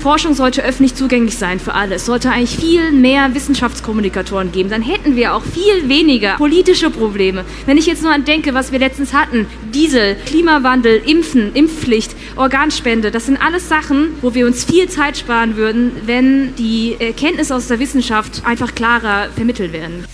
Forschung 0.00 0.34
sollte 0.34 0.64
öffentlich 0.64 0.94
zugänglich 0.94 1.36
sein 1.36 1.60
für 1.60 1.74
alle. 1.74 1.96
Es 1.96 2.06
sollte 2.06 2.30
eigentlich 2.30 2.58
viel 2.58 2.90
mehr 2.90 3.34
Wissenschaftskommunikatoren 3.34 4.50
geben. 4.50 4.70
Dann 4.70 4.82
hätten 4.82 5.14
wir 5.14 5.34
auch 5.34 5.42
viel 5.42 5.88
weniger 5.88 6.36
politische 6.36 6.90
Probleme. 6.90 7.44
Wenn 7.66 7.76
ich 7.76 7.86
jetzt 7.86 8.02
nur 8.02 8.12
an 8.12 8.24
denke, 8.24 8.54
was 8.54 8.72
wir 8.72 8.78
letztens 8.78 9.12
hatten, 9.12 9.46
Diesel, 9.74 10.16
Klimawandel, 10.26 11.02
Impfen, 11.04 11.54
Impfpflicht, 11.54 12.16
Organspende, 12.36 13.10
das 13.10 13.26
sind 13.26 13.36
alles 13.36 13.68
Sachen, 13.68 14.16
wo 14.22 14.34
wir 14.34 14.46
uns 14.46 14.64
viel 14.64 14.88
Zeit 14.88 15.18
sparen 15.18 15.56
würden, 15.56 15.92
wenn 16.06 16.54
die 16.56 16.96
Erkenntnisse 16.98 17.54
aus 17.54 17.68
der 17.68 17.78
Wissenschaft 17.78 18.42
einfach 18.46 18.74
klarer 18.74 19.28
vermittelt 19.34 19.72
werden. 19.72 20.06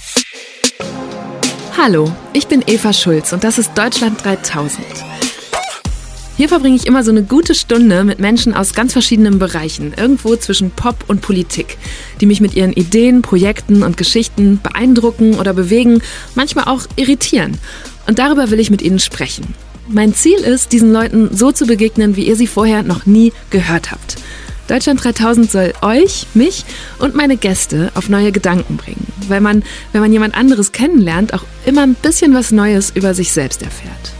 Hallo, 1.78 2.10
ich 2.32 2.48
bin 2.48 2.64
Eva 2.66 2.92
Schulz 2.92 3.32
und 3.32 3.44
das 3.44 3.58
ist 3.58 3.72
Deutschland 3.76 4.24
3000. 4.24 5.15
Hier 6.36 6.50
verbringe 6.50 6.76
ich 6.76 6.86
immer 6.86 7.02
so 7.02 7.10
eine 7.10 7.22
gute 7.22 7.54
Stunde 7.54 8.04
mit 8.04 8.18
Menschen 8.18 8.52
aus 8.52 8.74
ganz 8.74 8.92
verschiedenen 8.92 9.38
Bereichen, 9.38 9.94
irgendwo 9.96 10.36
zwischen 10.36 10.70
Pop 10.70 11.04
und 11.06 11.22
Politik, 11.22 11.78
die 12.20 12.26
mich 12.26 12.42
mit 12.42 12.54
ihren 12.54 12.74
Ideen, 12.74 13.22
Projekten 13.22 13.82
und 13.82 13.96
Geschichten 13.96 14.60
beeindrucken 14.62 15.38
oder 15.38 15.54
bewegen, 15.54 16.02
manchmal 16.34 16.66
auch 16.66 16.82
irritieren. 16.96 17.56
Und 18.06 18.18
darüber 18.18 18.50
will 18.50 18.60
ich 18.60 18.70
mit 18.70 18.82
ihnen 18.82 18.98
sprechen. 18.98 19.54
Mein 19.88 20.12
Ziel 20.12 20.38
ist, 20.38 20.72
diesen 20.72 20.92
Leuten 20.92 21.34
so 21.34 21.52
zu 21.52 21.64
begegnen, 21.64 22.16
wie 22.16 22.26
ihr 22.26 22.36
sie 22.36 22.46
vorher 22.46 22.82
noch 22.82 23.06
nie 23.06 23.32
gehört 23.48 23.90
habt. 23.90 24.16
Deutschland 24.68 25.02
3000 25.02 25.50
soll 25.50 25.72
euch, 25.80 26.26
mich 26.34 26.66
und 26.98 27.14
meine 27.14 27.38
Gäste 27.38 27.92
auf 27.94 28.10
neue 28.10 28.30
Gedanken 28.30 28.76
bringen, 28.76 29.06
weil 29.28 29.40
man, 29.40 29.62
wenn 29.92 30.02
man 30.02 30.12
jemand 30.12 30.34
anderes 30.34 30.72
kennenlernt, 30.72 31.32
auch 31.32 31.44
immer 31.64 31.82
ein 31.82 31.94
bisschen 31.94 32.34
was 32.34 32.50
Neues 32.50 32.92
über 32.94 33.14
sich 33.14 33.32
selbst 33.32 33.62
erfährt. 33.62 34.15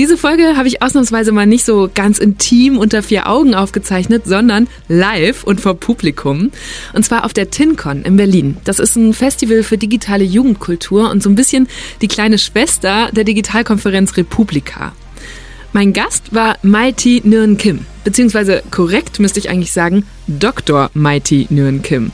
Diese 0.00 0.16
Folge 0.16 0.56
habe 0.56 0.66
ich 0.66 0.80
ausnahmsweise 0.80 1.30
mal 1.30 1.44
nicht 1.44 1.66
so 1.66 1.90
ganz 1.94 2.16
intim 2.16 2.78
unter 2.78 3.02
vier 3.02 3.28
Augen 3.28 3.54
aufgezeichnet, 3.54 4.22
sondern 4.24 4.66
live 4.88 5.44
und 5.44 5.60
vor 5.60 5.74
Publikum. 5.74 6.52
Und 6.94 7.04
zwar 7.04 7.26
auf 7.26 7.34
der 7.34 7.50
TinCon 7.50 8.04
in 8.04 8.16
Berlin. 8.16 8.56
Das 8.64 8.78
ist 8.78 8.96
ein 8.96 9.12
Festival 9.12 9.62
für 9.62 9.76
digitale 9.76 10.24
Jugendkultur 10.24 11.10
und 11.10 11.22
so 11.22 11.28
ein 11.28 11.34
bisschen 11.34 11.68
die 12.00 12.08
kleine 12.08 12.38
Schwester 12.38 13.10
der 13.12 13.24
Digitalkonferenz 13.24 14.16
Republika. 14.16 14.94
Mein 15.72 15.92
Gast 15.92 16.34
war 16.34 16.56
Mighty 16.62 17.22
Nguyen 17.24 17.56
Kim, 17.56 17.86
beziehungsweise 18.02 18.64
korrekt 18.72 19.20
müsste 19.20 19.38
ich 19.38 19.50
eigentlich 19.50 19.72
sagen 19.72 20.04
Dr. 20.26 20.90
Mighty 20.94 21.46
Nguyen 21.48 21.80
Kim. 21.82 22.10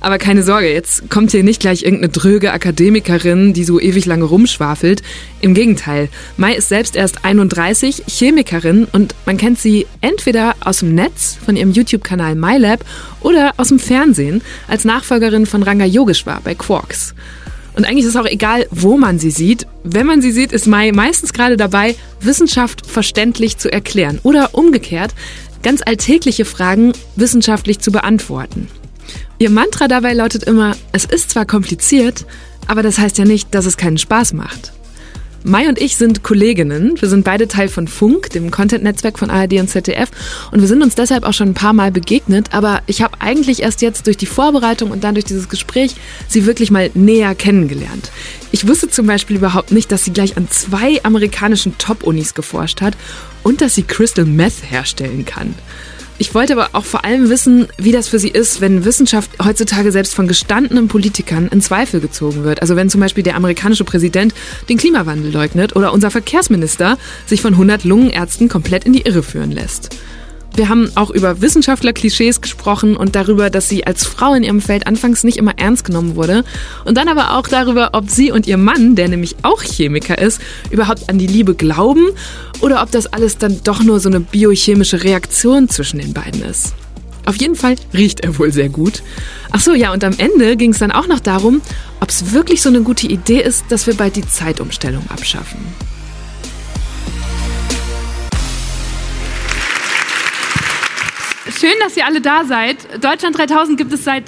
Aber 0.00 0.18
keine 0.18 0.42
Sorge, 0.42 0.70
jetzt 0.70 1.08
kommt 1.08 1.30
hier 1.30 1.42
nicht 1.42 1.60
gleich 1.60 1.84
irgendeine 1.84 2.12
dröge 2.12 2.52
Akademikerin, 2.52 3.54
die 3.54 3.64
so 3.64 3.80
ewig 3.80 4.04
lange 4.04 4.24
rumschwafelt. 4.24 5.02
Im 5.40 5.54
Gegenteil, 5.54 6.10
Mai 6.36 6.52
ist 6.54 6.68
selbst 6.68 6.96
erst 6.96 7.24
31, 7.24 8.02
Chemikerin 8.06 8.86
und 8.92 9.14
man 9.24 9.38
kennt 9.38 9.58
sie 9.58 9.86
entweder 10.02 10.54
aus 10.60 10.80
dem 10.80 10.94
Netz 10.94 11.38
von 11.42 11.56
ihrem 11.56 11.72
YouTube-Kanal 11.72 12.34
MyLab 12.34 12.84
oder 13.20 13.54
aus 13.56 13.68
dem 13.68 13.78
Fernsehen 13.78 14.42
als 14.68 14.84
Nachfolgerin 14.84 15.46
von 15.46 15.62
Ranga 15.62 15.86
Yogeshwar 15.86 16.42
bei 16.44 16.54
Quarks. 16.54 17.14
Und 17.78 17.84
eigentlich 17.84 18.06
ist 18.06 18.16
es 18.16 18.20
auch 18.20 18.26
egal, 18.26 18.66
wo 18.72 18.98
man 18.98 19.20
sie 19.20 19.30
sieht. 19.30 19.68
Wenn 19.84 20.04
man 20.04 20.20
sie 20.20 20.32
sieht, 20.32 20.50
ist 20.50 20.66
Mai 20.66 20.90
meistens 20.90 21.32
gerade 21.32 21.56
dabei, 21.56 21.94
Wissenschaft 22.20 22.84
verständlich 22.84 23.56
zu 23.56 23.72
erklären 23.72 24.18
oder 24.24 24.56
umgekehrt, 24.56 25.14
ganz 25.62 25.82
alltägliche 25.86 26.44
Fragen 26.44 26.92
wissenschaftlich 27.14 27.78
zu 27.78 27.92
beantworten. 27.92 28.66
Ihr 29.38 29.50
Mantra 29.50 29.86
dabei 29.86 30.12
lautet 30.12 30.42
immer, 30.42 30.74
es 30.90 31.04
ist 31.04 31.30
zwar 31.30 31.46
kompliziert, 31.46 32.26
aber 32.66 32.82
das 32.82 32.98
heißt 32.98 33.16
ja 33.16 33.24
nicht, 33.24 33.54
dass 33.54 33.64
es 33.64 33.76
keinen 33.76 33.96
Spaß 33.96 34.32
macht. 34.32 34.72
Mai 35.44 35.68
und 35.68 35.80
ich 35.80 35.96
sind 35.96 36.24
Kolleginnen. 36.24 37.00
Wir 37.00 37.08
sind 37.08 37.24
beide 37.24 37.46
Teil 37.46 37.68
von 37.68 37.86
Funk, 37.86 38.30
dem 38.30 38.50
Content-Netzwerk 38.50 39.18
von 39.18 39.30
ARD 39.30 39.54
und 39.54 39.68
ZDF. 39.68 40.10
Und 40.50 40.60
wir 40.60 40.66
sind 40.66 40.82
uns 40.82 40.96
deshalb 40.96 41.24
auch 41.24 41.32
schon 41.32 41.50
ein 41.50 41.54
paar 41.54 41.72
Mal 41.72 41.92
begegnet. 41.92 42.52
Aber 42.52 42.82
ich 42.86 43.02
habe 43.02 43.20
eigentlich 43.20 43.62
erst 43.62 43.80
jetzt 43.80 44.08
durch 44.08 44.16
die 44.16 44.26
Vorbereitung 44.26 44.90
und 44.90 45.04
dann 45.04 45.14
durch 45.14 45.24
dieses 45.24 45.48
Gespräch 45.48 45.94
sie 46.26 46.44
wirklich 46.44 46.72
mal 46.72 46.90
näher 46.94 47.36
kennengelernt. 47.36 48.10
Ich 48.50 48.66
wusste 48.66 48.90
zum 48.90 49.06
Beispiel 49.06 49.36
überhaupt 49.36 49.70
nicht, 49.70 49.92
dass 49.92 50.04
sie 50.04 50.12
gleich 50.12 50.36
an 50.36 50.50
zwei 50.50 51.02
amerikanischen 51.04 51.78
Top-Unis 51.78 52.34
geforscht 52.34 52.80
hat 52.80 52.96
und 53.44 53.60
dass 53.60 53.76
sie 53.76 53.84
Crystal 53.84 54.24
Meth 54.24 54.68
herstellen 54.68 55.24
kann. 55.24 55.54
Ich 56.20 56.34
wollte 56.34 56.54
aber 56.54 56.70
auch 56.72 56.84
vor 56.84 57.04
allem 57.04 57.30
wissen, 57.30 57.68
wie 57.76 57.92
das 57.92 58.08
für 58.08 58.18
Sie 58.18 58.28
ist, 58.28 58.60
wenn 58.60 58.84
Wissenschaft 58.84 59.30
heutzutage 59.42 59.92
selbst 59.92 60.16
von 60.16 60.26
gestandenen 60.26 60.88
Politikern 60.88 61.46
in 61.46 61.60
Zweifel 61.60 62.00
gezogen 62.00 62.42
wird. 62.42 62.60
Also 62.60 62.74
wenn 62.74 62.90
zum 62.90 63.00
Beispiel 63.00 63.22
der 63.22 63.36
amerikanische 63.36 63.84
Präsident 63.84 64.34
den 64.68 64.78
Klimawandel 64.78 65.32
leugnet 65.32 65.76
oder 65.76 65.92
unser 65.92 66.10
Verkehrsminister 66.10 66.98
sich 67.26 67.40
von 67.40 67.52
100 67.52 67.84
Lungenärzten 67.84 68.48
komplett 68.48 68.84
in 68.84 68.94
die 68.94 69.02
Irre 69.02 69.22
führen 69.22 69.52
lässt. 69.52 69.96
Wir 70.54 70.68
haben 70.68 70.90
auch 70.96 71.10
über 71.10 71.40
Wissenschaftler-Klischees 71.40 72.40
gesprochen 72.40 72.96
und 72.96 73.14
darüber, 73.14 73.48
dass 73.48 73.68
sie 73.68 73.86
als 73.86 74.06
Frau 74.06 74.34
in 74.34 74.42
ihrem 74.42 74.60
Feld 74.60 74.86
anfangs 74.86 75.22
nicht 75.22 75.36
immer 75.36 75.56
ernst 75.56 75.84
genommen 75.84 76.16
wurde. 76.16 76.44
Und 76.84 76.96
dann 76.96 77.08
aber 77.08 77.36
auch 77.36 77.46
darüber, 77.46 77.90
ob 77.92 78.10
sie 78.10 78.32
und 78.32 78.46
ihr 78.46 78.56
Mann, 78.56 78.96
der 78.96 79.08
nämlich 79.08 79.36
auch 79.42 79.62
Chemiker 79.62 80.18
ist, 80.18 80.40
überhaupt 80.70 81.08
an 81.08 81.18
die 81.18 81.28
Liebe 81.28 81.54
glauben 81.54 82.08
oder 82.60 82.82
ob 82.82 82.90
das 82.90 83.06
alles 83.06 83.38
dann 83.38 83.60
doch 83.62 83.84
nur 83.84 84.00
so 84.00 84.08
eine 84.08 84.20
biochemische 84.20 85.04
Reaktion 85.04 85.68
zwischen 85.68 86.00
den 86.00 86.12
beiden 86.12 86.42
ist. 86.42 86.74
Auf 87.24 87.36
jeden 87.36 87.56
Fall 87.56 87.76
riecht 87.92 88.20
er 88.20 88.38
wohl 88.38 88.52
sehr 88.52 88.70
gut. 88.70 89.02
Ach 89.50 89.60
so, 89.60 89.74
ja, 89.74 89.92
und 89.92 90.02
am 90.02 90.14
Ende 90.16 90.56
ging 90.56 90.70
es 90.70 90.78
dann 90.78 90.90
auch 90.90 91.06
noch 91.06 91.20
darum, 91.20 91.60
ob 92.00 92.08
es 92.08 92.32
wirklich 92.32 92.62
so 92.62 92.70
eine 92.70 92.80
gute 92.80 93.06
Idee 93.06 93.42
ist, 93.42 93.66
dass 93.68 93.86
wir 93.86 93.94
bald 93.94 94.16
die 94.16 94.26
Zeitumstellung 94.26 95.04
abschaffen. 95.10 95.58
Schön, 101.56 101.72
dass 101.80 101.96
ihr 101.96 102.04
alle 102.04 102.20
da 102.20 102.44
seid. 102.44 102.76
Deutschland 103.02 103.36
3000 103.38 103.78
gibt 103.78 103.92
es 103.92 104.04
seit 104.04 104.24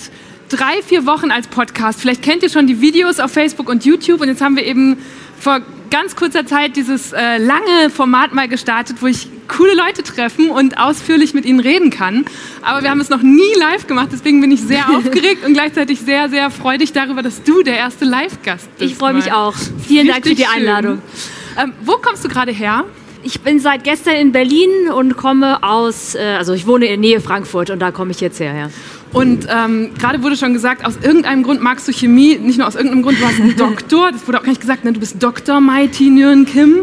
drei, 0.49 0.83
vier 0.83 1.07
Wochen 1.07 1.31
als 1.31 1.49
Podcast. 1.49 2.01
Vielleicht 2.01 2.23
kennt 2.23 2.43
ihr 2.43 2.49
schon 2.49 2.67
die 2.67 2.81
Videos 2.81 3.21
auf 3.21 3.31
Facebook 3.31 3.69
und 3.69 3.85
YouTube. 3.85 4.21
Und 4.21 4.29
jetzt 4.29 4.41
haben 4.41 4.57
wir 4.57 4.65
eben 4.65 4.99
vor 5.39 5.61
ganz 5.91 6.17
kurzer 6.17 6.47
Zeit 6.47 6.77
dieses 6.77 7.13
äh, 7.13 7.39
lange 7.39 7.91
Format 7.91 8.33
mal 8.33 8.49
gestartet, 8.49 8.99
wo 9.01 9.07
ich 9.07 9.29
coole 9.49 9.75
Leute 9.75 10.03
treffen 10.03 10.51
und 10.51 10.79
ausführlich 10.79 11.35
mit 11.35 11.45
ihnen 11.45 11.61
reden 11.61 11.91
kann. 11.91 12.25
Aber 12.63 12.83
wir 12.83 12.91
haben 12.91 13.01
es 13.01 13.11
noch 13.11 13.23
nie 13.23 13.55
live 13.59 13.87
gemacht, 13.87 14.09
deswegen 14.13 14.41
bin 14.41 14.53
ich 14.53 14.63
sehr 14.63 14.89
aufgeregt 14.97 15.45
und 15.45 15.55
gleichzeitig 15.55 16.01
sehr, 16.01 16.29
sehr 16.29 16.51
freudig 16.51 16.93
darüber, 16.93 17.23
dass 17.23 17.43
du 17.43 17.63
der 17.63 17.77
erste 17.77 18.05
Live-Gast 18.05 18.69
bist. 18.79 18.93
Ich 18.93 18.97
freue 18.97 19.13
mich 19.15 19.33
auch. 19.33 19.55
Vielen 19.87 20.07
Dank 20.07 20.27
für 20.27 20.35
die 20.35 20.47
Einladung. 20.47 21.03
Ähm, 21.61 21.73
wo 21.83 21.95
kommst 21.95 22.25
du 22.25 22.29
gerade 22.29 22.53
her? 22.53 22.85
Ich 23.23 23.41
bin 23.43 23.61
seit 23.61 23.85
gestern 23.85 24.15
in 24.15 24.33
Berlin 24.33 24.91
und 24.95 25.17
komme 25.17 25.63
aus, 25.63 26.15
äh, 26.15 26.37
also 26.39 26.55
ich 26.55 26.67
wohne 26.67 26.87
in 26.87 26.91
der 26.91 26.99
Nähe 26.99 27.21
Frankfurt 27.21 27.71
und 27.71 27.79
da 27.81 27.91
komme 27.91 28.13
ich 28.13 28.21
jetzt 28.21 28.41
her. 28.41 28.55
Ja. 28.55 28.71
Und 29.13 29.47
ähm, 29.51 29.91
gerade 29.99 30.23
wurde 30.23 30.37
schon 30.37 30.53
gesagt, 30.53 30.87
aus 30.87 30.95
irgendeinem 31.03 31.43
Grund 31.43 31.61
magst 31.61 31.87
du 31.89 31.93
Chemie, 31.93 32.39
nicht 32.39 32.59
nur 32.59 32.67
aus 32.67 32.77
irgendeinem 32.77 33.03
Grund, 33.03 33.21
du 33.21 33.27
hast 33.27 33.41
einen 33.41 33.57
Doktor, 33.59 34.13
das 34.13 34.27
wurde 34.27 34.39
auch 34.39 34.43
gar 34.43 34.51
nicht 34.51 34.61
gesagt, 34.61 34.85
ne? 34.85 34.93
du 34.93 35.01
bist 35.01 35.23
Dr. 35.23 35.61
Mighty 35.61 36.11
Nguyen 36.11 36.47
Kim. 36.47 36.81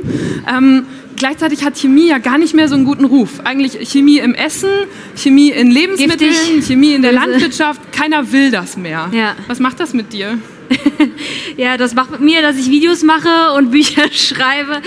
Ähm, 0.48 0.86
gleichzeitig 1.16 1.64
hat 1.64 1.78
Chemie 1.78 2.10
ja 2.10 2.18
gar 2.18 2.38
nicht 2.38 2.54
mehr 2.54 2.68
so 2.68 2.76
einen 2.76 2.86
guten 2.86 3.06
Ruf. 3.06 3.40
Eigentlich 3.44 3.90
Chemie 3.90 4.20
im 4.20 4.36
Essen, 4.36 4.70
Chemie 5.16 5.50
in 5.50 5.72
Lebensmitteln, 5.72 6.32
Giftig. 6.32 6.66
Chemie 6.66 6.94
in 6.94 7.02
der 7.02 7.14
Landwirtschaft, 7.14 7.92
keiner 7.92 8.32
will 8.32 8.52
das 8.52 8.78
mehr. 8.78 9.10
Ja. 9.12 9.36
Was 9.48 9.60
macht 9.60 9.80
das 9.80 9.94
mit 9.94 10.14
dir? 10.14 10.38
ja, 11.58 11.78
das 11.78 11.94
macht 11.94 12.12
mit 12.12 12.22
mir, 12.22 12.42
dass 12.42 12.58
ich 12.58 12.70
Videos 12.70 13.04
mache 13.04 13.54
und 13.56 13.72
Bücher 13.72 14.04
schreibe. 14.12 14.82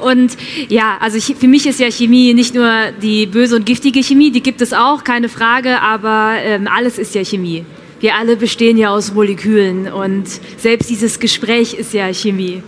Und 0.00 0.36
ja, 0.68 0.96
also 1.00 1.16
ich, 1.16 1.36
für 1.36 1.48
mich 1.48 1.66
ist 1.66 1.80
ja 1.80 1.90
Chemie 1.90 2.34
nicht 2.34 2.54
nur 2.54 2.70
die 3.02 3.26
böse 3.26 3.56
und 3.56 3.66
giftige 3.66 4.02
Chemie, 4.02 4.30
die 4.30 4.42
gibt 4.42 4.60
es 4.60 4.72
auch, 4.72 5.04
keine 5.04 5.28
Frage, 5.28 5.80
aber 5.80 6.34
ähm, 6.42 6.68
alles 6.68 6.98
ist 6.98 7.14
ja 7.14 7.24
Chemie. 7.24 7.64
Wir 8.00 8.16
alle 8.16 8.36
bestehen 8.36 8.76
ja 8.76 8.90
aus 8.90 9.14
Molekülen 9.14 9.90
und 9.90 10.26
selbst 10.58 10.90
dieses 10.90 11.20
Gespräch 11.20 11.74
ist 11.74 11.94
ja 11.94 12.12
Chemie. 12.12 12.62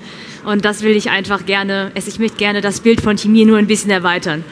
Und 0.45 0.65
das 0.65 0.83
will 0.83 0.95
ich 0.97 1.11
einfach 1.11 1.45
gerne, 1.45 1.91
ich 1.95 2.19
möchte 2.19 2.39
gerne 2.39 2.61
das 2.61 2.81
Bild 2.81 3.01
von 3.01 3.19
Chemie 3.19 3.45
nur 3.45 3.59
ein 3.59 3.67
bisschen 3.67 3.91
erweitern. 3.91 4.45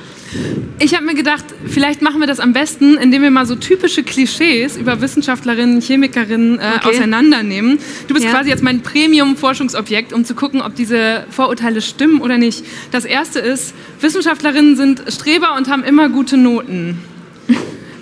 Ich 0.79 0.95
habe 0.95 1.05
mir 1.05 1.15
gedacht, 1.15 1.45
vielleicht 1.67 2.03
machen 2.03 2.21
wir 2.21 2.27
das 2.27 2.41
am 2.41 2.53
besten, 2.53 2.97
indem 2.97 3.23
wir 3.23 3.31
mal 3.31 3.47
so 3.47 3.55
typische 3.55 4.03
Klischees 4.03 4.77
über 4.77 5.01
Wissenschaftlerinnen, 5.01 5.81
Chemikerinnen 5.81 6.59
äh, 6.59 6.73
okay. 6.77 6.89
auseinandernehmen. 6.89 7.79
Du 8.09 8.15
bist 8.15 8.27
ja. 8.27 8.33
quasi 8.33 8.51
jetzt 8.51 8.63
mein 8.63 8.83
Premium-Forschungsobjekt, 8.83 10.13
um 10.13 10.25
zu 10.25 10.35
gucken, 10.35 10.63
ob 10.63 10.75
diese 10.75 11.25
Vorurteile 11.31 11.81
stimmen 11.81 12.21
oder 12.21 12.39
nicht. 12.39 12.65
Das 12.91 13.05
erste 13.05 13.39
ist, 13.39 13.75
Wissenschaftlerinnen 14.01 14.77
sind 14.77 15.03
Streber 15.09 15.57
und 15.57 15.69
haben 15.69 15.85
immer 15.85 16.09
gute 16.09 16.37
Noten. 16.37 16.99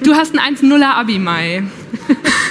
Du 0.02 0.14
hast 0.14 0.36
ein 0.36 0.56
1-0er 0.56 0.94
Abi, 0.94 1.18
Mai. 1.18 1.64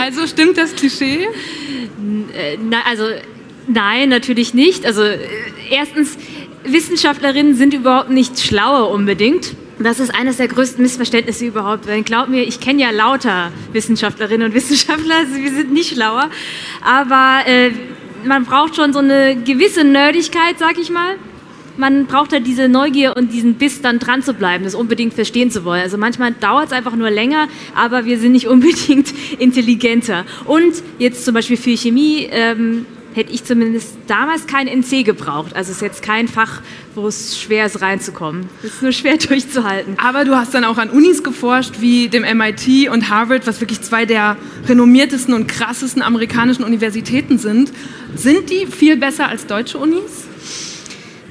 Also 0.00 0.26
stimmt 0.26 0.58
das 0.58 0.74
Klischee? 0.74 1.24
Äh, 1.24 2.58
na, 2.62 2.82
also 2.86 3.04
nein, 3.66 4.08
natürlich 4.08 4.54
nicht. 4.54 4.84
Also 4.84 5.02
äh, 5.02 5.18
erstens 5.70 6.16
Wissenschaftlerinnen 6.64 7.54
sind 7.54 7.74
überhaupt 7.74 8.10
nicht 8.10 8.38
schlauer 8.40 8.90
unbedingt. 8.90 9.54
Das 9.78 9.98
ist 9.98 10.14
eines 10.14 10.36
der 10.36 10.48
größten 10.48 10.82
Missverständnisse 10.82 11.46
überhaupt. 11.46 11.86
Weil 11.86 12.02
glaub 12.02 12.28
mir, 12.28 12.42
ich 12.42 12.60
kenne 12.60 12.82
ja 12.82 12.90
lauter 12.90 13.50
Wissenschaftlerinnen 13.72 14.48
und 14.48 14.54
Wissenschaftler, 14.54 15.16
also 15.20 15.36
wir 15.36 15.50
sind 15.50 15.72
nicht 15.72 15.94
schlauer. 15.94 16.28
Aber 16.82 17.46
äh, 17.46 17.70
man 18.24 18.44
braucht 18.44 18.76
schon 18.76 18.92
so 18.92 18.98
eine 18.98 19.36
gewisse 19.36 19.84
Nerdigkeit, 19.84 20.58
sag 20.58 20.78
ich 20.78 20.90
mal. 20.90 21.16
man 21.78 22.04
braucht 22.04 22.32
halt 22.32 22.46
diese 22.46 22.68
Neugier 22.68 23.16
und 23.16 23.32
diesen 23.32 23.54
Biss, 23.54 23.80
dann 23.80 23.98
dran 23.98 24.22
zu 24.22 24.34
bleiben, 24.34 24.64
das 24.64 24.74
unbedingt 24.74 25.14
verstehen 25.14 25.50
zu 25.50 25.64
wollen. 25.64 25.80
Also 25.80 25.96
manchmal 25.96 26.32
dauert 26.32 26.66
es 26.66 26.72
einfach 26.72 26.94
nur 26.94 27.08
länger, 27.08 27.48
aber 27.74 28.04
wir 28.04 28.18
sind 28.18 28.32
nicht 28.32 28.48
unbedingt 28.54 29.14
intelligenter. 29.38 30.26
Und 30.44 30.74
jetzt 30.98 31.24
zum 31.24 31.32
Beispiel 31.32 31.56
für 31.56 31.74
Chemie 31.74 32.28
ähm, 32.30 32.84
hätte 33.14 33.32
ich 33.32 33.44
zumindest 33.44 33.96
damals 34.06 34.46
kein 34.46 34.66
NC 34.66 35.04
gebraucht. 35.04 35.54
Also 35.54 35.70
es 35.70 35.76
ist 35.76 35.82
jetzt 35.82 36.02
kein 36.02 36.28
Fach, 36.28 36.62
wo 36.94 37.06
es 37.06 37.40
schwer 37.40 37.66
ist 37.66 37.80
reinzukommen. 37.80 38.48
Es 38.62 38.74
ist 38.74 38.82
nur 38.82 38.92
schwer 38.92 39.16
durchzuhalten. 39.28 39.96
Aber 39.98 40.24
du 40.24 40.36
hast 40.36 40.54
dann 40.54 40.64
auch 40.64 40.78
an 40.78 40.90
Unis 40.90 41.22
geforscht, 41.22 41.80
wie 41.80 42.08
dem 42.08 42.22
MIT 42.22 42.88
und 42.90 43.10
Harvard, 43.10 43.46
was 43.46 43.60
wirklich 43.60 43.80
zwei 43.82 44.06
der 44.06 44.36
renommiertesten 44.68 45.34
und 45.34 45.46
krassesten 45.48 46.02
amerikanischen 46.02 46.64
Universitäten 46.64 47.38
sind. 47.38 47.72
Sind 48.14 48.50
die 48.50 48.66
viel 48.66 48.96
besser 48.96 49.28
als 49.28 49.46
deutsche 49.46 49.78
Unis? 49.78 50.26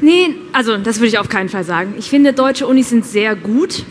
Nee, 0.01 0.35
also 0.53 0.77
das 0.77 0.97
würde 0.97 1.07
ich 1.07 1.19
auf 1.19 1.29
keinen 1.29 1.49
Fall 1.49 1.63
sagen. 1.63 1.95
Ich 1.97 2.09
finde, 2.09 2.33
deutsche 2.33 2.67
Unis 2.67 2.89
sind 2.89 3.05
sehr 3.05 3.35
gut, 3.35 3.83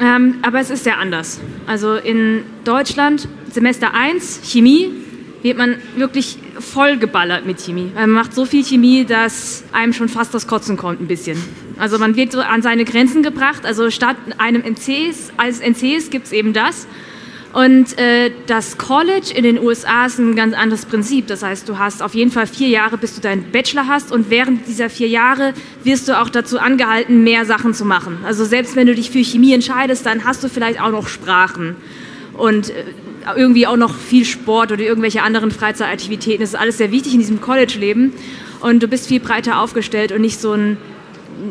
ähm, 0.00 0.36
aber 0.42 0.60
es 0.60 0.70
ist 0.70 0.84
sehr 0.84 0.98
anders. 0.98 1.40
Also 1.66 1.96
in 1.96 2.44
Deutschland, 2.64 3.28
Semester 3.50 3.92
1, 3.92 4.42
Chemie, 4.44 4.90
wird 5.42 5.58
man 5.58 5.76
wirklich 5.96 6.38
vollgeballert 6.58 7.46
mit 7.46 7.60
Chemie. 7.60 7.90
Man 7.94 8.10
macht 8.10 8.34
so 8.34 8.44
viel 8.44 8.64
Chemie, 8.64 9.04
dass 9.04 9.64
einem 9.72 9.92
schon 9.92 10.08
fast 10.08 10.34
das 10.34 10.46
Kotzen 10.46 10.76
kommt 10.76 11.00
ein 11.00 11.06
bisschen. 11.06 11.38
Also 11.78 11.98
man 11.98 12.16
wird 12.16 12.32
so 12.32 12.40
an 12.40 12.62
seine 12.62 12.84
Grenzen 12.84 13.22
gebracht. 13.22 13.64
Also 13.64 13.90
statt 13.90 14.16
einem 14.38 14.62
NCs, 14.62 15.32
als 15.36 15.60
NCs 15.60 16.10
gibt 16.10 16.26
es 16.26 16.32
eben 16.32 16.52
das. 16.52 16.86
Und 17.52 17.98
äh, 17.98 18.32
das 18.46 18.76
College 18.76 19.32
in 19.34 19.42
den 19.42 19.58
USA 19.58 20.04
ist 20.04 20.18
ein 20.18 20.36
ganz 20.36 20.54
anderes 20.54 20.84
Prinzip. 20.84 21.26
Das 21.26 21.42
heißt, 21.42 21.66
du 21.66 21.78
hast 21.78 22.02
auf 22.02 22.14
jeden 22.14 22.30
Fall 22.30 22.46
vier 22.46 22.68
Jahre, 22.68 22.98
bis 22.98 23.14
du 23.14 23.22
deinen 23.22 23.50
Bachelor 23.50 23.86
hast. 23.86 24.12
Und 24.12 24.28
während 24.28 24.66
dieser 24.66 24.90
vier 24.90 25.08
Jahre 25.08 25.54
wirst 25.82 26.06
du 26.06 26.20
auch 26.20 26.28
dazu 26.28 26.58
angehalten, 26.58 27.24
mehr 27.24 27.46
Sachen 27.46 27.72
zu 27.72 27.86
machen. 27.86 28.18
Also 28.26 28.44
selbst 28.44 28.76
wenn 28.76 28.86
du 28.86 28.94
dich 28.94 29.10
für 29.10 29.24
Chemie 29.24 29.54
entscheidest, 29.54 30.04
dann 30.04 30.24
hast 30.24 30.44
du 30.44 30.48
vielleicht 30.48 30.82
auch 30.82 30.90
noch 30.90 31.08
Sprachen. 31.08 31.76
Und 32.34 32.68
äh, 32.68 32.84
irgendwie 33.34 33.66
auch 33.66 33.76
noch 33.76 33.94
viel 33.94 34.24
Sport 34.24 34.72
oder 34.72 34.82
irgendwelche 34.82 35.22
anderen 35.22 35.50
Freizeitaktivitäten. 35.50 36.40
Das 36.40 36.50
ist 36.50 36.54
alles 36.54 36.78
sehr 36.78 36.92
wichtig 36.92 37.14
in 37.14 37.20
diesem 37.20 37.40
College-Leben. 37.40 38.12
Und 38.60 38.82
du 38.82 38.88
bist 38.88 39.08
viel 39.08 39.20
breiter 39.20 39.60
aufgestellt 39.60 40.12
und 40.12 40.20
nicht 40.20 40.40
so 40.40 40.52
ein 40.52 40.76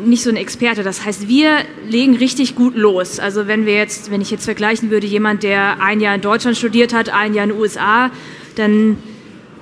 nicht 0.04 0.22
so 0.22 0.30
ein 0.30 0.36
Experte. 0.36 0.82
Das 0.82 1.04
heißt, 1.04 1.28
wir 1.28 1.58
legen 1.88 2.16
richtig 2.16 2.56
gut 2.56 2.74
los. 2.74 3.20
Also 3.20 3.46
wenn 3.46 3.66
wir 3.66 3.74
jetzt, 3.74 4.10
wenn 4.10 4.20
ich 4.20 4.32
jetzt 4.32 4.44
vergleichen 4.44 4.90
würde, 4.90 5.06
jemand, 5.06 5.44
der 5.44 5.80
ein 5.80 6.00
Jahr 6.00 6.14
in 6.14 6.20
Deutschland 6.20 6.56
studiert 6.56 6.92
hat, 6.92 7.08
ein 7.08 7.34
Jahr 7.34 7.44
in 7.44 7.50
den 7.50 7.60
USA, 7.60 8.10
dann 8.56 8.98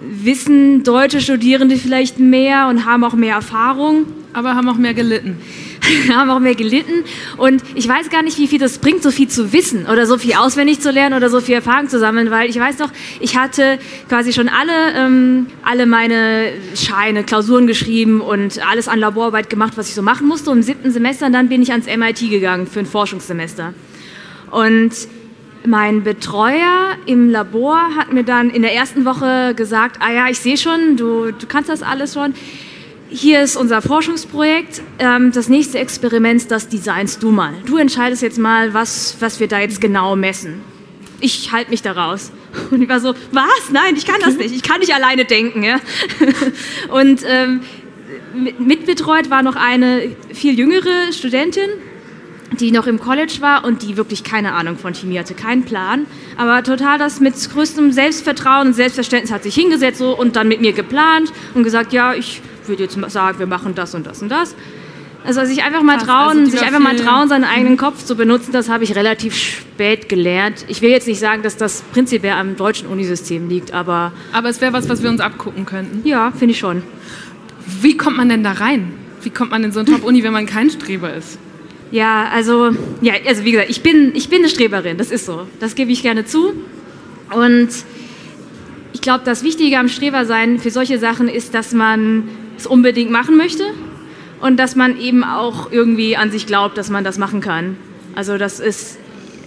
wissen 0.01 0.83
deutsche 0.85 1.21
Studierende 1.21 1.77
vielleicht 1.77 2.19
mehr 2.19 2.69
und 2.69 2.85
haben 2.85 3.05
auch 3.05 3.15
mehr 3.15 3.35
Erfahrung. 3.35 4.07
Aber 4.33 4.57
haben 4.57 4.69
auch 4.69 4.77
mehr 4.77 4.95
gelitten. 4.95 5.39
haben 6.13 6.31
auch 6.31 6.41
mehr 6.41 6.55
gelitten. 6.55 7.05
Und 7.37 7.63
ich 7.75 7.89
weiß 7.89 8.11
gar 8.11 8.23
nicht, 8.23 8.39
wie 8.39 8.47
viel 8.47 8.59
das 8.59 8.79
bringt, 8.79 9.03
so 9.03 9.11
viel 9.11 9.29
zu 9.29 9.53
wissen 9.53 9.87
oder 9.87 10.07
so 10.07 10.19
viel 10.19 10.35
auswendig 10.35 10.81
zu 10.81 10.91
lernen 10.91 11.17
oder 11.17 11.31
so 11.31 11.41
viel 11.41 11.55
Erfahrung 11.55 11.89
zu 11.89 11.99
sammeln, 11.99 12.31
weil 12.31 12.49
ich 12.49 12.59
weiß 12.59 12.79
noch, 12.79 12.91
ich 13.21 13.37
hatte 13.37 13.79
quasi 14.09 14.33
schon 14.33 14.49
alle, 14.49 14.73
ähm, 14.97 15.47
alle 15.63 15.87
meine 15.87 16.53
Scheine, 16.75 17.25
Klausuren 17.25 17.67
geschrieben 17.67 18.21
und 18.21 18.65
alles 18.67 18.89
an 18.89 18.99
Laborarbeit 18.99 19.51
gemacht, 19.51 19.75
was 19.77 19.89
ich 19.89 19.95
so 19.95 20.03
machen 20.03 20.27
musste. 20.27 20.51
Und 20.51 20.59
im 20.59 20.63
siebten 20.63 20.91
Semester, 20.91 21.27
und 21.27 21.33
dann 21.33 21.49
bin 21.49 21.63
ich 21.63 21.71
ans 21.71 21.87
MIT 21.87 22.31
gegangen 22.31 22.67
für 22.67 22.81
ein 22.81 22.87
Forschungssemester. 22.87 23.75
Und 24.51 24.93
mein 25.67 26.03
Betreuer 26.03 26.97
im 27.07 27.31
Labor 27.31 27.97
hat 27.97 28.13
mir 28.13 28.25
dann 28.25 28.51
in 28.51 28.63
der 28.63 28.75
ersten 28.75 29.05
Woche 29.05 29.55
gesagt, 29.55 29.97
ah 30.01 30.13
ja, 30.13 30.29
ich 30.29 30.39
sehe 30.39 30.57
schon, 30.57 30.97
du, 30.97 31.33
du 31.33 31.47
kannst 31.47 31.69
das 31.69 31.83
alles 31.83 32.15
schon 32.15 32.35
hier 33.15 33.43
ist 33.43 33.57
unser 33.57 33.81
Forschungsprojekt. 33.81 34.83
Ähm, 34.99 35.31
das 35.33 35.49
nächste 35.49 35.79
Experiment, 35.79 36.51
das 36.51 36.69
designst 36.69 37.23
du 37.23 37.31
mal. 37.31 37.55
Du 37.65 37.77
entscheidest 37.77 38.23
jetzt 38.23 38.39
mal, 38.39 38.75
was, 38.75 39.17
was 39.21 39.39
wir 39.39 39.47
da 39.47 39.61
jetzt 39.61 39.81
genau 39.81 40.17
messen. 40.17 40.61
Ich 41.21 41.53
halte 41.53 41.71
mich 41.71 41.81
da 41.81 41.93
raus. 41.93 42.33
Und 42.71 42.83
ich 42.83 42.89
war 42.89 43.01
so, 43.01 43.15
was? 43.31 43.71
Nein, 43.71 43.95
ich 43.97 44.05
kann 44.05 44.21
das 44.21 44.37
nicht. 44.37 44.55
Ich 44.55 44.63
kann 44.63 44.81
nicht 44.81 44.93
alleine 44.93 45.25
denken. 45.25 45.63
Ja? 45.63 45.81
Und 46.89 47.23
ähm, 47.27 47.61
mitbetreut 48.59 49.31
war 49.31 49.43
noch 49.43 49.57
eine 49.57 50.11
viel 50.33 50.59
jüngere 50.59 51.13
Studentin, 51.13 51.69
die 52.61 52.71
noch 52.71 52.87
im 52.87 52.99
College 52.99 53.37
war 53.41 53.65
und 53.65 53.83
die 53.83 53.97
wirklich 53.97 54.25
keine 54.25 54.53
Ahnung 54.53 54.77
von 54.77 54.95
Chemie 54.95 55.19
hatte, 55.19 55.35
keinen 55.35 55.65
Plan, 55.65 56.07
aber 56.37 56.63
total 56.63 56.99
das 56.99 57.21
mit 57.21 57.35
größtem 57.35 57.93
Selbstvertrauen 57.93 58.69
und 58.69 58.73
Selbstverständnis 58.75 59.33
hat 59.33 59.43
sich 59.43 59.55
hingesetzt 59.55 59.99
so, 59.99 60.19
und 60.19 60.37
dann 60.37 60.49
mit 60.49 60.61
mir 60.61 60.73
geplant 60.73 61.33
und 61.55 61.65
gesagt, 61.65 61.93
ja, 61.93 62.15
ich 62.15 62.41
würde 62.67 62.85
jetzt 62.85 62.99
sagen, 63.11 63.39
wir 63.39 63.47
machen 63.47 63.75
das 63.75 63.95
und 63.95 64.07
das 64.07 64.23
und 64.23 64.31
das. 64.31 64.55
Also 65.27 65.43
sich 65.47 65.63
einfach 65.63 65.83
mal 65.83 65.97
trauen, 65.97 66.41
also 66.41 66.51
sich 66.51 66.63
einfach 66.63 66.81
mal 66.81 66.97
trauen, 66.97 67.29
seinen 67.29 67.45
eigenen 67.45 67.79
Kopf 67.79 68.05
zu 68.05 68.15
benutzen, 68.15 68.53
das 68.53 68.69
habe 68.69 68.85
ich 68.85 68.95
relativ 68.95 69.35
spät 69.35 70.11
gelernt. 70.11 70.67
Ich 70.69 70.83
will 70.83 70.91
jetzt 70.91 71.09
nicht 71.09 71.19
sagen, 71.19 71.43
dass 71.43 71.57
das 71.57 71.81
prinzipiell 71.93 72.35
am 72.35 72.57
deutschen 72.57 72.89
Unisystem 72.89 73.49
liegt, 73.49 73.73
aber... 73.73 74.13
Aber 74.33 74.51
es 74.51 74.61
wäre 74.61 74.75
was, 74.75 74.89
was 74.91 75.03
wir 75.03 75.09
uns 75.09 75.21
abgucken 75.21 75.65
könnten. 75.65 76.07
Ja, 76.07 76.31
finde 76.31 76.53
ich 76.53 76.59
schon. 76.59 76.83
Wie 77.81 77.97
kommt 77.97 78.19
man 78.19 78.29
denn 78.29 78.45
da 78.45 78.53
rein? 78.53 78.93
Wie 79.23 79.31
kommt 79.31 79.51
man 79.51 79.65
in 79.65 79.73
so 79.73 79.81
eine 79.81 79.89
Top-Uni, 79.91 80.23
wenn 80.23 80.35
man 80.35 80.45
kein 80.45 80.69
Streber 80.69 81.15
ist? 81.15 81.39
Ja, 81.95 82.29
also, 82.29 82.73
ja, 83.03 83.13
also 83.25 83.45
wie 83.45 83.53
gesagt, 83.53 83.71
ich 83.71 83.81
bin, 83.81 84.17
ich 84.17 84.29
bin 84.29 84.41
eine 84.41 84.49
Streberin, 84.49 84.97
das 84.97 85.13
ist 85.13 85.27
so. 85.27 85.47
Das 85.61 85.77
gebe 85.77 85.93
ich 85.93 86.03
gerne 86.03 86.25
zu. 86.25 86.53
Und 87.33 87.69
ich 88.93 89.01
glaube, 89.01 89.23
das 89.25 89.45
Wichtige 89.45 89.79
am 89.79 89.89
Strebersein 89.89 90.59
für 90.59 90.73
solche 90.73 90.99
Sachen 90.99 91.29
ist, 91.29 91.55
dass 91.55 91.73
man 91.73 92.29
es 92.57 92.67
unbedingt 92.67 93.13
machen 93.13 93.37
möchte 93.37 93.63
und 94.41 94.57
dass 94.57 94.75
man 94.75 94.99
eben 94.99 95.23
auch 95.23 95.71
irgendwie 95.71 96.17
an 96.17 96.33
sich 96.33 96.49
glaubt, 96.49 96.77
dass 96.79 96.91
man 96.91 97.05
das 97.05 97.17
machen 97.17 97.41
kann. 97.41 97.77
Also 98.17 98.39
das 98.39 98.59
ist, 98.59 98.99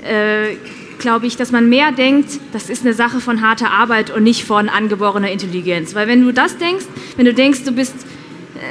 äh, 0.06 0.56
glaube 1.00 1.28
ich, 1.28 1.36
dass 1.36 1.52
man 1.52 1.68
mehr 1.68 1.92
denkt, 1.92 2.40
das 2.54 2.70
ist 2.70 2.86
eine 2.86 2.94
Sache 2.94 3.20
von 3.20 3.42
harter 3.42 3.72
Arbeit 3.72 4.10
und 4.10 4.24
nicht 4.24 4.46
von 4.46 4.70
angeborener 4.70 5.32
Intelligenz. 5.32 5.96
Weil 5.96 6.08
wenn 6.08 6.22
du 6.22 6.32
das 6.32 6.58
denkst, 6.58 6.86
wenn 7.18 7.26
du 7.26 7.34
denkst, 7.34 7.66
du 7.66 7.74
bist, 7.74 7.94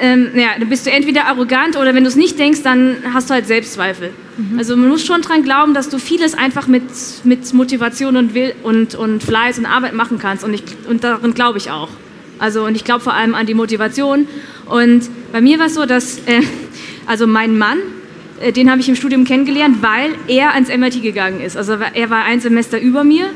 ähm, 0.01 0.31
ja, 0.35 0.59
dann 0.59 0.69
bist 0.69 0.87
du 0.87 0.91
entweder 0.91 1.27
arrogant 1.27 1.77
oder 1.77 1.95
wenn 1.95 2.05
du 2.05 2.09
es 2.09 2.17
nicht 2.17 2.39
denkst, 2.39 2.63
dann 2.63 2.97
hast 3.13 3.31
du 3.31 3.35
halt 3.35 3.47
Selbstzweifel. 3.47 4.11
Mhm. 4.37 4.59
Also 4.59 4.77
man 4.77 4.89
muss 4.89 5.05
schon 5.05 5.23
dran 5.23 5.43
glauben, 5.43 5.75
dass 5.75 5.89
du 5.89 5.99
vieles 5.99 6.35
einfach 6.35 6.67
mit, 6.67 6.83
mit 7.25 7.53
Motivation 7.55 8.17
und, 8.17 8.35
Will 8.35 8.55
und, 8.63 8.95
und 8.95 9.23
Fleiß 9.23 9.59
und 9.59 9.67
Arbeit 9.67 9.95
machen 9.95 10.19
kannst 10.19 10.45
und, 10.45 10.55
ich, 10.55 10.63
und 10.89 11.05
darin 11.05 11.35
glaube 11.35 11.59
ich 11.59 11.71
auch. 11.71 11.89
Also, 12.39 12.65
und 12.65 12.75
ich 12.75 12.85
glaube 12.85 13.01
vor 13.01 13.15
allem 13.15 13.35
an 13.35 13.47
die 13.47 13.55
Motivation. 13.55 14.29
Und 14.67 15.09
bei 15.33 15.41
mir 15.41 15.59
war 15.59 15.67
es 15.67 15.75
so, 15.75 15.87
dass, 15.87 16.19
äh, 16.27 16.43
also 17.07 17.27
mein 17.27 17.57
Mann, 17.57 17.79
äh, 18.41 18.53
den 18.53 18.71
habe 18.71 18.81
ich 18.81 18.89
im 18.89 18.97
Studium 18.97 19.25
kennengelernt, 19.25 19.79
weil 19.81 20.11
er 20.29 20.53
ans 20.55 20.69
MIT 20.69 21.03
gegangen 21.03 21.41
ist. 21.41 21.57
Also 21.57 21.79
er 21.95 22.11
war 22.11 22.25
ein 22.25 22.41
Semester 22.41 22.79
über 22.81 23.05
mir 23.05 23.27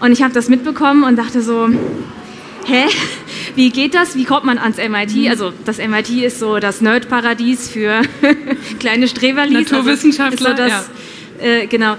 und 0.00 0.12
ich 0.12 0.22
habe 0.22 0.34
das 0.34 0.48
mitbekommen 0.48 1.04
und 1.04 1.16
dachte 1.16 1.42
so, 1.42 1.68
hä, 2.64 2.84
wie 3.54 3.70
geht 3.70 3.94
das? 3.94 4.16
Wie 4.16 4.24
kommt 4.24 4.44
man 4.44 4.58
ans 4.58 4.76
MIT? 4.76 5.14
Mhm. 5.14 5.28
Also 5.28 5.52
das 5.64 5.78
MIT 5.78 6.10
ist 6.10 6.38
so 6.38 6.58
das 6.58 6.80
Nerdparadies 6.80 7.68
für 7.68 8.02
kleine 8.80 9.08
Streberlis. 9.08 9.70
Naturwissenschaftler, 9.70 10.50
also 10.50 10.62
so 10.62 10.68
das, 10.68 10.90
ja. 11.40 11.46
Äh, 11.46 11.66
genau. 11.66 11.96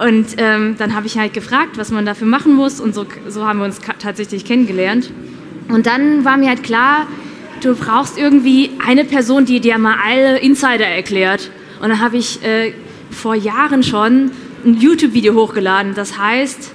Und 0.00 0.26
ähm, 0.38 0.74
dann 0.76 0.94
habe 0.94 1.06
ich 1.06 1.16
halt 1.18 1.34
gefragt, 1.34 1.78
was 1.78 1.90
man 1.90 2.04
dafür 2.04 2.26
machen 2.26 2.54
muss 2.54 2.80
und 2.80 2.94
so, 2.94 3.06
so 3.28 3.46
haben 3.46 3.60
wir 3.60 3.64
uns 3.64 3.78
tatsächlich 3.98 4.44
kennengelernt. 4.44 5.10
Und 5.68 5.86
dann 5.86 6.24
war 6.24 6.36
mir 6.36 6.48
halt 6.48 6.62
klar, 6.62 7.06
du 7.62 7.74
brauchst 7.76 8.18
irgendwie 8.18 8.70
eine 8.84 9.04
Person, 9.04 9.44
die 9.44 9.60
dir 9.60 9.78
mal 9.78 9.96
alle 10.04 10.38
Insider 10.38 10.86
erklärt. 10.86 11.50
Und 11.80 11.90
dann 11.90 12.00
habe 12.00 12.16
ich 12.16 12.42
äh, 12.42 12.72
vor 13.10 13.34
Jahren 13.34 13.82
schon 13.82 14.32
ein 14.64 14.78
YouTube-Video 14.80 15.34
hochgeladen. 15.34 15.94
Das 15.94 16.18
heißt, 16.18 16.73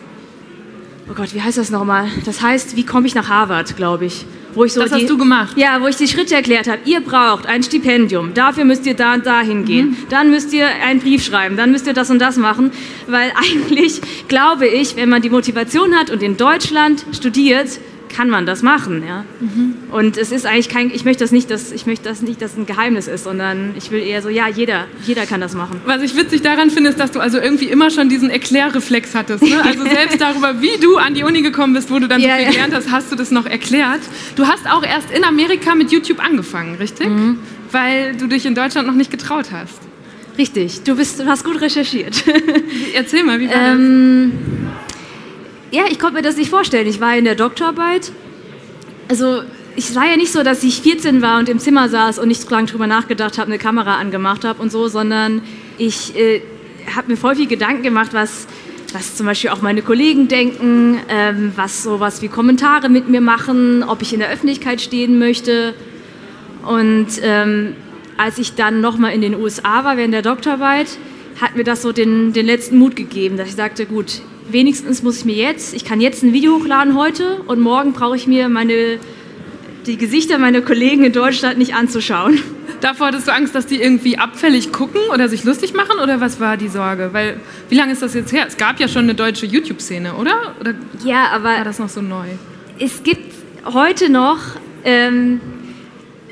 oh 1.09 1.13
Gott, 1.15 1.33
wie 1.33 1.41
heißt 1.41 1.57
das 1.57 1.69
nochmal? 1.71 2.07
Das 2.25 2.41
heißt, 2.41 2.75
wie 2.75 2.85
komme 2.85 3.07
ich 3.07 3.15
nach 3.15 3.29
Harvard, 3.29 3.75
glaube 3.75 4.05
ich. 4.05 4.25
Wo 4.53 4.63
ich 4.63 4.73
so 4.73 4.81
das 4.81 4.89
die, 4.89 4.95
hast 5.01 5.09
du 5.09 5.17
gemacht? 5.17 5.55
Ja, 5.57 5.79
wo 5.81 5.87
ich 5.87 5.95
die 5.95 6.07
Schritte 6.07 6.35
erklärt 6.35 6.67
habe. 6.67 6.79
Ihr 6.85 7.01
braucht 7.01 7.45
ein 7.45 7.61
Stipendium, 7.61 8.33
dafür 8.33 8.65
müsst 8.65 8.85
ihr 8.85 8.95
da 8.95 9.13
und 9.13 9.25
da 9.25 9.41
hingehen. 9.41 9.89
Mhm. 9.89 9.97
Dann 10.09 10.31
müsst 10.31 10.53
ihr 10.53 10.67
einen 10.67 10.99
Brief 10.99 11.23
schreiben, 11.23 11.55
dann 11.55 11.71
müsst 11.71 11.85
ihr 11.85 11.93
das 11.93 12.09
und 12.09 12.19
das 12.19 12.37
machen. 12.37 12.71
Weil 13.07 13.31
eigentlich 13.35 14.01
glaube 14.27 14.67
ich, 14.67 14.95
wenn 14.95 15.09
man 15.09 15.21
die 15.21 15.29
Motivation 15.29 15.95
hat 15.95 16.09
und 16.09 16.23
in 16.23 16.37
Deutschland 16.37 17.05
studiert, 17.11 17.79
kann 18.09 18.29
man 18.29 18.45
das 18.45 18.61
machen. 18.61 19.03
Ja? 19.07 19.23
Mhm. 19.39 19.75
Und 19.91 20.17
es 20.17 20.31
ist 20.31 20.45
eigentlich 20.45 20.69
kein, 20.69 20.91
ich 20.91 21.05
möchte 21.05 21.23
das 21.23 21.31
nicht, 21.31 21.49
dass, 21.49 21.71
ich 21.71 21.85
möchte 21.85 22.09
das 22.09 22.21
nicht, 22.21 22.41
dass 22.41 22.57
ein 22.57 22.65
Geheimnis 22.65 23.07
ist, 23.07 23.23
sondern 23.23 23.73
ich 23.77 23.91
will 23.91 24.01
eher 24.01 24.21
so, 24.21 24.29
ja, 24.29 24.47
jeder, 24.47 24.85
jeder 25.05 25.25
kann 25.25 25.39
das 25.41 25.53
machen. 25.53 25.79
Was 25.85 26.01
ich 26.01 26.15
witzig 26.15 26.41
daran 26.41 26.69
finde, 26.69 26.89
ist, 26.89 26.99
dass 26.99 27.11
du 27.11 27.19
also 27.19 27.37
irgendwie 27.39 27.65
immer 27.65 27.89
schon 27.89 28.09
diesen 28.09 28.29
Erklärreflex 28.29 29.15
hattest. 29.15 29.43
Ne? 29.43 29.63
Also 29.63 29.83
selbst 29.89 30.19
darüber, 30.19 30.61
wie 30.61 30.77
du 30.81 30.97
an 30.97 31.13
die 31.13 31.23
Uni 31.23 31.41
gekommen 31.41 31.73
bist, 31.73 31.91
wo 31.91 31.99
du 31.99 32.07
dann 32.07 32.21
ja, 32.21 32.29
so 32.29 32.35
viel 32.35 32.43
ja. 32.45 32.51
gelernt 32.51 32.73
hast, 32.73 32.91
hast 32.91 33.11
du 33.11 33.15
das 33.15 33.31
noch 33.31 33.45
erklärt. 33.45 34.01
Du 34.35 34.47
hast 34.47 34.69
auch 34.69 34.83
erst 34.83 35.11
in 35.11 35.23
Amerika 35.23 35.75
mit 35.75 35.91
YouTube 35.91 36.23
angefangen, 36.23 36.75
richtig? 36.75 37.07
Mhm. 37.07 37.39
Weil 37.71 38.15
du 38.15 38.27
dich 38.27 38.45
in 38.45 38.55
Deutschland 38.55 38.87
noch 38.87 38.95
nicht 38.95 39.11
getraut 39.11 39.51
hast. 39.51 39.79
Richtig, 40.37 40.83
du, 40.83 40.95
bist, 40.95 41.19
du 41.19 41.25
hast 41.25 41.43
gut 41.43 41.59
recherchiert. 41.59 42.23
Erzähl 42.95 43.23
mal, 43.23 43.41
wie 43.41 43.49
war 43.49 43.73
ähm, 43.73 44.31
das? 44.87 44.88
Ja, 45.71 45.83
ich 45.89 45.99
konnte 45.99 46.15
mir 46.15 46.21
das 46.21 46.37
nicht 46.37 46.49
vorstellen. 46.49 46.87
Ich 46.87 46.99
war 46.99 47.15
in 47.17 47.25
der 47.25 47.35
Doktorarbeit. 47.35 48.11
Also 49.07 49.41
ich 49.75 49.95
war 49.95 50.07
ja 50.07 50.17
nicht 50.17 50.31
so, 50.31 50.43
dass 50.43 50.63
ich 50.63 50.81
14 50.81 51.21
war 51.21 51.39
und 51.39 51.49
im 51.49 51.59
Zimmer 51.59 51.89
saß 51.89 52.19
und 52.19 52.27
nicht 52.27 52.41
so 52.41 52.49
lange 52.49 52.67
drüber 52.67 52.87
nachgedacht 52.87 53.37
habe, 53.37 53.47
eine 53.47 53.59
Kamera 53.59 53.97
angemacht 53.97 54.43
habe 54.43 54.61
und 54.61 54.71
so, 54.71 54.87
sondern 54.87 55.41
ich 55.77 56.15
äh, 56.15 56.41
habe 56.95 57.11
mir 57.11 57.17
voll 57.17 57.35
viel 57.35 57.47
Gedanken 57.47 57.83
gemacht, 57.83 58.09
was, 58.13 58.47
was 58.93 59.15
zum 59.15 59.25
Beispiel 59.25 59.51
auch 59.51 59.61
meine 59.61 59.81
Kollegen 59.81 60.27
denken, 60.27 60.99
ähm, 61.07 61.53
was 61.55 61.83
sowas 61.83 62.21
wie 62.21 62.27
Kommentare 62.27 62.89
mit 62.89 63.07
mir 63.07 63.21
machen, 63.21 63.83
ob 63.83 64.01
ich 64.01 64.13
in 64.13 64.19
der 64.19 64.29
Öffentlichkeit 64.29 64.81
stehen 64.81 65.17
möchte. 65.17 65.73
Und 66.67 67.07
ähm, 67.21 67.75
als 68.17 68.37
ich 68.37 68.55
dann 68.55 68.81
nochmal 68.81 69.13
in 69.13 69.21
den 69.21 69.35
USA 69.35 69.83
war 69.83 69.97
während 69.97 70.13
der 70.13 70.23
Doktorarbeit, 70.23 70.87
hat 71.39 71.55
mir 71.55 71.63
das 71.63 71.81
so 71.81 71.93
den, 71.93 72.33
den 72.33 72.45
letzten 72.45 72.77
Mut 72.77 72.95
gegeben, 72.95 73.37
dass 73.37 73.47
ich 73.47 73.55
sagte, 73.55 73.85
gut, 73.85 74.21
wenigstens 74.51 75.03
muss 75.03 75.19
ich 75.19 75.25
mir 75.25 75.35
jetzt, 75.35 75.73
ich 75.73 75.85
kann 75.85 76.01
jetzt 76.01 76.23
ein 76.23 76.33
Video 76.33 76.55
hochladen 76.55 76.95
heute 76.95 77.41
und 77.47 77.59
morgen 77.59 77.93
brauche 77.93 78.15
ich 78.15 78.27
mir 78.27 78.49
meine 78.49 78.99
die 79.85 79.97
Gesichter 79.97 80.37
meiner 80.37 80.61
Kollegen 80.61 81.05
in 81.05 81.13
Deutschland 81.13 81.57
nicht 81.57 81.73
anzuschauen. 81.73 82.39
Davor 82.81 83.07
hattest 83.07 83.27
du 83.27 83.33
Angst, 83.33 83.55
dass 83.55 83.65
die 83.65 83.81
irgendwie 83.81 84.17
abfällig 84.17 84.71
gucken 84.71 85.01
oder 85.13 85.29
sich 85.29 85.43
lustig 85.43 85.73
machen 85.73 85.99
oder 86.01 86.21
was 86.21 86.39
war 86.39 86.57
die 86.57 86.67
Sorge? 86.67 87.09
Weil 87.11 87.39
wie 87.69 87.75
lange 87.75 87.93
ist 87.93 88.01
das 88.01 88.13
jetzt 88.13 88.31
her? 88.31 88.45
Es 88.47 88.57
gab 88.57 88.79
ja 88.79 88.87
schon 88.87 89.03
eine 89.03 89.15
deutsche 89.15 89.45
YouTube-Szene, 89.45 90.13
oder? 90.15 90.55
oder? 90.59 90.75
Ja, 91.03 91.29
aber 91.33 91.45
war 91.45 91.63
das 91.63 91.79
noch 91.79 91.89
so 91.89 92.01
neu? 92.01 92.27
Es 92.77 93.03
gibt 93.03 93.33
heute 93.65 94.09
noch 94.09 94.39
ähm, 94.83 95.41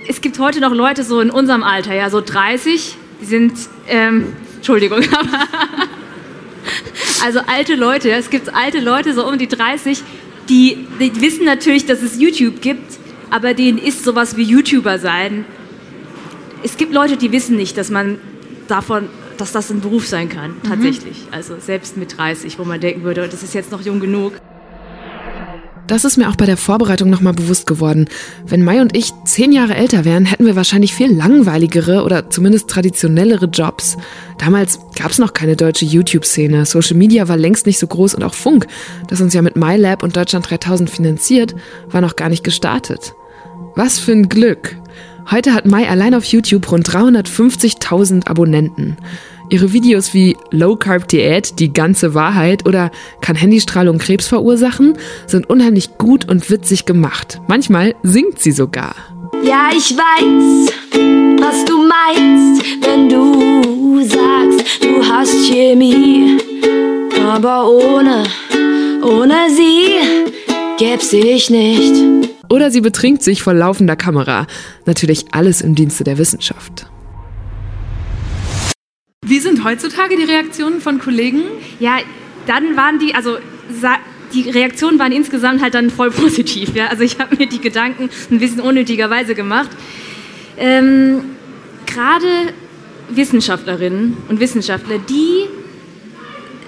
es 0.07 0.21
gibt 0.21 0.39
heute 0.39 0.61
noch 0.61 0.73
Leute 0.73 1.03
so 1.03 1.19
in 1.19 1.29
unserem 1.29 1.63
Alter, 1.63 1.93
ja, 1.93 2.09
so 2.09 2.21
30, 2.21 2.95
die 3.21 3.25
sind 3.25 3.53
ähm, 3.87 4.27
Entschuldigung, 4.55 4.99
aber 5.19 5.47
also 7.23 7.39
alte 7.47 7.75
Leute. 7.75 8.11
Es 8.11 8.29
gibt 8.29 8.53
alte 8.53 8.79
Leute 8.79 9.13
so 9.13 9.27
um 9.27 9.37
die 9.37 9.47
30, 9.47 10.01
die, 10.49 10.87
die 10.99 11.21
wissen 11.21 11.45
natürlich, 11.45 11.85
dass 11.85 12.01
es 12.01 12.19
YouTube 12.19 12.61
gibt 12.61 12.97
aber 13.29 13.53
denen 13.53 13.77
ist 13.77 14.03
sowas 14.03 14.37
wie 14.37 14.43
YouTuber 14.43 14.99
sein. 14.99 15.45
Es 16.63 16.77
gibt 16.77 16.93
Leute, 16.93 17.17
die 17.17 17.31
wissen 17.31 17.55
nicht, 17.55 17.77
dass 17.77 17.89
man 17.89 18.17
davon, 18.67 19.09
dass 19.37 19.51
das 19.51 19.69
ein 19.69 19.81
Beruf 19.81 20.07
sein 20.07 20.29
kann, 20.29 20.51
mhm. 20.51 20.63
tatsächlich. 20.63 21.25
Mhm. 21.27 21.33
Also 21.33 21.55
selbst 21.59 21.97
mit 21.97 22.17
30, 22.17 22.57
wo 22.59 22.63
man 22.63 22.79
denken 22.79 23.03
würde, 23.03 23.27
das 23.27 23.43
ist 23.43 23.53
jetzt 23.53 23.71
noch 23.71 23.81
jung 23.81 23.99
genug. 23.99 24.33
Das 25.87 26.03
ist 26.03 26.17
mir 26.17 26.27
auch 26.27 26.35
bei 26.35 26.45
der 26.45 26.57
Vorbereitung 26.57 27.09
nochmal 27.09 27.31
bewusst 27.31 27.65
geworden. 27.65 28.09
Wenn 28.45 28.65
Mai 28.65 28.81
und 28.81 28.95
ich 28.95 29.13
zehn 29.23 29.53
Jahre 29.53 29.75
älter 29.75 30.03
wären, 30.03 30.25
hätten 30.25 30.45
wir 30.45 30.57
wahrscheinlich 30.57 30.93
viel 30.93 31.13
langweiligere 31.13 32.03
oder 32.03 32.29
zumindest 32.29 32.69
traditionellere 32.69 33.45
Jobs. 33.45 33.95
Damals 34.37 34.79
gab 34.95 35.11
es 35.11 35.19
noch 35.19 35.33
keine 35.33 35.55
deutsche 35.55 35.85
YouTube-Szene. 35.85 36.65
Social 36.65 36.95
Media 36.97 37.27
war 37.27 37.37
längst 37.37 37.65
nicht 37.65 37.79
so 37.79 37.87
groß 37.87 38.15
und 38.15 38.23
auch 38.23 38.33
Funk, 38.33 38.67
das 39.07 39.21
uns 39.21 39.33
ja 39.33 39.41
mit 39.41 39.55
MyLab 39.55 40.03
und 40.03 40.15
Deutschland 40.15 40.49
3000 40.49 40.89
finanziert, 40.89 41.55
war 41.89 42.01
noch 42.01 42.15
gar 42.15 42.29
nicht 42.29 42.43
gestartet. 42.43 43.15
Was 43.75 43.99
für 43.99 44.11
ein 44.11 44.29
Glück! 44.29 44.75
Heute 45.29 45.53
hat 45.53 45.65
Mai 45.65 45.89
allein 45.89 46.13
auf 46.13 46.23
YouTube 46.23 46.71
rund 46.71 46.87
350.000 46.87 48.27
Abonnenten. 48.27 48.95
Ihre 49.49 49.73
Videos 49.73 50.13
wie 50.13 50.37
Low 50.51 50.77
Carb 50.77 51.07
Diät, 51.07 51.59
die 51.59 51.73
ganze 51.73 52.13
Wahrheit 52.13 52.65
oder 52.65 52.91
kann 53.21 53.35
Handystrahlung 53.35 53.97
Krebs 53.97 54.27
verursachen, 54.27 54.97
sind 55.25 55.49
unheimlich 55.49 55.97
gut 55.97 56.29
und 56.29 56.49
witzig 56.49 56.85
gemacht. 56.85 57.41
Manchmal 57.47 57.95
singt 58.03 58.39
sie 58.39 58.51
sogar. 58.51 58.95
Ja, 59.43 59.69
ich 59.71 59.95
weiß, 59.95 60.73
was 61.39 61.65
du 61.65 61.77
meinst, 61.77 62.63
wenn 62.81 63.09
du 63.09 64.01
sagst, 64.03 64.83
du 64.83 65.03
hast 65.07 65.49
Chemie. 65.49 66.37
Aber 67.23 67.69
ohne, 67.69 68.23
ohne 69.01 69.49
sie 69.49 69.95
gäb's 70.77 71.11
ich 71.13 71.49
nicht. 71.49 71.93
Oder 72.49 72.71
sie 72.71 72.81
betrinkt 72.81 73.23
sich 73.23 73.41
vor 73.41 73.53
laufender 73.53 73.95
Kamera. 73.95 74.47
Natürlich 74.85 75.25
alles 75.31 75.61
im 75.61 75.75
Dienste 75.75 76.03
der 76.03 76.17
Wissenschaft. 76.17 76.87
Wie 79.25 79.39
sind 79.39 79.63
heutzutage 79.63 80.15
die 80.15 80.23
Reaktionen 80.23 80.79
von 80.79 80.99
Kollegen? 80.99 81.41
Ja, 81.79 81.97
dann 82.45 82.77
waren 82.77 82.99
die, 82.99 83.13
also 83.13 83.37
die 84.33 84.49
Reaktionen 84.49 84.99
waren 84.99 85.11
insgesamt 85.11 85.61
halt 85.61 85.73
dann 85.73 85.89
voll 85.89 86.11
positiv. 86.23 86.75
Ja? 86.75 86.87
Also 86.87 87.03
ich 87.03 87.19
habe 87.19 87.35
mir 87.35 87.47
die 87.47 87.61
Gedanken 87.61 88.09
ein 88.31 88.39
bisschen 88.39 88.61
unnötigerweise 88.61 89.35
gemacht. 89.35 89.69
Ähm, 90.57 91.21
Gerade 91.85 92.27
Wissenschaftlerinnen 93.09 94.17
und 94.27 94.39
Wissenschaftler, 94.39 94.97
die 94.99 95.45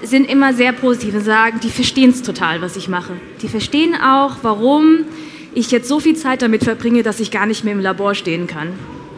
sind 0.01 0.29
immer 0.29 0.53
sehr 0.53 0.71
positiv 0.71 1.15
und 1.15 1.21
sagen, 1.23 1.59
die 1.61 1.69
verstehen 1.69 2.11
es 2.11 2.21
total, 2.21 2.61
was 2.61 2.77
ich 2.77 2.87
mache. 2.87 3.13
Die 3.41 3.49
verstehen 3.49 3.95
auch, 3.95 4.37
warum 4.41 5.05
ich 5.53 5.71
jetzt 5.71 5.87
so 5.89 5.99
viel 5.99 6.15
Zeit 6.15 6.41
damit 6.41 6.63
verbringe, 6.63 7.03
dass 7.03 7.19
ich 7.19 7.31
gar 7.31 7.45
nicht 7.45 7.63
mehr 7.63 7.73
im 7.73 7.81
Labor 7.81 8.15
stehen 8.15 8.47
kann. 8.47 8.69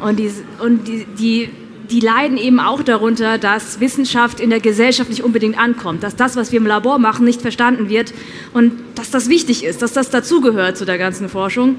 Und 0.02 0.18
die, 0.18 0.32
und 0.60 0.88
die, 0.88 1.06
die 1.06 1.50
die 1.92 2.00
leiden 2.00 2.38
eben 2.38 2.60
auch 2.60 2.82
darunter, 2.84 3.38
dass 3.38 3.80
Wissenschaft 3.82 4.40
in 4.40 4.50
der 4.50 4.62
Gesellschaft 4.62 5.10
nicht 5.10 5.24
unbedingt 5.24 5.60
ankommt, 5.60 6.04
dass 6.04 6.16
das, 6.16 6.38
was 6.38 6.52
wir 6.52 6.60
im 6.60 6.66
Labor 6.66 7.00
machen, 7.00 7.26
nicht 7.26 7.42
verstanden 7.42 7.90
wird 7.90 8.14
und 8.54 8.72
dass 8.96 9.12
das 9.12 9.28
wichtig 9.28 9.66
ist, 9.66 9.82
dass 9.82 9.92
das 9.92 10.10
dazugehört 10.10 10.78
zu 10.78 10.86
der 10.86 10.98
ganzen 10.98 11.28
Forschung. 11.28 11.76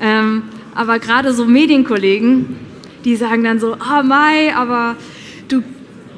Ähm, 0.00 0.42
aber 0.74 0.98
gerade 0.98 1.32
so 1.32 1.46
Medienkollegen, 1.46 2.56
die 3.04 3.16
sagen 3.16 3.42
dann 3.42 3.58
so, 3.60 3.76
ah 3.80 4.02
Mai, 4.02 4.54
aber 4.54 4.96
du, 5.48 5.62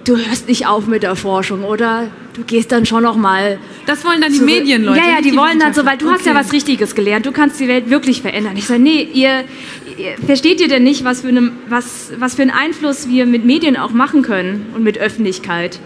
du 0.05 0.17
hörst 0.17 0.49
nicht 0.49 0.67
auf 0.67 0.89
mit 0.89 1.05
der 1.05 1.15
Forschung 1.15 1.63
oder 1.63 2.09
du 2.35 2.43
gehst 2.43 2.73
dann 2.73 2.87
schon 2.87 3.03
noch 3.05 3.17
mal. 3.17 3.59
Das 3.87 4.05
wollen 4.05 4.21
dann 4.21 4.33
die 4.33 4.41
Medienleute. 4.41 4.99
Ja, 4.99 5.07
ja, 5.07 5.17
die, 5.23 5.31
die 5.31 5.37
wollen 5.37 5.59
dann 5.59 5.75
so, 5.75 5.85
weil 5.87 5.97
du 5.97 6.07
okay. 6.07 6.15
hast 6.17 6.27
ja 6.27 6.35
was 6.35 6.53
Richtiges 6.53 6.95
gelernt, 6.95 7.25
du 7.27 7.33
kannst 7.33 7.61
die 7.61 7.69
Welt 7.69 7.89
wirklich 7.89 8.23
verändern. 8.23 8.57
Ich 8.57 8.67
sage, 8.67 8.81
nee, 8.81 9.09
ihr, 9.13 9.45
versteht 10.25 10.61
ihr 10.61 10.69
denn 10.69 10.83
nicht, 10.83 11.05
was 11.05 11.23
für, 11.23 11.29
eine, 11.29 11.53
was, 11.69 12.13
was 12.19 12.35
für 12.35 12.43
einen 12.43 12.51
Einfluss 12.51 13.09
wir 13.09 13.27
mit 13.27 13.45
Medien 13.45 13.77
auch 13.77 13.93
machen 13.93 14.23
können 14.23 14.67
und 14.75 14.83
mit 14.83 14.99
Öffentlichkeit? 14.99 15.79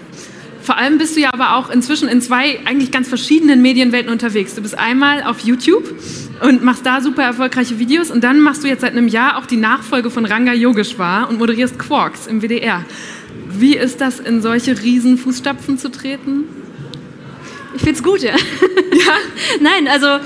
Vor 0.66 0.76
allem 0.76 0.98
bist 0.98 1.14
du 1.14 1.20
ja 1.20 1.30
aber 1.32 1.54
auch 1.54 1.70
inzwischen 1.70 2.08
in 2.08 2.20
zwei 2.20 2.58
eigentlich 2.64 2.90
ganz 2.90 3.08
verschiedenen 3.08 3.62
Medienwelten 3.62 4.10
unterwegs. 4.10 4.56
Du 4.56 4.62
bist 4.62 4.76
einmal 4.76 5.22
auf 5.22 5.40
YouTube 5.40 5.84
und 6.42 6.64
machst 6.64 6.84
da 6.84 7.00
super 7.00 7.22
erfolgreiche 7.22 7.78
Videos 7.78 8.10
und 8.10 8.24
dann 8.24 8.40
machst 8.40 8.64
du 8.64 8.66
jetzt 8.66 8.80
seit 8.80 8.90
einem 8.90 9.06
Jahr 9.06 9.38
auch 9.38 9.46
die 9.46 9.58
Nachfolge 9.58 10.10
von 10.10 10.24
Ranga 10.24 10.52
Yogeshwar 10.52 11.28
und 11.28 11.38
moderierst 11.38 11.78
Quarks 11.78 12.26
im 12.26 12.42
WDR. 12.42 12.84
Wie 13.48 13.76
ist 13.76 14.00
das, 14.00 14.18
in 14.18 14.42
solche 14.42 14.82
riesen 14.82 15.18
Fußstapfen 15.18 15.78
zu 15.78 15.88
treten? 15.88 16.44
Ich 17.76 17.82
find's 17.82 18.02
gut, 18.02 18.22
ja. 18.22 18.32
ja? 18.32 19.14
Nein, 19.60 19.86
also 19.86 20.18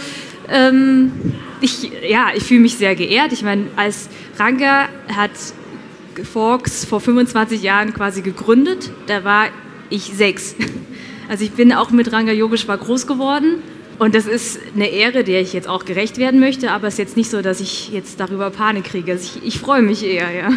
ähm, 0.49 1.13
ich, 1.61 1.91
ja, 2.09 2.29
ich 2.35 2.45
fühle 2.45 2.61
mich 2.61 2.77
sehr 2.77 2.95
geehrt. 2.95 3.33
Ich 3.33 3.43
meine, 3.43 3.67
als 3.77 4.09
Ranga 4.39 4.89
hat 5.15 5.31
Forks 6.33 6.85
vor 6.85 7.01
25 7.01 7.63
Jahren 7.63 7.95
quasi 7.95 8.23
gegründet. 8.23 8.91
Da 9.07 9.25
war 9.25 9.47
ich 9.89 10.05
sechs. 10.05 10.55
Also 11.29 11.45
ich 11.45 11.53
bin 11.53 11.73
auch 11.73 11.93
mit 11.93 12.13
Ranga 12.13 12.33
Yogeshwar 12.33 12.77
groß 12.77 13.07
geworden. 13.07 13.63
Und 14.01 14.17
das 14.17 14.27
ist 14.27 14.59
eine 14.75 14.89
Ehre, 14.89 15.23
der 15.23 15.41
ich 15.41 15.53
jetzt 15.53 15.69
auch 15.69 15.85
gerecht 15.85 16.19
werden 16.19 16.41
möchte, 16.41 16.73
aber 16.73 16.89
es 16.89 16.95
ist 16.95 16.99
jetzt 16.99 17.17
nicht 17.17 17.31
so, 17.31 17.41
dass 17.41 17.61
ich 17.61 17.91
jetzt 17.91 18.19
darüber 18.19 18.51
Panik 18.51 18.87
kriege. 18.87 19.13
Also 19.13 19.39
ich, 19.39 19.47
ich 19.47 19.61
freue 19.61 19.81
mich 19.81 20.05
eher, 20.05 20.29
ja. 20.33 20.49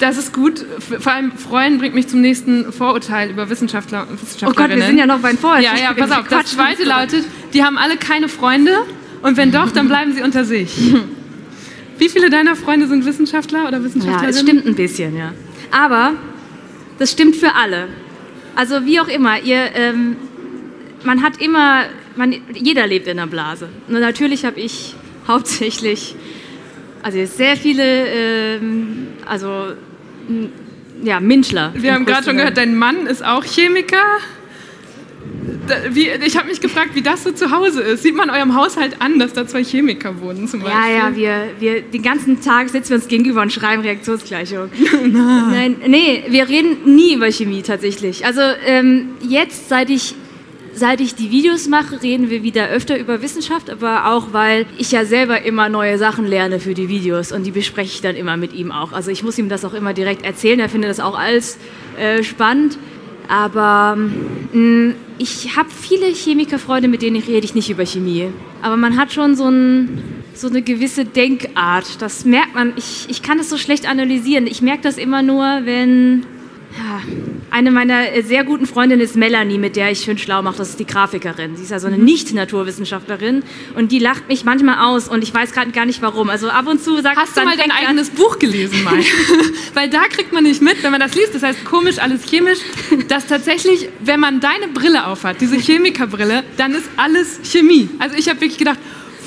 Das 0.00 0.18
ist 0.18 0.32
gut. 0.32 0.64
Vor 0.80 1.12
allem 1.12 1.30
Freuen 1.32 1.78
bringt 1.78 1.94
mich 1.94 2.08
zum 2.08 2.20
nächsten 2.20 2.72
Vorurteil 2.72 3.30
über 3.30 3.48
Wissenschaftler 3.48 4.08
und 4.10 4.20
Wissenschaftlerinnen. 4.20 4.56
Oh 4.56 4.74
Gott, 4.74 4.76
wir 4.76 4.86
sind 4.86 4.98
ja 4.98 5.06
noch 5.06 5.20
beim 5.20 5.38
Vorurteil. 5.38 5.64
Ja, 5.64 5.76
ja, 5.76 5.92
pass 5.94 6.10
auf. 6.10 6.26
Das 6.28 6.46
zweite 6.46 6.82
lautet, 6.82 7.24
die 7.54 7.62
haben 7.62 7.78
alle 7.78 7.96
keine 7.96 8.28
Freunde 8.28 8.72
und 9.26 9.36
wenn 9.36 9.50
doch, 9.50 9.72
dann 9.72 9.88
bleiben 9.88 10.12
sie 10.12 10.22
unter 10.22 10.44
sich. 10.44 10.70
Wie 11.98 12.08
viele 12.08 12.30
deiner 12.30 12.54
Freunde 12.54 12.86
sind 12.86 13.04
Wissenschaftler 13.04 13.66
oder 13.66 13.82
Wissenschaftlerinnen? 13.82 14.22
Ja, 14.22 14.28
es 14.30 14.40
stimmt 14.40 14.66
ein 14.66 14.76
bisschen, 14.76 15.16
ja. 15.16 15.32
Aber 15.72 16.12
das 17.00 17.10
stimmt 17.10 17.34
für 17.34 17.54
alle. 17.54 17.88
Also 18.54 18.84
wie 18.86 19.00
auch 19.00 19.08
immer, 19.08 19.40
ihr, 19.42 19.74
ähm, 19.74 20.14
man 21.02 21.24
hat 21.24 21.40
immer, 21.40 21.86
man, 22.14 22.36
jeder 22.54 22.86
lebt 22.86 23.08
in 23.08 23.18
einer 23.18 23.26
Blase. 23.26 23.68
Und 23.88 23.98
natürlich 23.98 24.44
habe 24.44 24.60
ich 24.60 24.94
hauptsächlich, 25.26 26.14
also 27.02 27.18
sehr 27.26 27.56
viele, 27.56 28.06
ähm, 28.06 29.08
also 29.26 29.72
ja, 31.02 31.18
Minschler. 31.18 31.72
Wir 31.74 31.94
haben 31.94 32.06
gerade 32.06 32.24
schon 32.24 32.36
gehört, 32.36 32.56
dein 32.56 32.76
Mann 32.76 33.08
ist 33.08 33.24
auch 33.24 33.44
Chemiker 33.44 34.20
wie, 35.90 36.08
ich 36.08 36.36
habe 36.36 36.48
mich 36.48 36.60
gefragt, 36.60 36.90
wie 36.94 37.02
das 37.02 37.24
so 37.24 37.32
zu 37.32 37.50
Hause 37.50 37.82
ist. 37.82 38.02
Sieht 38.02 38.14
man 38.14 38.30
eurem 38.30 38.54
Haushalt 38.54 39.00
an, 39.00 39.18
dass 39.18 39.32
da 39.32 39.46
zwei 39.46 39.62
Chemiker 39.62 40.20
wohnen 40.20 40.48
zum 40.48 40.60
Beispiel? 40.60 40.92
Ja, 40.92 41.08
ja, 41.10 41.16
wir, 41.16 41.48
wir 41.58 41.82
den 41.82 42.02
ganzen 42.02 42.40
Tag 42.40 42.68
sitzen 42.68 42.90
wir 42.90 42.96
uns 42.96 43.08
gegenüber 43.08 43.42
und 43.42 43.52
schreiben 43.52 43.82
Reaktionsgleichung. 43.82 44.70
Nein, 45.06 45.76
nee, 45.86 46.24
wir 46.28 46.48
reden 46.48 46.94
nie 46.96 47.14
über 47.14 47.30
Chemie 47.30 47.62
tatsächlich. 47.62 48.24
Also 48.24 48.40
ähm, 48.66 49.10
jetzt, 49.20 49.68
seit 49.68 49.90
ich 49.90 50.14
Seit 50.78 51.00
ich 51.00 51.14
die 51.14 51.30
Videos 51.30 51.68
mache, 51.68 52.02
reden 52.02 52.28
wir 52.28 52.42
wieder 52.42 52.68
öfter 52.68 52.98
über 52.98 53.22
Wissenschaft, 53.22 53.70
aber 53.70 54.12
auch, 54.12 54.34
weil 54.34 54.66
ich 54.76 54.92
ja 54.92 55.06
selber 55.06 55.40
immer 55.40 55.70
neue 55.70 55.96
Sachen 55.96 56.26
lerne 56.26 56.60
für 56.60 56.74
die 56.74 56.90
Videos 56.90 57.32
und 57.32 57.44
die 57.44 57.50
bespreche 57.50 57.94
ich 57.94 58.02
dann 58.02 58.14
immer 58.14 58.36
mit 58.36 58.52
ihm 58.52 58.70
auch. 58.70 58.92
Also 58.92 59.10
ich 59.10 59.22
muss 59.22 59.38
ihm 59.38 59.48
das 59.48 59.64
auch 59.64 59.72
immer 59.72 59.94
direkt 59.94 60.22
erzählen, 60.26 60.60
er 60.60 60.68
findet 60.68 60.90
das 60.90 61.00
auch 61.00 61.18
alles 61.18 61.56
äh, 61.98 62.22
spannend. 62.22 62.76
Aber 63.28 63.96
mh, 63.96 64.58
mm, 64.58 64.94
ich 65.18 65.56
habe 65.56 65.68
viele 65.70 66.06
Chemikerfreunde, 66.06 66.88
mit 66.88 67.02
denen 67.02 67.22
rede 67.22 67.44
ich 67.44 67.54
nicht 67.54 67.70
über 67.70 67.86
Chemie. 67.86 68.28
Aber 68.62 68.76
man 68.76 68.96
hat 68.96 69.12
schon 69.12 69.34
so 69.34 69.48
ein, 69.48 70.22
so 70.34 70.48
eine 70.48 70.62
gewisse 70.62 71.04
Denkart. 71.04 72.00
Das 72.00 72.24
merkt 72.24 72.54
man. 72.54 72.74
Ich, 72.76 73.06
ich 73.08 73.22
kann 73.22 73.38
es 73.38 73.48
so 73.48 73.56
schlecht 73.56 73.88
analysieren. 73.88 74.46
Ich 74.46 74.62
merke 74.62 74.82
das 74.82 74.98
immer 74.98 75.22
nur, 75.22 75.44
wenn 75.64 76.26
ja, 76.76 77.00
eine 77.50 77.70
meiner 77.70 78.04
sehr 78.22 78.44
guten 78.44 78.66
Freundinnen 78.66 79.00
ist 79.00 79.16
Melanie, 79.16 79.58
mit 79.58 79.76
der 79.76 79.90
ich 79.90 80.00
schön 80.00 80.18
schlau 80.18 80.42
mache. 80.42 80.58
Das 80.58 80.70
ist 80.70 80.78
die 80.78 80.86
Grafikerin. 80.86 81.56
Sie 81.56 81.62
ist 81.62 81.72
also 81.72 81.86
eine 81.86 81.96
mhm. 81.96 82.04
Nicht-Naturwissenschaftlerin 82.04 83.44
und 83.74 83.92
die 83.92 83.98
lacht 83.98 84.28
mich 84.28 84.44
manchmal 84.44 84.86
aus 84.86 85.08
und 85.08 85.22
ich 85.22 85.32
weiß 85.32 85.52
gerade 85.52 85.70
gar 85.70 85.86
nicht 85.86 86.02
warum. 86.02 86.28
Also 86.28 86.50
ab 86.50 86.66
und 86.66 86.82
zu 86.82 87.00
sagt 87.00 87.16
Hast 87.16 87.36
du 87.36 87.44
mal 87.44 87.56
dein 87.56 87.70
eigenes 87.70 88.10
Buch 88.10 88.38
gelesen, 88.38 88.84
Mai? 88.84 89.02
Weil 89.74 89.88
da 89.88 90.02
kriegt 90.08 90.32
man 90.32 90.44
nicht 90.44 90.60
mit, 90.60 90.82
wenn 90.82 90.90
man 90.90 91.00
das 91.00 91.14
liest. 91.14 91.34
Das 91.34 91.42
heißt 91.42 91.64
komisch, 91.64 91.98
alles 91.98 92.24
chemisch. 92.24 92.58
Dass 93.08 93.26
tatsächlich, 93.26 93.88
wenn 94.00 94.20
man 94.20 94.40
deine 94.40 94.68
Brille 94.68 95.06
aufhat, 95.06 95.40
diese 95.40 95.56
Chemikerbrille, 95.56 96.44
dann 96.56 96.72
ist 96.72 96.88
alles 96.96 97.40
Chemie. 97.44 97.88
Also 97.98 98.16
ich 98.16 98.28
habe 98.28 98.40
wirklich 98.40 98.58
gedacht, 98.58 98.78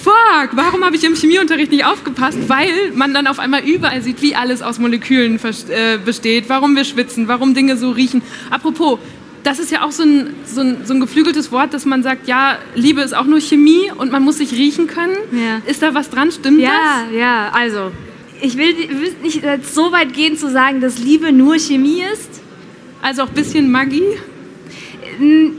fuck, 0.03 0.50
warum 0.53 0.84
habe 0.84 0.96
ich 0.96 1.03
im 1.03 1.15
Chemieunterricht 1.15 1.72
nicht 1.72 1.86
aufgepasst? 1.86 2.38
Weil 2.48 2.91
man 2.94 3.13
dann 3.13 3.27
auf 3.27 3.39
einmal 3.39 3.63
überall 3.63 4.01
sieht, 4.01 4.22
wie 4.22 4.36
alles 4.36 4.62
aus 4.62 4.79
Molekülen 4.79 5.39
äh, 5.70 5.98
besteht, 6.03 6.50
warum 6.50 6.75
wir 6.75 6.86
schwitzen, 6.86 7.27
warum 7.27 7.53
Dinge 7.53 7.77
so 7.77 7.91
riechen. 7.91 8.22
Apropos, 8.50 9.00
das 9.44 9.60
ist 9.60 9.72
ja 9.72 9.84
auch 9.84 9.91
so 9.91 10.03
ein, 10.03 10.34
so, 10.46 10.62
ein, 10.62 10.86
so 10.86 10.94
ein 10.94 11.00
geflügeltes 11.00 11.51
Wort, 11.51 11.74
dass 11.74 11.86
man 11.86 12.03
sagt, 12.03 12.27
ja, 12.27 12.58
Liebe 12.75 13.01
ist 13.01 13.15
auch 13.15 13.25
nur 13.25 13.39
Chemie 13.39 13.91
und 13.96 14.12
man 14.12 14.24
muss 14.24 14.38
sich 14.38 14.51
riechen 14.51 14.88
können. 14.88 15.15
Ja. 15.32 15.62
Ist 15.65 15.82
da 15.82 15.94
was 15.94 16.10
dran? 16.10 16.32
Stimmt 16.32 16.60
ja, 16.60 16.70
das? 16.70 17.13
Ja, 17.13 17.20
ja, 17.20 17.51
also 17.53 17.91
ich 18.41 18.58
will, 18.58 18.75
will 18.77 19.15
nicht 19.22 19.44
so 19.72 19.91
weit 19.91 20.13
gehen 20.13 20.38
zu 20.38 20.50
sagen, 20.50 20.82
dass 20.82 21.00
Liebe 21.00 21.32
nur 21.32 21.58
Chemie 21.58 22.03
ist. 22.13 22.41
Also 23.01 23.24
auch 23.24 23.29
ein 23.29 23.34
bisschen 23.34 23.72
Magie? 23.72 24.03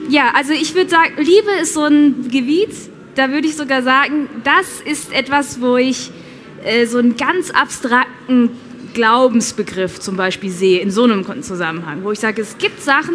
Ja, 0.09 0.33
also 0.35 0.53
ich 0.53 0.75
würde 0.75 0.91
sagen, 0.91 1.13
Liebe 1.17 1.51
ist 1.61 1.75
so 1.75 1.85
ein 1.85 2.29
Gebiet, 2.31 2.71
da 3.15 3.31
würde 3.31 3.49
ich 3.49 3.57
sogar 3.57 3.83
sagen, 3.83 4.29
das 4.45 4.81
ist 4.81 5.13
etwas, 5.13 5.61
wo 5.61 5.77
ich 5.77 6.11
äh, 6.65 6.87
so 6.87 6.99
einen 6.99 7.17
ganz 7.17 7.51
abstrakten 7.51 8.51
Glaubensbegriff 8.95 10.01
zum 10.01 10.17
Beispiel 10.17 10.51
sehe, 10.51 10.81
in 10.81 10.91
so 10.91 11.05
einem 11.05 11.25
Zusammenhang, 11.43 12.03
wo 12.03 12.13
ich 12.13 12.21
sage, 12.21 12.43
es 12.43 12.59
gibt 12.59 12.83
Sachen, 12.83 13.15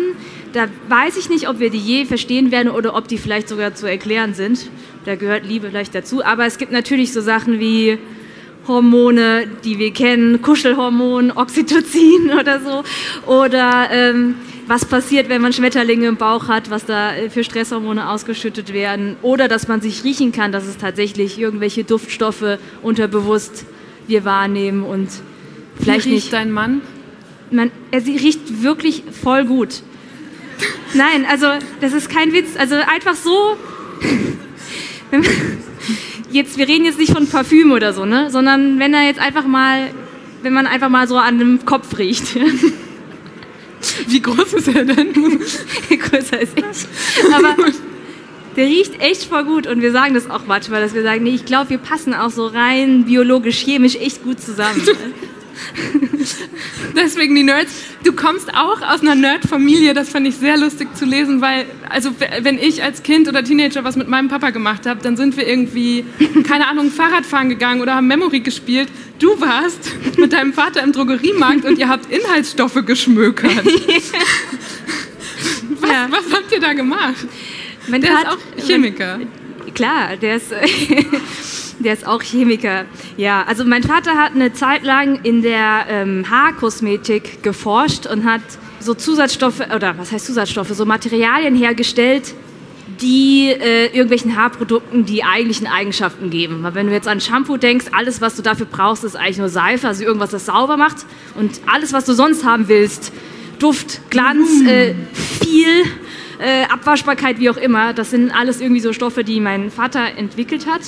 da 0.53 0.67
weiß 0.87 1.17
ich 1.17 1.29
nicht, 1.29 1.49
ob 1.49 1.59
wir 1.59 1.69
die 1.69 1.79
je 1.79 2.05
verstehen 2.05 2.51
werden 2.51 2.69
oder 2.71 2.95
ob 2.95 3.07
die 3.07 3.17
vielleicht 3.17 3.49
sogar 3.49 3.75
zu 3.75 3.87
erklären 3.87 4.33
sind. 4.33 4.69
Da 5.05 5.15
gehört 5.15 5.45
Liebe 5.45 5.69
vielleicht 5.69 5.93
dazu. 5.93 6.23
Aber 6.23 6.45
es 6.45 6.57
gibt 6.57 6.71
natürlich 6.71 7.11
so 7.11 7.19
Sachen 7.19 7.59
wie 7.59 7.97
Hormone, 8.67 9.47
die 9.63 9.77
wir 9.77 9.91
kennen, 9.91 10.41
Kuschelhormon, 10.41 11.31
Oxytocin 11.31 12.31
oder 12.39 12.61
so. 12.61 12.83
Oder 13.29 13.89
ähm, 13.91 14.35
was 14.67 14.85
passiert, 14.85 15.29
wenn 15.29 15.41
man 15.41 15.53
Schmetterlinge 15.53 16.07
im 16.07 16.17
Bauch 16.17 16.47
hat, 16.47 16.69
was 16.69 16.85
da 16.85 17.15
äh, 17.15 17.29
für 17.29 17.43
Stresshormone 17.43 18.09
ausgeschüttet 18.09 18.73
werden. 18.73 19.15
Oder 19.21 19.47
dass 19.47 19.67
man 19.67 19.81
sich 19.81 20.03
riechen 20.03 20.31
kann, 20.31 20.51
dass 20.51 20.65
es 20.65 20.77
tatsächlich 20.77 21.39
irgendwelche 21.39 21.83
Duftstoffe 21.83 22.57
unterbewusst 22.81 23.65
wir 24.07 24.25
wahrnehmen 24.25 24.83
und 24.83 25.09
vielleicht 25.79 26.05
Wie 26.05 26.11
riecht 26.11 26.25
nicht. 26.25 26.33
dein 26.33 26.51
Mann? 26.51 26.81
Man, 27.51 27.71
er 27.91 28.01
sie 28.01 28.17
riecht 28.17 28.63
wirklich 28.63 29.03
voll 29.21 29.45
gut. 29.45 29.81
Nein, 30.93 31.25
also 31.29 31.47
das 31.81 31.93
ist 31.93 32.09
kein 32.09 32.33
Witz. 32.33 32.55
Also 32.57 32.75
einfach 32.75 33.15
so. 33.15 33.57
jetzt, 36.31 36.57
wir 36.57 36.67
reden 36.67 36.85
jetzt 36.85 36.99
nicht 36.99 37.13
von 37.13 37.27
Parfüm 37.27 37.71
oder 37.71 37.93
so, 37.93 38.05
ne? 38.05 38.29
Sondern 38.31 38.79
wenn 38.79 38.93
er 38.93 39.05
jetzt 39.05 39.19
einfach 39.19 39.45
mal, 39.45 39.91
wenn 40.41 40.53
man 40.53 40.67
einfach 40.67 40.89
mal 40.89 41.07
so 41.07 41.17
an 41.17 41.35
einem 41.35 41.65
Kopf 41.65 41.97
riecht. 41.97 42.37
Wie 44.07 44.21
groß 44.21 44.53
ist 44.53 44.67
er 44.67 44.85
denn? 44.85 45.13
Größer 45.13 46.37
als 46.37 46.49
ich. 46.55 47.33
Aber 47.33 47.55
der 48.55 48.65
riecht 48.65 49.01
echt 49.01 49.25
voll 49.25 49.43
gut 49.43 49.67
und 49.67 49.81
wir 49.81 49.91
sagen 49.91 50.13
das 50.13 50.29
auch 50.29 50.45
manchmal, 50.47 50.81
dass 50.81 50.93
wir 50.93 51.03
sagen, 51.03 51.23
nee, 51.23 51.35
ich 51.35 51.45
glaube, 51.45 51.71
wir 51.71 51.77
passen 51.77 52.13
auch 52.13 52.29
so 52.29 52.47
rein 52.47 53.05
biologisch, 53.05 53.59
chemisch 53.59 53.95
echt 53.95 54.23
gut 54.23 54.39
zusammen. 54.39 54.81
Deswegen 56.95 57.35
die 57.35 57.43
Nerds. 57.43 57.73
Du 58.03 58.13
kommst 58.13 58.53
auch 58.53 58.81
aus 58.81 59.01
einer 59.01 59.15
Nerd-Familie, 59.15 59.93
das 59.93 60.09
fand 60.09 60.27
ich 60.27 60.35
sehr 60.35 60.57
lustig 60.57 60.95
zu 60.95 61.05
lesen, 61.05 61.41
weil, 61.41 61.65
also 61.89 62.11
wenn 62.41 62.59
ich 62.59 62.83
als 62.83 63.03
Kind 63.03 63.27
oder 63.27 63.43
Teenager 63.43 63.83
was 63.83 63.95
mit 63.95 64.07
meinem 64.07 64.27
Papa 64.27 64.51
gemacht 64.51 64.85
habe, 64.85 65.01
dann 65.01 65.17
sind 65.17 65.37
wir 65.37 65.47
irgendwie, 65.47 66.05
keine 66.47 66.67
Ahnung, 66.67 66.91
Fahrradfahren 66.91 67.49
gegangen 67.49 67.81
oder 67.81 67.95
haben 67.95 68.07
Memory 68.07 68.41
gespielt. 68.41 68.89
Du 69.19 69.39
warst 69.39 69.91
mit 70.17 70.33
deinem 70.33 70.53
Vater 70.53 70.83
im 70.83 70.91
Drogeriemarkt 70.91 71.65
und 71.65 71.77
ihr 71.77 71.89
habt 71.89 72.11
Inhaltsstoffe 72.11 72.85
geschmökert. 72.85 73.51
was, 75.79 75.89
ja. 75.89 76.07
was 76.09 76.31
habt 76.31 76.51
ihr 76.51 76.59
da 76.59 76.73
gemacht? 76.73 77.25
Mein 77.87 78.01
der 78.01 78.11
Vater, 78.11 78.37
ist 78.57 78.63
auch 78.63 78.67
Chemiker. 78.67 79.19
Klar, 79.73 80.17
der 80.17 80.35
ist... 80.37 80.53
Der 81.79 81.93
ist 81.93 82.07
auch 82.07 82.21
Chemiker. 82.21 82.85
Ja, 83.17 83.43
also 83.43 83.65
mein 83.65 83.83
Vater 83.83 84.15
hat 84.15 84.33
eine 84.33 84.53
Zeit 84.53 84.83
lang 84.83 85.19
in 85.23 85.41
der 85.41 85.85
ähm, 85.89 86.25
Haarkosmetik 86.29 87.43
geforscht 87.43 88.05
und 88.05 88.23
hat 88.23 88.41
so 88.79 88.93
Zusatzstoffe, 88.93 89.61
oder 89.75 89.97
was 89.97 90.11
heißt 90.11 90.25
Zusatzstoffe, 90.25 90.69
so 90.69 90.85
Materialien 90.85 91.55
hergestellt, 91.55 92.33
die 93.01 93.49
äh, 93.49 93.87
irgendwelchen 93.87 94.35
Haarprodukten 94.35 95.05
die 95.05 95.23
eigentlichen 95.23 95.67
Eigenschaften 95.67 96.29
geben. 96.29 96.63
Weil 96.63 96.75
wenn 96.75 96.87
du 96.87 96.93
jetzt 96.93 97.07
an 97.07 97.19
Shampoo 97.19 97.57
denkst, 97.57 97.87
alles, 97.91 98.21
was 98.21 98.35
du 98.35 98.41
dafür 98.41 98.67
brauchst, 98.67 99.03
ist 99.03 99.15
eigentlich 99.15 99.39
nur 99.39 99.49
Seife, 99.49 99.87
also 99.87 100.03
irgendwas, 100.03 100.29
das 100.29 100.45
sauber 100.45 100.77
macht. 100.77 100.97
Und 101.35 101.59
alles, 101.65 101.93
was 101.93 102.05
du 102.05 102.13
sonst 102.13 102.45
haben 102.45 102.67
willst, 102.67 103.11
Duft, 103.59 104.01
Glanz, 104.09 104.61
mm. 104.61 104.67
äh, 104.67 104.95
viel, 105.13 105.83
äh, 106.39 106.63
Abwaschbarkeit, 106.71 107.39
wie 107.39 107.49
auch 107.49 107.57
immer, 107.57 107.93
das 107.93 108.11
sind 108.11 108.31
alles 108.31 108.61
irgendwie 108.61 108.81
so 108.81 108.93
Stoffe, 108.93 109.23
die 109.23 109.39
mein 109.39 109.71
Vater 109.71 110.17
entwickelt 110.17 110.67
hat. 110.67 110.81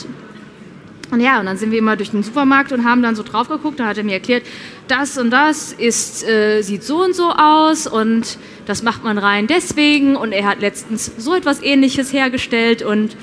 Und 1.09 1.21
ja, 1.21 1.39
und 1.39 1.45
dann 1.45 1.57
sind 1.57 1.71
wir 1.71 1.79
immer 1.79 1.95
durch 1.95 2.11
den 2.11 2.21
Supermarkt 2.21 2.71
und 2.71 2.83
haben 2.83 3.01
dann 3.01 3.15
so 3.15 3.23
drauf 3.23 3.47
geguckt. 3.47 3.79
Da 3.79 3.87
hat 3.87 3.97
er 3.97 4.03
mir 4.03 4.13
erklärt, 4.13 4.43
das 4.87 5.17
und 5.17 5.29
das 5.31 5.71
ist, 5.71 6.27
äh, 6.27 6.61
sieht 6.61 6.83
so 6.83 7.03
und 7.03 7.15
so 7.15 7.31
aus 7.31 7.87
und 7.87 8.37
das 8.65 8.83
macht 8.83 9.03
man 9.03 9.17
rein 9.17 9.47
deswegen. 9.47 10.15
Und 10.15 10.33
er 10.33 10.45
hat 10.45 10.59
letztens 10.59 11.11
so 11.17 11.33
etwas 11.33 11.63
Ähnliches 11.63 12.11
hergestellt 12.11 12.81
und 12.81 13.15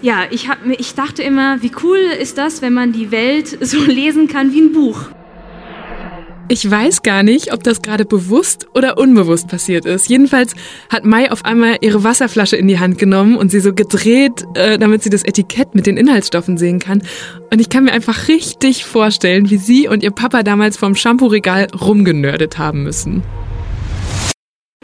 ja, 0.00 0.24
ich, 0.30 0.48
hab, 0.48 0.58
ich 0.66 0.94
dachte 0.94 1.22
immer, 1.22 1.62
wie 1.62 1.70
cool 1.82 1.98
ist 1.98 2.36
das, 2.36 2.60
wenn 2.60 2.72
man 2.72 2.92
die 2.92 3.10
Welt 3.10 3.58
so 3.64 3.78
lesen 3.84 4.26
kann 4.28 4.52
wie 4.52 4.60
ein 4.60 4.72
Buch. 4.72 5.08
Ich 6.52 6.70
weiß 6.70 7.00
gar 7.00 7.22
nicht, 7.22 7.54
ob 7.54 7.62
das 7.62 7.80
gerade 7.80 8.04
bewusst 8.04 8.66
oder 8.74 8.98
unbewusst 8.98 9.48
passiert 9.48 9.86
ist. 9.86 10.10
Jedenfalls 10.10 10.52
hat 10.90 11.06
Mai 11.06 11.32
auf 11.32 11.46
einmal 11.46 11.78
ihre 11.80 12.04
Wasserflasche 12.04 12.56
in 12.56 12.68
die 12.68 12.78
Hand 12.78 12.98
genommen 12.98 13.36
und 13.36 13.50
sie 13.50 13.60
so 13.60 13.72
gedreht, 13.72 14.44
äh, 14.52 14.76
damit 14.76 15.02
sie 15.02 15.08
das 15.08 15.22
Etikett 15.22 15.74
mit 15.74 15.86
den 15.86 15.96
Inhaltsstoffen 15.96 16.58
sehen 16.58 16.78
kann. 16.78 17.02
Und 17.50 17.58
ich 17.58 17.70
kann 17.70 17.84
mir 17.84 17.92
einfach 17.92 18.28
richtig 18.28 18.84
vorstellen, 18.84 19.48
wie 19.48 19.56
sie 19.56 19.88
und 19.88 20.02
ihr 20.02 20.10
Papa 20.10 20.42
damals 20.42 20.76
vom 20.76 20.94
Shampoo-Regal 20.94 21.68
rumgenördet 21.68 22.58
haben 22.58 22.82
müssen. 22.82 23.22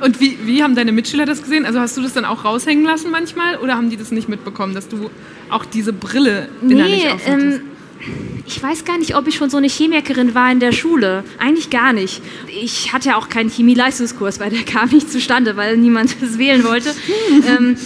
Und 0.01 0.21
wie, 0.21 0.39
wie 0.47 0.63
haben 0.63 0.75
deine 0.75 0.93
Mitschüler 0.93 1.27
das 1.27 1.43
gesehen? 1.43 1.67
Also 1.67 1.81
hast 1.81 1.99
du 1.99 2.01
das 2.01 2.15
dann 2.15 2.25
auch 2.25 2.47
raushängen 2.47 2.87
lassen 2.87 3.11
manchmal 3.11 3.59
oder 3.59 3.75
haben 3.75 3.91
die 3.91 3.99
das 3.99 4.11
nicht 4.11 4.31
mitbekommen, 4.31 4.75
dass 4.75 4.89
du 4.89 5.11
auch 5.51 5.67
diese 5.67 5.93
Brille 5.93 6.49
innerlich 6.63 7.05
nee, 7.05 7.31
ähm, 7.31 7.61
ich 8.47 8.63
weiß 8.63 8.85
gar 8.85 8.99
nicht, 8.99 9.17
ob 9.17 9.27
ich 9.27 9.37
schon 9.37 9.51
so 9.51 9.57
eine 9.57 9.69
Chemikerin 9.69 10.35
war 10.35 10.51
in 10.51 10.61
der 10.61 10.73
Schule. 10.73 11.25
Eigentlich 11.39 11.71
gar 11.71 11.93
nicht. 11.93 12.23
Ich 12.63 12.93
hatte 12.93 13.11
ja 13.11 13.17
auch 13.17 13.29
keinen 13.29 13.51
Chemieleistungskurs, 13.51 14.41
weil 14.41 14.51
der 14.51 14.63
kam 14.67 14.89
nicht 14.91 15.11
zustande, 15.11 15.57
weil 15.57 15.77
niemand 15.77 16.17
es 16.23 16.39
wählen 16.39 16.65
wollte. 16.65 16.95
ähm, 17.47 17.77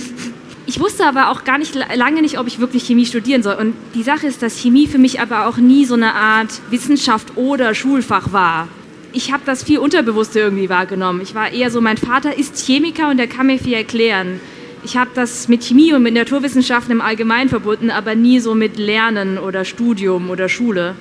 ich 0.66 0.78
wusste 0.78 1.04
aber 1.04 1.30
auch 1.30 1.44
gar 1.44 1.58
nicht 1.58 1.74
lange 1.74 2.22
nicht, 2.22 2.38
ob 2.38 2.46
ich 2.46 2.60
wirklich 2.60 2.84
Chemie 2.84 3.06
studieren 3.06 3.42
soll. 3.42 3.56
Und 3.56 3.74
die 3.94 4.02
Sache 4.02 4.26
ist, 4.26 4.42
dass 4.42 4.58
Chemie 4.58 4.86
für 4.86 4.98
mich 4.98 5.20
aber 5.20 5.46
auch 5.46 5.56
nie 5.56 5.84
so 5.84 5.94
eine 5.94 6.14
Art 6.14 6.60
Wissenschaft 6.70 7.36
oder 7.36 7.74
Schulfach 7.74 8.32
war. 8.32 8.68
Ich 9.12 9.32
habe 9.32 9.42
das 9.44 9.64
viel 9.64 9.78
unterbewusster 9.78 10.40
irgendwie 10.40 10.70
wahrgenommen. 10.70 11.20
Ich 11.20 11.34
war 11.34 11.52
eher 11.52 11.70
so, 11.70 11.80
mein 11.80 11.98
Vater 11.98 12.38
ist 12.38 12.64
Chemiker 12.64 13.10
und 13.10 13.18
der 13.18 13.26
kann 13.26 13.48
mir 13.48 13.58
viel 13.58 13.74
erklären 13.74 14.40
ich 14.84 14.96
habe 14.96 15.10
das 15.14 15.48
mit 15.48 15.62
Chemie 15.64 15.92
und 15.92 16.02
mit 16.02 16.14
Naturwissenschaften 16.14 16.92
im 16.92 17.00
Allgemeinen 17.00 17.48
verbunden, 17.48 17.90
aber 17.90 18.14
nie 18.14 18.40
so 18.40 18.54
mit 18.54 18.76
Lernen 18.76 19.38
oder 19.38 19.64
Studium 19.64 20.30
oder 20.30 20.48
Schule. 20.48 20.94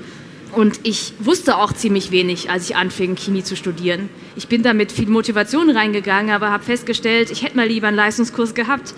Und 0.51 0.81
ich 0.83 1.13
wusste 1.19 1.57
auch 1.57 1.71
ziemlich 1.71 2.11
wenig, 2.11 2.49
als 2.49 2.69
ich 2.69 2.75
anfing, 2.75 3.15
Chemie 3.15 3.43
zu 3.43 3.55
studieren. 3.55 4.09
Ich 4.35 4.47
bin 4.47 4.63
da 4.63 4.73
mit 4.73 4.91
viel 4.91 5.07
Motivation 5.07 5.69
reingegangen, 5.69 6.33
aber 6.33 6.51
habe 6.51 6.63
festgestellt, 6.63 7.31
ich 7.31 7.43
hätte 7.43 7.55
mal 7.55 7.67
lieber 7.67 7.87
einen 7.87 7.95
Leistungskurs 7.95 8.53
gehabt. 8.53 8.93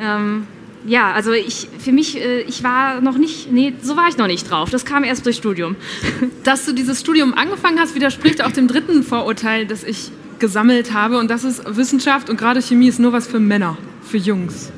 Ähm, 0.00 0.46
ja, 0.86 1.10
also 1.12 1.32
ich, 1.32 1.66
für 1.78 1.90
mich, 1.90 2.20
äh, 2.20 2.42
ich 2.42 2.62
war 2.62 3.00
noch 3.00 3.18
nicht, 3.18 3.50
nee, 3.50 3.72
so 3.82 3.96
war 3.96 4.08
ich 4.08 4.16
noch 4.16 4.28
nicht 4.28 4.48
drauf. 4.48 4.70
Das 4.70 4.84
kam 4.84 5.02
erst 5.02 5.26
durch 5.26 5.36
Studium. 5.36 5.74
Dass 6.44 6.64
du 6.64 6.72
dieses 6.72 7.00
Studium 7.00 7.34
angefangen 7.34 7.80
hast, 7.80 7.96
widerspricht 7.96 8.42
auch 8.42 8.52
dem 8.52 8.68
dritten 8.68 9.02
Vorurteil, 9.02 9.66
das 9.66 9.82
ich 9.82 10.12
gesammelt 10.38 10.92
habe. 10.92 11.18
Und 11.18 11.30
das 11.30 11.44
ist 11.44 11.76
Wissenschaft 11.76 12.30
und 12.30 12.38
gerade 12.38 12.60
Chemie 12.62 12.88
ist 12.88 12.98
nur 12.98 13.12
was 13.12 13.26
für 13.26 13.40
Männer 13.40 13.76
für 14.02 14.16
Jungs. 14.16 14.70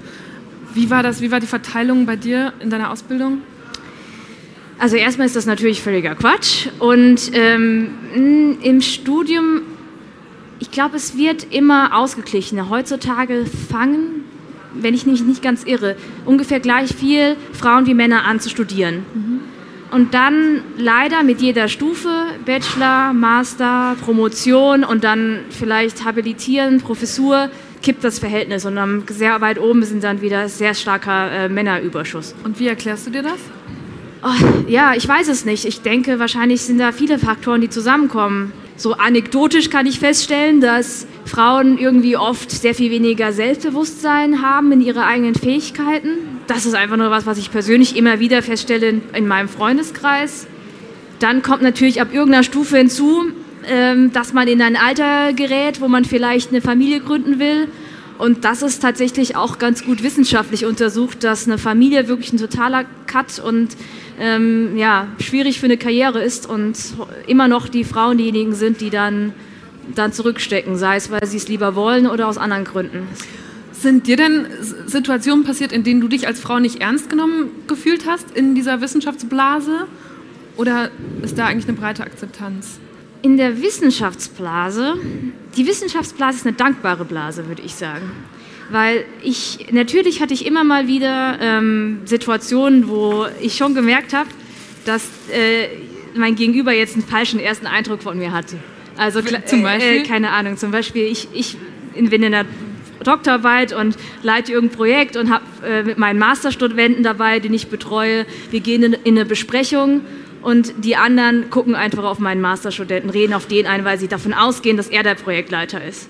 Wie 0.75 0.90
war 0.90 1.03
das? 1.03 1.21
Wie 1.21 1.31
war 1.31 1.40
die 1.40 1.47
Verteilung 1.47 2.07
bei 2.07 2.16
dir 2.16 2.53
in 2.61 2.71
deiner 2.71 2.90
Ausbildung? 2.90 3.42
Also 4.79 4.97
erstmal 4.97 5.27
ist 5.27 5.35
das 5.35 5.47
natürlich 5.47 5.83
völliger 5.83 6.14
Quatsch. 6.14 6.68
Und 6.79 7.33
ähm, 7.33 8.59
im 8.62 8.81
Studium, 8.81 9.62
ich 10.61 10.71
glaube, 10.71 10.97
es 10.97 11.16
wird 11.16 11.53
immer 11.53 11.97
ausgeglichener. 11.99 12.68
Heutzutage 12.68 13.44
fangen, 13.71 14.25
wenn 14.75 14.94
ich 14.94 15.05
mich 15.05 15.23
nicht 15.23 15.42
ganz 15.42 15.64
irre, 15.64 15.97
ungefähr 16.25 16.61
gleich 16.61 16.94
viel 16.94 17.37
Frauen 17.53 17.87
wie 17.87 17.94
Männer 17.94 18.25
an 18.25 18.38
zu 18.38 18.49
studieren. 18.49 19.05
Mhm. 19.14 19.40
Und 19.90 20.12
dann 20.14 20.62
leider 20.77 21.22
mit 21.22 21.40
jeder 21.40 21.68
Stufe, 21.68 22.09
Bachelor, 22.44 23.12
Master, 23.12 23.96
Promotion 24.05 24.85
und 24.85 25.05
dann 25.05 25.40
vielleicht 25.51 26.05
Habilitieren, 26.05 26.81
Professur, 26.81 27.51
kippt 27.83 28.05
das 28.05 28.18
Verhältnis 28.18 28.66
und 28.66 28.77
dann 28.77 29.05
sehr 29.09 29.40
weit 29.40 29.59
oben 29.59 29.83
sind 29.85 30.05
dann 30.05 30.20
wieder 30.20 30.48
sehr 30.48 30.74
starker 30.74 31.31
äh, 31.31 31.48
Männerüberschuss. 31.48 32.35
Und 32.44 32.59
wie 32.59 32.66
erklärst 32.66 33.07
du 33.07 33.11
dir 33.11 33.22
das? 33.22 33.38
Oh, 34.22 34.68
ja, 34.68 34.94
ich 34.94 35.07
weiß 35.09 35.29
es 35.29 35.44
nicht. 35.44 35.64
Ich 35.64 35.83
denke, 35.83 36.18
wahrscheinlich 36.18 36.62
sind 36.62 36.79
da 36.79 36.92
viele 36.92 37.18
Faktoren, 37.18 37.61
die 37.61 37.70
zusammenkommen. 37.70 38.53
So 38.77 38.94
anekdotisch 38.94 39.70
kann 39.70 39.87
ich 39.87 40.01
feststellen, 40.01 40.61
dass 40.61 41.07
Frauen 41.24 41.79
irgendwie 41.79 42.16
oft 42.16 42.51
sehr 42.51 42.74
viel 42.74 42.90
weniger 42.90 43.33
Selbstbewusstsein 43.33 44.42
haben 44.42 44.72
in 44.72 44.81
ihre 44.81 45.05
eigenen 45.05 45.35
Fähigkeiten. 45.35 46.38
Das 46.49 46.65
ist 46.65 46.75
einfach 46.75 46.97
nur 46.97 47.11
was, 47.11 47.27
was 47.27 47.39
ich 47.39 47.53
persönlich 47.53 47.95
immer 47.95 48.21
wieder 48.21 48.43
feststelle 48.43 48.89
in, 48.89 49.03
in 49.13 49.29
meinem 49.29 49.49
Freundeskreis. 49.49 50.47
Dann 51.21 51.43
kommt 51.43 51.63
natürlich 51.63 52.01
ab 52.01 52.09
irgendeiner 52.13 52.43
Stufe 52.43 52.79
hinzu, 52.79 53.25
ähm, 53.69 54.13
dass 54.13 54.33
man 54.33 54.49
in 54.49 54.63
ein 54.63 54.77
Alter 54.77 55.35
gerät, 55.35 55.83
wo 55.83 55.89
man 55.89 56.07
vielleicht 56.07 56.51
eine 56.51 56.63
Familie 56.63 57.01
gründen 57.01 57.39
will. 57.39 57.69
Und 58.17 58.45
das 58.47 58.63
ist 58.63 58.81
tatsächlich 58.81 59.37
auch 59.37 59.59
ganz 59.59 59.85
gut 59.85 60.03
wissenschaftlich 60.03 60.65
untersucht, 60.65 61.23
dass 61.23 61.47
eine 61.47 61.59
Familie 61.59 62.09
wirklich 62.09 62.33
ein 62.33 62.39
totaler 62.39 62.85
Cut 63.07 63.39
und 63.39 63.77
ähm, 64.19 64.77
ja, 64.77 65.09
schwierig 65.21 65.61
für 65.61 65.67
eine 65.67 65.77
Karriere 65.77 66.21
ist 66.23 66.49
und 66.49 66.77
immer 67.27 67.47
noch 67.47 67.69
die 67.69 67.85
Frauen 67.85 68.17
diejenigen 68.17 68.55
sind, 68.55 68.81
die 68.81 68.91
dann, 68.91 69.35
dann 69.95 70.13
zurückstecken, 70.15 70.77
sei 70.77 70.97
es, 70.97 71.11
weil 71.11 71.25
sie 71.27 71.37
es 71.37 71.47
lieber 71.47 71.75
wollen 71.75 72.07
oder 72.07 72.27
aus 72.27 72.39
anderen 72.39 72.65
Gründen. 72.65 73.07
Sind 73.81 74.09
dir 74.09 74.17
denn 74.17 74.47
Situationen 74.87 75.45
passiert, 75.45 75.71
in 75.71 75.85
denen 75.85 76.01
du 76.01 76.09
dich 76.09 76.27
als 76.27 76.41
Frau 76.41 76.59
nicht 76.59 76.81
ernst 76.81 77.11
genommen 77.11 77.51
gefühlt 77.69 78.07
hast 78.07 78.29
in 78.33 78.57
dieser 78.57 78.81
Wissenschaftsblase? 78.81 79.87
Oder 80.57 80.91
ist 81.23 81.38
da 81.38 81.47
eigentlich 81.47 81.69
eine 81.69 81.77
breite 81.77 82.03
Akzeptanz? 82.03 82.81
In 83.23 83.37
der 83.37 83.62
Wissenschaftsblase, 83.62 84.95
die 85.57 85.67
Wissenschaftsblase 85.67 86.38
ist 86.38 86.47
eine 86.47 86.57
dankbare 86.57 87.05
Blase, 87.05 87.47
würde 87.47 87.62
ich 87.62 87.77
sagen. 87.77 88.11
Weil 88.71 89.05
ich, 89.23 89.69
natürlich 89.71 90.21
hatte 90.21 90.35
ich 90.35 90.45
immer 90.45 90.64
mal 90.64 90.88
wieder 90.88 91.38
ähm, 91.41 92.01
Situationen, 92.05 92.88
wo 92.88 93.27
ich 93.41 93.57
schon 93.57 93.77
gemerkt 93.77 94.12
habe, 94.12 94.29
dass 94.87 95.05
äh, 95.31 95.69
mein 96.17 96.35
Gegenüber 96.35 96.73
jetzt 96.73 96.95
einen 96.95 97.05
falschen 97.05 97.38
ersten 97.38 97.67
Eindruck 97.67 98.03
von 98.03 98.19
mir 98.19 98.33
hatte. 98.33 98.57
Also 98.97 99.23
zum 99.23 99.62
Beispiel? 99.62 99.99
Äh, 99.99 100.03
keine 100.03 100.31
Ahnung, 100.31 100.57
zum 100.57 100.73
Beispiel, 100.73 101.05
ich, 101.05 101.29
ich 101.33 101.57
bin 101.95 102.25
in 102.25 102.33
der 102.33 102.45
Doktorarbeit 103.05 103.73
und 103.73 103.97
leite 104.23 104.53
irgendein 104.53 104.77
Projekt 104.77 105.17
und 105.17 105.31
habe 105.31 105.45
äh, 105.67 105.83
mit 105.83 105.99
meinen 105.99 106.19
Masterstudenten 106.19 107.03
dabei, 107.03 107.41
den 107.41 107.55
ich 107.55 107.69
betreue. 107.69 108.27
Wir 108.51 108.61
gehen 108.61 108.83
in, 108.83 108.93
in 108.93 109.17
eine 109.17 109.25
Besprechung 109.25 110.03
und 110.43 110.73
die 110.85 110.97
anderen 110.97 111.51
gucken 111.51 111.75
einfach 111.75 112.05
auf 112.05 112.19
meinen 112.19 112.41
Masterstudenten, 112.41 113.11
reden 113.11 113.35
auf 113.35 113.47
den 113.47 113.67
ein, 113.67 113.85
weil 113.85 113.99
sie 113.99 114.09
davon 114.09 114.35
ausgehen, 114.35 114.77
dass 114.77 114.89
er 114.89 115.03
der 115.03 115.15
Projektleiter 115.15 115.85
ist. 115.85 116.09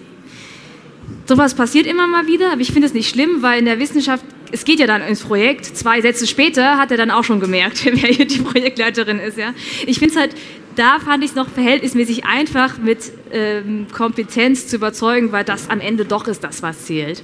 Sowas 1.27 1.55
passiert 1.55 1.87
immer 1.87 2.07
mal 2.07 2.27
wieder, 2.27 2.53
aber 2.53 2.61
ich 2.61 2.73
finde 2.73 2.87
es 2.87 2.95
nicht 2.95 3.09
schlimm, 3.09 3.43
weil 3.43 3.59
in 3.59 3.65
der 3.67 3.79
Wissenschaft, 3.79 4.25
es 4.51 4.65
geht 4.65 4.81
ja 4.81 4.87
dann 4.87 5.03
ins 5.03 5.21
Projekt. 5.21 5.65
Zwei 5.67 6.01
Sätze 6.01 6.27
später 6.27 6.79
hat 6.79 6.91
er 6.91 6.97
dann 6.97 7.11
auch 7.11 7.25
schon 7.25 7.41
gemerkt, 7.41 7.85
wer 7.85 8.09
hier 8.09 8.27
die 8.27 8.39
Projektleiterin 8.39 9.19
ist. 9.19 9.37
Ja? 9.37 9.55
Ich 9.87 9.99
finde 9.99 10.15
es 10.15 10.21
halt, 10.21 10.35
da 10.79 10.99
fand 11.01 11.25
ich 11.25 11.31
es 11.31 11.37
noch 11.37 11.49
verhältnismäßig 11.49 12.25
einfach, 12.25 12.79
mit 12.79 13.13
ähm, 13.33 13.87
Kompetenz 13.93 14.69
zu 14.69 14.77
überzeugen, 14.77 15.33
weil 15.33 15.45
das 15.45 15.71
am 15.71 15.81
Ende 15.81 16.05
doch 16.05 16.27
ist 16.29 16.45
das, 16.45 16.63
was 16.63 16.87
zählt 16.87 17.23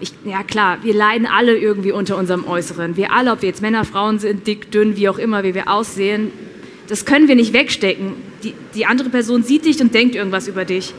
ich, 0.00 0.12
ja 0.24 0.42
klar, 0.42 0.78
wir 0.82 0.94
leiden 0.94 1.26
alle 1.26 1.56
irgendwie 1.56 1.92
unter 1.92 2.16
unserem 2.16 2.46
Äußeren. 2.46 2.96
Wir 2.96 3.12
alle, 3.12 3.32
ob 3.32 3.42
wir 3.42 3.48
jetzt 3.48 3.62
Männer, 3.62 3.84
Frauen 3.84 4.18
sind, 4.18 4.46
dick, 4.46 4.70
dünn, 4.70 4.96
wie 4.96 5.08
auch 5.08 5.18
immer, 5.18 5.42
wie 5.44 5.54
wir 5.54 5.68
aussehen, 5.70 6.30
das 6.88 7.04
können 7.04 7.28
wir 7.28 7.34
nicht 7.34 7.52
wegstecken. 7.52 8.12
Die, 8.44 8.54
die 8.74 8.86
andere 8.86 9.08
Person 9.08 9.42
sieht 9.42 9.64
dich 9.64 9.80
und 9.80 9.94
denkt 9.94 10.14
irgendwas 10.14 10.46
über 10.46 10.64
dich. 10.64 10.94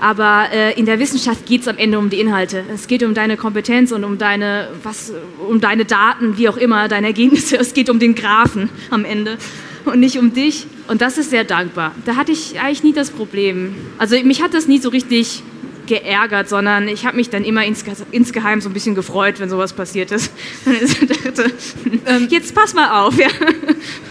Aber 0.00 0.48
äh, 0.52 0.78
in 0.78 0.84
der 0.84 0.98
Wissenschaft 0.98 1.46
geht 1.46 1.60
es 1.62 1.68
am 1.68 1.78
Ende 1.78 1.98
um 1.98 2.10
die 2.10 2.18
Inhalte. 2.20 2.64
Es 2.74 2.88
geht 2.88 3.04
um 3.04 3.14
deine 3.14 3.36
Kompetenz 3.36 3.92
und 3.92 4.02
um 4.02 4.18
deine, 4.18 4.68
was, 4.82 5.12
um 5.48 5.60
deine 5.60 5.84
Daten, 5.84 6.36
wie 6.36 6.48
auch 6.48 6.56
immer, 6.56 6.88
deine 6.88 7.06
Ergebnisse. 7.06 7.56
Es 7.60 7.72
geht 7.72 7.88
um 7.88 8.00
den 8.00 8.14
Graphen 8.14 8.68
am 8.90 9.04
Ende 9.04 9.38
und 9.84 10.00
nicht 10.00 10.18
um 10.18 10.32
dich. 10.32 10.66
Und 10.88 11.02
das 11.02 11.18
ist 11.18 11.30
sehr 11.30 11.44
dankbar. 11.44 11.94
Da 12.04 12.16
hatte 12.16 12.32
ich 12.32 12.60
eigentlich 12.60 12.82
nie 12.82 12.92
das 12.92 13.10
Problem. 13.10 13.74
Also 13.98 14.16
mich 14.24 14.42
hat 14.42 14.54
das 14.54 14.68
nie 14.68 14.78
so 14.78 14.88
richtig 14.88 15.42
geärgert, 15.86 16.48
sondern 16.48 16.88
ich 16.88 17.04
habe 17.06 17.16
mich 17.16 17.30
dann 17.30 17.44
immer 17.44 17.64
insgeheim 17.64 18.60
so 18.60 18.68
ein 18.68 18.72
bisschen 18.72 18.94
gefreut, 18.94 19.40
wenn 19.40 19.50
sowas 19.50 19.72
passiert 19.72 20.12
ist. 20.12 20.32
ähm, 22.06 22.28
jetzt 22.30 22.54
pass 22.54 22.74
mal 22.74 23.02
auf. 23.02 23.18
Ja. 23.18 23.28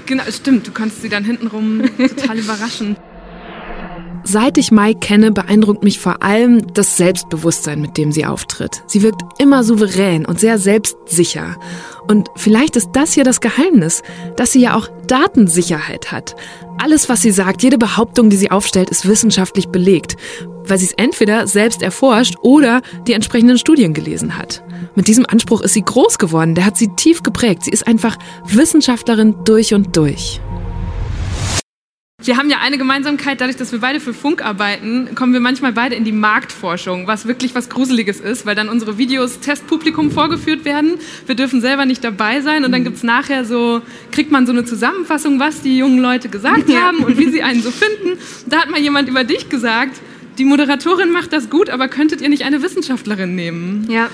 Genau, 0.05 0.23
stimmt, 0.29 0.67
du 0.67 0.71
kannst 0.71 1.01
sie 1.01 1.09
dann 1.09 1.23
hintenrum 1.23 1.83
total 1.97 2.39
überraschen. 2.39 2.97
Seit 4.23 4.57
ich 4.57 4.71
Mai 4.71 4.93
kenne, 4.93 5.31
beeindruckt 5.31 5.83
mich 5.83 5.99
vor 5.99 6.21
allem 6.21 6.73
das 6.73 6.97
Selbstbewusstsein, 6.97 7.81
mit 7.81 7.97
dem 7.97 8.11
sie 8.11 8.25
auftritt. 8.25 8.83
Sie 8.87 9.01
wirkt 9.01 9.21
immer 9.39 9.63
souverän 9.63 10.25
und 10.25 10.39
sehr 10.39 10.59
selbstsicher. 10.59 11.57
Und 12.07 12.29
vielleicht 12.35 12.75
ist 12.75 12.89
das 12.93 13.13
hier 13.13 13.23
das 13.23 13.41
Geheimnis, 13.41 14.03
dass 14.35 14.51
sie 14.51 14.61
ja 14.61 14.75
auch 14.75 14.87
Datensicherheit 15.07 16.11
hat. 16.11 16.35
Alles, 16.77 17.09
was 17.09 17.21
sie 17.21 17.31
sagt, 17.31 17.63
jede 17.63 17.77
Behauptung, 17.77 18.29
die 18.29 18.37
sie 18.37 18.51
aufstellt, 18.51 18.89
ist 18.89 19.07
wissenschaftlich 19.07 19.67
belegt, 19.67 20.17
weil 20.65 20.77
sie 20.77 20.85
es 20.85 20.93
entweder 20.93 21.47
selbst 21.47 21.81
erforscht 21.81 22.35
oder 22.41 22.81
die 23.07 23.13
entsprechenden 23.13 23.57
Studien 23.57 23.93
gelesen 23.93 24.37
hat. 24.37 24.63
Mit 24.95 25.07
diesem 25.07 25.25
Anspruch 25.25 25.61
ist 25.61 25.73
sie 25.73 25.83
groß 25.83 26.17
geworden, 26.17 26.55
der 26.55 26.65
hat 26.65 26.77
sie 26.77 26.89
tief 26.95 27.23
geprägt. 27.23 27.63
Sie 27.63 27.71
ist 27.71 27.87
einfach 27.87 28.17
Wissenschaftlerin 28.45 29.35
durch 29.45 29.73
und 29.73 29.95
durch. 29.95 30.41
Wir 32.23 32.37
haben 32.37 32.51
ja 32.51 32.59
eine 32.59 32.77
Gemeinsamkeit, 32.77 33.41
dadurch, 33.41 33.57
dass 33.57 33.71
wir 33.71 33.79
beide 33.79 33.99
für 33.99 34.13
Funk 34.13 34.45
arbeiten, 34.45 35.15
kommen 35.15 35.33
wir 35.33 35.39
manchmal 35.39 35.73
beide 35.73 35.95
in 35.95 36.03
die 36.03 36.11
Marktforschung, 36.11 37.07
was 37.07 37.27
wirklich 37.27 37.55
was 37.55 37.67
Gruseliges 37.67 38.19
ist, 38.19 38.45
weil 38.45 38.53
dann 38.53 38.69
unsere 38.69 38.99
Videos 38.99 39.39
Testpublikum 39.39 40.11
vorgeführt 40.11 40.63
werden. 40.63 40.99
Wir 41.25 41.33
dürfen 41.33 41.61
selber 41.61 41.85
nicht 41.85 42.03
dabei 42.03 42.41
sein 42.41 42.63
und 42.63 42.71
dann 42.71 42.83
gibt 42.83 42.97
es 42.97 43.03
nachher 43.03 43.43
so, 43.43 43.81
kriegt 44.11 44.31
man 44.31 44.45
so 44.45 44.51
eine 44.51 44.65
Zusammenfassung, 44.65 45.39
was 45.39 45.61
die 45.61 45.77
jungen 45.77 45.97
Leute 45.97 46.29
gesagt 46.29 46.71
haben 46.71 46.99
und 46.99 47.17
wie 47.17 47.29
sie 47.29 47.41
einen 47.41 47.63
so 47.63 47.71
finden. 47.71 48.19
Da 48.45 48.61
hat 48.61 48.69
mal 48.69 48.79
jemand 48.79 49.09
über 49.09 49.23
dich 49.23 49.49
gesagt, 49.49 49.99
die 50.37 50.45
Moderatorin 50.45 51.11
macht 51.11 51.33
das 51.33 51.49
gut, 51.49 51.71
aber 51.71 51.87
könntet 51.87 52.21
ihr 52.21 52.29
nicht 52.29 52.43
eine 52.43 52.61
Wissenschaftlerin 52.61 53.33
nehmen? 53.33 53.87
Ja. 53.89 54.09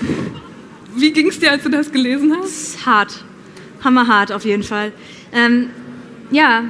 Wie 0.96 1.12
ging 1.12 1.28
es 1.28 1.40
dir, 1.40 1.50
als 1.50 1.62
du 1.62 1.68
das 1.68 1.92
gelesen 1.92 2.32
hast? 2.32 2.44
Das 2.44 2.68
ist 2.74 2.86
hart. 2.86 3.24
Hammerhart 3.84 4.32
auf 4.32 4.46
jeden 4.46 4.62
Fall. 4.62 4.92
Ähm, 5.32 5.68
ja, 6.30 6.64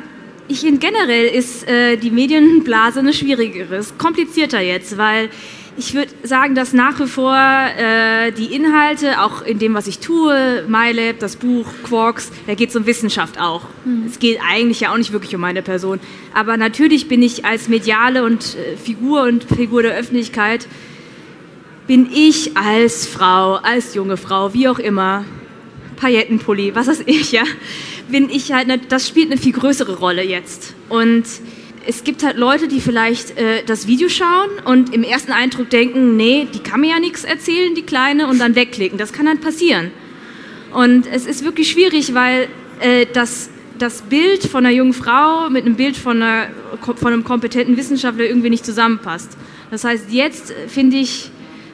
ich 0.48 0.60
finde 0.60 0.78
generell 0.78 1.26
ist 1.26 1.68
äh, 1.68 1.96
die 1.96 2.10
Medienblase 2.10 3.00
eine 3.00 3.12
schwierigere, 3.12 3.80
komplizierter 3.98 4.60
jetzt, 4.60 4.96
weil 4.96 5.30
ich 5.76 5.94
würde 5.94 6.10
sagen, 6.24 6.56
dass 6.56 6.72
nach 6.72 6.98
wie 6.98 7.06
vor 7.06 7.36
äh, 7.36 8.32
die 8.32 8.52
Inhalte, 8.52 9.22
auch 9.22 9.42
in 9.42 9.60
dem, 9.60 9.74
was 9.74 9.86
ich 9.86 10.00
tue, 10.00 10.64
MyLab, 10.66 11.20
das 11.20 11.36
Buch, 11.36 11.66
Quarks, 11.84 12.32
da 12.48 12.54
geht 12.54 12.70
es 12.70 12.76
um 12.76 12.84
Wissenschaft 12.84 13.40
auch. 13.40 13.62
Mhm. 13.84 14.06
Es 14.06 14.18
geht 14.18 14.40
eigentlich 14.44 14.80
ja 14.80 14.92
auch 14.92 14.96
nicht 14.96 15.12
wirklich 15.12 15.34
um 15.36 15.40
meine 15.40 15.62
Person. 15.62 16.00
Aber 16.34 16.56
natürlich 16.56 17.06
bin 17.06 17.22
ich 17.22 17.44
als 17.44 17.68
mediale 17.68 18.24
und 18.24 18.56
äh, 18.56 18.76
Figur 18.76 19.22
und 19.22 19.44
Figur 19.44 19.82
der 19.82 19.94
Öffentlichkeit, 19.94 20.66
bin 21.86 22.08
ich 22.12 22.56
als 22.56 23.06
Frau, 23.06 23.54
als 23.54 23.94
junge 23.94 24.16
Frau, 24.16 24.52
wie 24.54 24.68
auch 24.68 24.80
immer, 24.80 25.24
Paillettenpulli, 25.96 26.74
was 26.74 26.88
weiß 26.88 27.04
ich, 27.06 27.32
ja, 27.32 27.44
bin 28.10 28.30
ich 28.30 28.52
halt, 28.52 28.68
ne, 28.68 28.78
das 28.88 29.08
spielt 29.08 29.30
eine 29.30 29.40
viel 29.40 29.52
größere 29.52 29.98
Rolle 29.98 30.22
jetzt. 30.22 30.74
Und 30.88 31.24
es 31.86 32.04
gibt 32.04 32.22
halt 32.22 32.36
Leute, 32.36 32.68
die 32.68 32.80
vielleicht 32.80 33.38
äh, 33.38 33.62
das 33.64 33.86
Video 33.86 34.08
schauen 34.08 34.50
und 34.64 34.94
im 34.94 35.02
ersten 35.02 35.32
Eindruck 35.32 35.70
denken, 35.70 36.16
nee, 36.16 36.46
die 36.52 36.58
kann 36.58 36.80
mir 36.80 36.90
ja 36.90 37.00
nichts 37.00 37.24
erzählen, 37.24 37.74
die 37.74 37.82
Kleine, 37.82 38.26
und 38.26 38.38
dann 38.38 38.54
wegklicken. 38.54 38.98
Das 38.98 39.12
kann 39.12 39.26
dann 39.26 39.40
passieren. 39.40 39.90
Und 40.74 41.06
es 41.06 41.26
ist 41.26 41.44
wirklich 41.44 41.70
schwierig, 41.70 42.14
weil 42.14 42.48
äh, 42.80 43.06
das, 43.12 43.48
das 43.78 44.02
Bild 44.02 44.44
von 44.44 44.66
einer 44.66 44.74
jungen 44.74 44.92
Frau 44.92 45.48
mit 45.48 45.64
einem 45.64 45.76
Bild 45.76 45.96
von, 45.96 46.22
einer, 46.22 46.48
von 46.82 47.12
einem 47.12 47.24
kompetenten 47.24 47.76
Wissenschaftler 47.76 48.24
irgendwie 48.24 48.50
nicht 48.50 48.66
zusammenpasst. 48.66 49.36
Das 49.70 49.84
heißt, 49.84 50.10
jetzt 50.10 50.52
finde 50.68 50.98
ich 50.98 51.30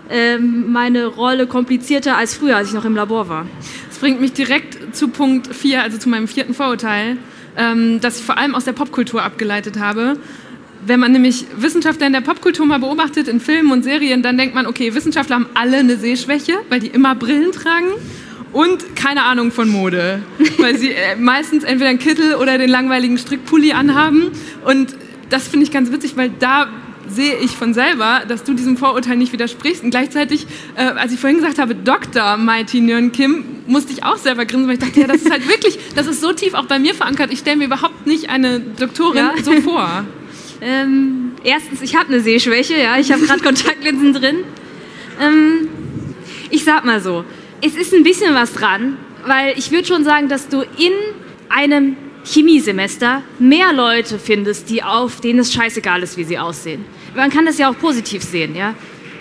äh, 0.08 0.38
meine 0.38 1.06
Rolle 1.06 1.46
komplizierter 1.46 2.16
als 2.16 2.34
früher, 2.34 2.56
als 2.56 2.68
ich 2.68 2.74
noch 2.74 2.84
im 2.84 2.94
Labor 2.94 3.28
war. 3.28 3.46
Das 3.94 4.00
bringt 4.00 4.20
mich 4.20 4.32
direkt 4.32 4.96
zu 4.96 5.06
Punkt 5.06 5.54
4, 5.54 5.80
also 5.80 5.98
zu 5.98 6.08
meinem 6.08 6.26
vierten 6.26 6.52
Vorurteil, 6.52 7.16
ähm, 7.56 8.00
das 8.00 8.18
ich 8.18 8.24
vor 8.24 8.36
allem 8.36 8.56
aus 8.56 8.64
der 8.64 8.72
Popkultur 8.72 9.22
abgeleitet 9.22 9.78
habe. 9.78 10.16
Wenn 10.84 10.98
man 10.98 11.12
nämlich 11.12 11.46
Wissenschaftler 11.56 12.08
in 12.08 12.12
der 12.12 12.20
Popkultur 12.20 12.66
mal 12.66 12.80
beobachtet, 12.80 13.28
in 13.28 13.38
Filmen 13.38 13.70
und 13.70 13.84
Serien, 13.84 14.20
dann 14.20 14.36
denkt 14.36 14.52
man, 14.52 14.66
okay, 14.66 14.96
Wissenschaftler 14.96 15.36
haben 15.36 15.46
alle 15.54 15.76
eine 15.76 15.96
Sehschwäche, 15.96 16.54
weil 16.70 16.80
die 16.80 16.88
immer 16.88 17.14
Brillen 17.14 17.52
tragen 17.52 17.86
und 18.52 18.96
keine 18.96 19.22
Ahnung 19.22 19.52
von 19.52 19.68
Mode, 19.68 20.22
weil 20.58 20.76
sie 20.76 20.90
äh, 20.90 21.14
meistens 21.14 21.62
entweder 21.62 21.90
einen 21.90 22.00
Kittel 22.00 22.34
oder 22.34 22.58
den 22.58 22.70
langweiligen 22.70 23.16
Strickpulli 23.16 23.74
anhaben. 23.74 24.32
Und 24.64 24.96
das 25.30 25.46
finde 25.46 25.66
ich 25.66 25.70
ganz 25.70 25.92
witzig, 25.92 26.16
weil 26.16 26.30
da 26.40 26.66
sehe 27.08 27.36
ich 27.36 27.52
von 27.52 27.74
selber, 27.74 28.22
dass 28.26 28.44
du 28.44 28.54
diesem 28.54 28.76
Vorurteil 28.76 29.16
nicht 29.16 29.32
widersprichst. 29.32 29.82
Und 29.82 29.90
gleichzeitig, 29.90 30.46
äh, 30.76 30.82
als 30.82 31.12
ich 31.12 31.20
vorhin 31.20 31.38
gesagt 31.38 31.58
habe, 31.58 31.74
Dr. 31.74 32.36
Mighty 32.36 32.80
Nguyen 32.80 33.12
Kim, 33.12 33.44
musste 33.66 33.92
ich 33.92 34.04
auch 34.04 34.16
selber 34.16 34.44
grinsen, 34.46 34.68
weil 34.68 34.74
ich 34.74 34.80
dachte, 34.80 35.00
ja, 35.00 35.06
das 35.06 35.22
ist 35.22 35.30
halt 35.30 35.48
wirklich, 35.48 35.78
das 35.94 36.06
ist 36.06 36.20
so 36.20 36.32
tief 36.32 36.54
auch 36.54 36.66
bei 36.66 36.78
mir 36.78 36.94
verankert. 36.94 37.32
Ich 37.32 37.40
stelle 37.40 37.56
mir 37.56 37.66
überhaupt 37.66 38.06
nicht 38.06 38.30
eine 38.30 38.60
Doktorin 38.60 39.16
ja. 39.16 39.42
so 39.42 39.52
vor. 39.60 40.04
Ähm, 40.60 41.32
erstens, 41.42 41.82
ich 41.82 41.94
habe 41.94 42.08
eine 42.08 42.20
Sehschwäche, 42.20 42.78
ja, 42.78 42.96
ich 42.96 43.12
habe 43.12 43.26
gerade 43.26 43.40
Kontaktlinsen 43.44 44.14
drin. 44.14 44.36
Ähm, 45.20 45.68
ich 46.48 46.64
sag 46.64 46.86
mal 46.86 47.00
so, 47.00 47.24
es 47.60 47.74
ist 47.74 47.92
ein 47.92 48.02
bisschen 48.02 48.34
was 48.34 48.54
dran, 48.54 48.96
weil 49.26 49.58
ich 49.58 49.70
würde 49.72 49.86
schon 49.86 50.04
sagen, 50.04 50.28
dass 50.28 50.48
du 50.48 50.62
in 50.62 50.92
einem 51.50 51.96
Chemiesemester 52.24 53.22
mehr 53.38 53.72
Leute 53.72 54.18
findest, 54.18 54.70
die 54.70 54.82
auf 54.82 55.20
denen 55.20 55.40
es 55.40 55.52
scheißegal 55.52 56.02
ist, 56.02 56.16
wie 56.16 56.24
sie 56.24 56.38
aussehen. 56.38 56.84
Man 57.14 57.30
kann 57.30 57.46
das 57.46 57.58
ja 57.58 57.70
auch 57.70 57.78
positiv 57.78 58.22
sehen, 58.22 58.56
ja. 58.56 58.74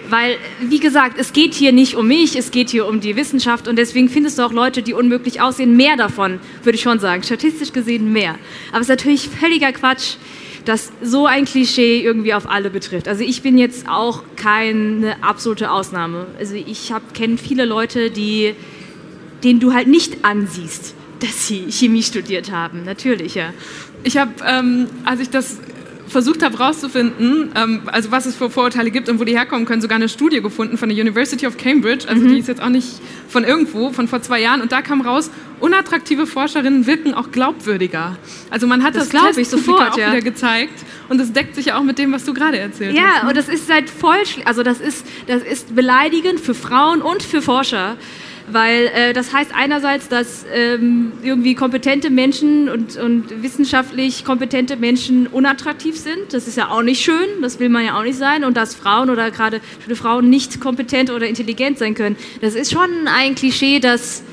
Weil, 0.10 0.38
wie 0.62 0.80
gesagt, 0.80 1.18
es 1.18 1.32
geht 1.34 1.54
hier 1.54 1.72
nicht 1.72 1.96
um 1.96 2.08
mich, 2.08 2.36
es 2.36 2.52
geht 2.52 2.70
hier 2.70 2.88
um 2.88 3.00
die 3.00 3.16
Wissenschaft 3.16 3.68
und 3.68 3.78
deswegen 3.78 4.10
findest 4.10 4.38
du 4.38 4.44
auch 4.44 4.52
Leute, 4.52 4.82
die 4.82 4.94
unmöglich 4.94 5.42
aussehen, 5.42 5.78
mehr 5.78 5.96
davon, 5.96 6.40
würde 6.64 6.76
ich 6.76 6.82
schon 6.82 7.00
sagen, 7.00 7.24
statistisch 7.24 7.72
gesehen 7.72 8.12
mehr. 8.12 8.36
Aber 8.72 8.80
es 8.80 8.88
ist 8.88 8.90
natürlich 8.90 9.30
völliger 9.30 9.72
Quatsch, 9.72 10.16
dass 10.66 10.92
so 11.02 11.26
ein 11.26 11.46
Klischee 11.46 12.02
irgendwie 12.02 12.34
auf 12.34 12.50
alle 12.50 12.70
betrifft. 12.70 13.08
Also 13.08 13.24
ich 13.24 13.42
bin 13.42 13.58
jetzt 13.58 13.88
auch 13.88 14.24
keine 14.36 15.22
absolute 15.22 15.72
Ausnahme. 15.72 16.28
Also 16.40 16.56
ich 16.56 16.92
kenne 17.14 17.38
viele 17.38 17.66
Leute, 17.66 18.12
die, 18.12 18.56
denen 19.44 19.60
du 19.60 19.74
halt 19.74 19.88
nicht 19.88 20.24
ansiehst, 20.24 20.96
dass 21.24 21.48
sie 21.48 21.72
Chemie 21.72 22.04
studiert 22.04 22.52
haben. 22.52 22.84
Natürlich, 22.84 23.36
ja. 23.36 23.54
Ich 24.04 24.18
habe, 24.18 24.32
ähm, 24.46 24.88
als 25.06 25.22
ich 25.22 25.30
das 25.30 25.58
versucht 26.08 26.44
habe 26.44 26.58
herauszufinden, 26.60 27.52
ähm, 27.56 27.82
also 27.86 28.12
was 28.12 28.26
es 28.26 28.36
für 28.36 28.50
Vorurteile 28.50 28.92
gibt 28.92 29.10
und 29.10 29.20
wo 29.20 29.24
die 29.24 29.36
herkommen 29.36 29.66
können, 29.66 29.82
sogar 29.82 29.96
eine 29.96 30.10
Studie 30.10 30.42
gefunden 30.42 30.78
von 30.78 30.90
der 30.90 30.98
University 30.98 31.48
of 31.48 31.58
Cambridge, 31.58 32.08
also 32.08 32.22
mhm. 32.22 32.28
die 32.28 32.40
ist 32.40 32.48
jetzt 32.48 32.62
auch 32.62 32.70
nicht 32.70 32.88
von 33.30 33.46
irgendwo, 33.46 33.92
von 33.92 34.08
vor 34.08 34.22
zwei 34.22 34.42
Jahren, 34.42 34.62
und 34.62 34.72
da 34.72 34.82
kam 34.82 35.02
raus, 35.02 35.32
unattraktive 35.60 36.28
Forscherinnen 36.28 36.86
wirken 36.88 37.14
auch 37.14 37.32
glaubwürdiger. 37.32 38.18
Also 38.50 38.68
man 38.68 38.84
hat 38.84 38.96
das, 38.96 39.10
das 39.10 39.10
glaube 39.10 39.42
ich 39.42 39.48
sofort 39.48 39.94
auch 39.94 39.98
ja. 39.98 40.12
wieder 40.12 40.22
gezeigt 40.22 40.84
und 41.10 41.20
das 41.20 41.32
deckt 41.32 41.56
sich 41.56 41.68
ja 41.68 41.78
auch 41.78 41.84
mit 41.84 41.98
dem, 41.98 42.12
was 42.12 42.26
du 42.26 42.34
gerade 42.34 42.60
erzählt 42.60 42.96
ja, 42.96 43.04
hast. 43.04 43.24
Ja, 43.24 43.30
und 43.30 43.38
das 43.38 43.48
ist 43.48 43.68
seit 43.68 43.90
voll, 43.90 44.18
also 44.46 44.62
das 44.62 44.82
ist, 44.82 45.06
das 45.28 45.42
ist 45.42 45.74
beleidigend 45.74 46.40
für 46.42 46.54
Frauen 46.54 47.02
und 47.02 47.24
für 47.24 47.42
Forscher 47.42 47.96
weil 48.48 48.88
äh, 48.88 49.14
das 49.14 49.34
heißt 49.34 49.52
einerseits, 49.54 50.10
dass 50.10 50.46
ähm, 50.54 51.14
irgendwie 51.22 51.56
kompetente 51.56 52.10
Menschen 52.10 52.70
und, 52.70 52.98
und 52.98 53.42
wissenschaftlich 53.42 54.26
kompetente 54.26 54.76
Menschen 54.76 55.28
unattraktiv 55.28 55.98
sind. 55.98 56.34
Das 56.34 56.48
ist 56.48 56.58
ja 56.58 56.70
auch 56.70 56.82
nicht 56.82 57.02
schön, 57.02 57.42
das 57.42 57.60
will 57.60 57.70
man 57.70 57.86
ja 57.86 57.98
auch 57.98 58.04
nicht 58.04 58.18
sein. 58.18 58.44
Und 58.44 58.58
dass 58.58 58.76
Frauen 58.76 59.10
oder 59.10 59.32
gerade 59.32 59.62
Frauen 59.96 60.30
nicht 60.30 60.60
kompetent 60.60 61.10
oder 61.10 61.28
intelligent 61.28 61.78
sein 61.78 61.96
können. 61.96 62.16
Das 62.42 62.56
ist 62.56 62.72
schon 62.72 62.90
ein 63.06 63.36
Klischee, 63.36 63.80
das, 63.80 64.24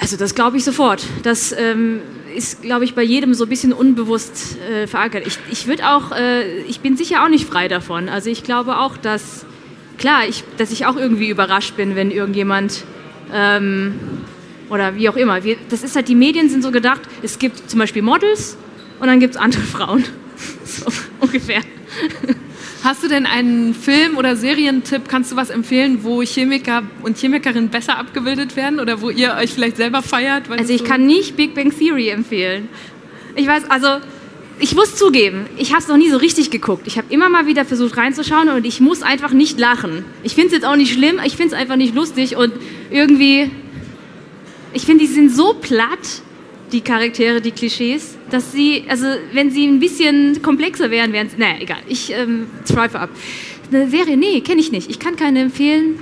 also 0.00 0.16
das 0.16 0.34
glaube 0.34 0.56
ich 0.56 0.64
sofort. 0.64 1.04
Das 1.22 1.52
ähm, 1.52 2.00
ist, 2.34 2.62
glaube 2.62 2.84
ich, 2.84 2.94
bei 2.94 3.02
jedem 3.02 3.34
so 3.34 3.44
ein 3.44 3.50
bisschen 3.50 3.72
unbewusst 3.72 4.56
äh, 4.70 4.86
verankert. 4.86 5.26
Ich, 5.26 5.38
ich 5.50 5.66
würde 5.66 5.88
auch, 5.90 6.12
äh, 6.12 6.60
ich 6.62 6.80
bin 6.80 6.96
sicher 6.96 7.24
auch 7.24 7.28
nicht 7.28 7.46
frei 7.46 7.68
davon. 7.68 8.08
Also 8.08 8.30
ich 8.30 8.42
glaube 8.42 8.78
auch, 8.78 8.96
dass 8.96 9.44
klar, 9.98 10.26
ich, 10.26 10.44
dass 10.56 10.70
ich 10.70 10.86
auch 10.86 10.96
irgendwie 10.96 11.28
überrascht 11.28 11.76
bin, 11.76 11.94
wenn 11.96 12.10
irgendjemand 12.10 12.84
ähm, 13.32 13.94
oder 14.70 14.96
wie 14.96 15.08
auch 15.08 15.16
immer. 15.16 15.44
Wir, 15.44 15.56
das 15.68 15.82
ist 15.82 15.96
halt, 15.96 16.08
die 16.08 16.14
Medien 16.14 16.48
sind 16.48 16.62
so 16.62 16.70
gedacht, 16.70 17.02
es 17.22 17.38
gibt 17.38 17.68
zum 17.70 17.78
Beispiel 17.78 18.02
Models 18.02 18.56
und 19.00 19.06
dann 19.06 19.20
gibt 19.20 19.34
es 19.34 19.40
andere 19.40 19.62
Frauen. 19.62 20.04
so 20.64 20.86
ungefähr. 21.20 21.60
Hast 22.84 23.02
du 23.02 23.08
denn 23.08 23.26
einen 23.26 23.74
Film- 23.74 24.16
oder 24.16 24.36
Serientipp, 24.36 25.08
kannst 25.08 25.32
du 25.32 25.36
was 25.36 25.50
empfehlen, 25.50 26.04
wo 26.04 26.22
Chemiker 26.22 26.84
und 27.02 27.18
Chemikerinnen 27.18 27.70
besser 27.70 27.98
abgebildet 27.98 28.54
werden 28.56 28.78
oder 28.78 29.02
wo 29.02 29.10
ihr 29.10 29.34
euch 29.34 29.52
vielleicht 29.52 29.76
selber 29.76 30.00
feiert? 30.00 30.48
Also 30.48 30.72
ich 30.72 30.80
so 30.80 30.86
kann 30.86 31.04
nicht 31.04 31.36
Big 31.36 31.54
Bang 31.54 31.76
Theory 31.76 32.08
empfehlen. 32.10 32.68
Ich 33.34 33.46
weiß, 33.46 33.68
also 33.68 33.98
ich 34.60 34.74
muss 34.74 34.96
zugeben, 34.96 35.46
ich 35.56 35.70
habe 35.70 35.82
es 35.82 35.88
noch 35.88 35.96
nie 35.96 36.10
so 36.10 36.16
richtig 36.16 36.50
geguckt. 36.50 36.86
Ich 36.86 36.98
habe 36.98 37.12
immer 37.12 37.28
mal 37.28 37.46
wieder 37.46 37.64
versucht 37.64 37.96
reinzuschauen 37.96 38.48
und 38.48 38.66
ich 38.66 38.80
muss 38.80 39.02
einfach 39.02 39.32
nicht 39.32 39.58
lachen. 39.58 40.04
Ich 40.22 40.34
finde 40.34 40.48
es 40.48 40.54
jetzt 40.54 40.64
auch 40.66 40.76
nicht 40.76 40.92
schlimm, 40.92 41.20
ich 41.24 41.36
finde 41.36 41.54
es 41.54 41.60
einfach 41.60 41.76
nicht 41.76 41.94
lustig 41.94 42.36
und 42.36 42.52
irgendwie, 42.90 43.50
ich 44.72 44.82
finde, 44.82 45.04
die 45.04 45.10
sind 45.12 45.34
so 45.34 45.54
platt, 45.54 46.22
die 46.72 46.80
Charaktere, 46.80 47.40
die 47.40 47.52
Klischees, 47.52 48.16
dass 48.30 48.52
sie, 48.52 48.84
also 48.88 49.06
wenn 49.32 49.50
sie 49.50 49.66
ein 49.66 49.80
bisschen 49.80 50.42
komplexer 50.42 50.90
wären, 50.90 51.12
wären 51.12 51.28
sie, 51.28 51.36
naja, 51.38 51.56
egal, 51.60 51.78
ich 51.88 52.12
ähm, 52.12 52.46
schweife 52.70 53.00
ab. 53.00 53.10
Eine 53.70 53.88
Serie, 53.88 54.16
nee, 54.16 54.40
kenne 54.40 54.60
ich 54.60 54.72
nicht. 54.72 54.90
Ich 54.90 54.98
kann 54.98 55.16
keine 55.16 55.40
empfehlen. 55.40 55.98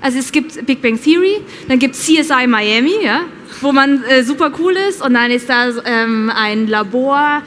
Also 0.00 0.18
es 0.18 0.32
gibt 0.32 0.66
Big 0.66 0.82
Bang 0.82 1.00
Theory, 1.02 1.40
dann 1.66 1.78
gibt 1.78 1.94
es 1.94 2.02
CSI 2.02 2.46
Miami, 2.46 2.92
ja, 3.02 3.22
wo 3.62 3.72
man 3.72 4.04
äh, 4.04 4.22
super 4.22 4.52
cool 4.58 4.74
ist 4.88 5.02
und 5.02 5.14
dann 5.14 5.30
ist 5.30 5.48
da 5.48 5.70
ähm, 5.86 6.30
ein 6.34 6.66
Labor, 6.66 7.42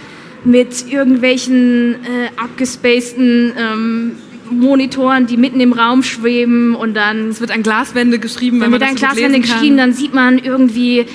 mit 0.47 0.89
irgendwelchen 0.89 1.95
äh, 1.95 2.29
abgespaceden 2.37 3.53
ähm, 3.57 4.11
Monitoren, 4.49 5.27
die 5.27 5.37
mitten 5.37 5.59
im 5.59 5.73
Raum 5.73 6.03
schweben 6.03 6.73
und 6.73 6.93
dann... 6.93 7.29
Es 7.29 7.41
wird 7.41 7.51
an 7.51 7.63
Glaswände 7.63 8.17
geschrieben, 8.17 8.61
wenn 8.61 8.71
man 8.71 8.79
das 8.79 8.89
an 8.89 8.95
Glaswände 8.95 9.39
geschrieben, 9.41 9.77
dann 9.77 9.93
sieht 9.93 10.13
man 10.13 10.37
irgendwie, 10.37 10.99
äh, 10.99 11.05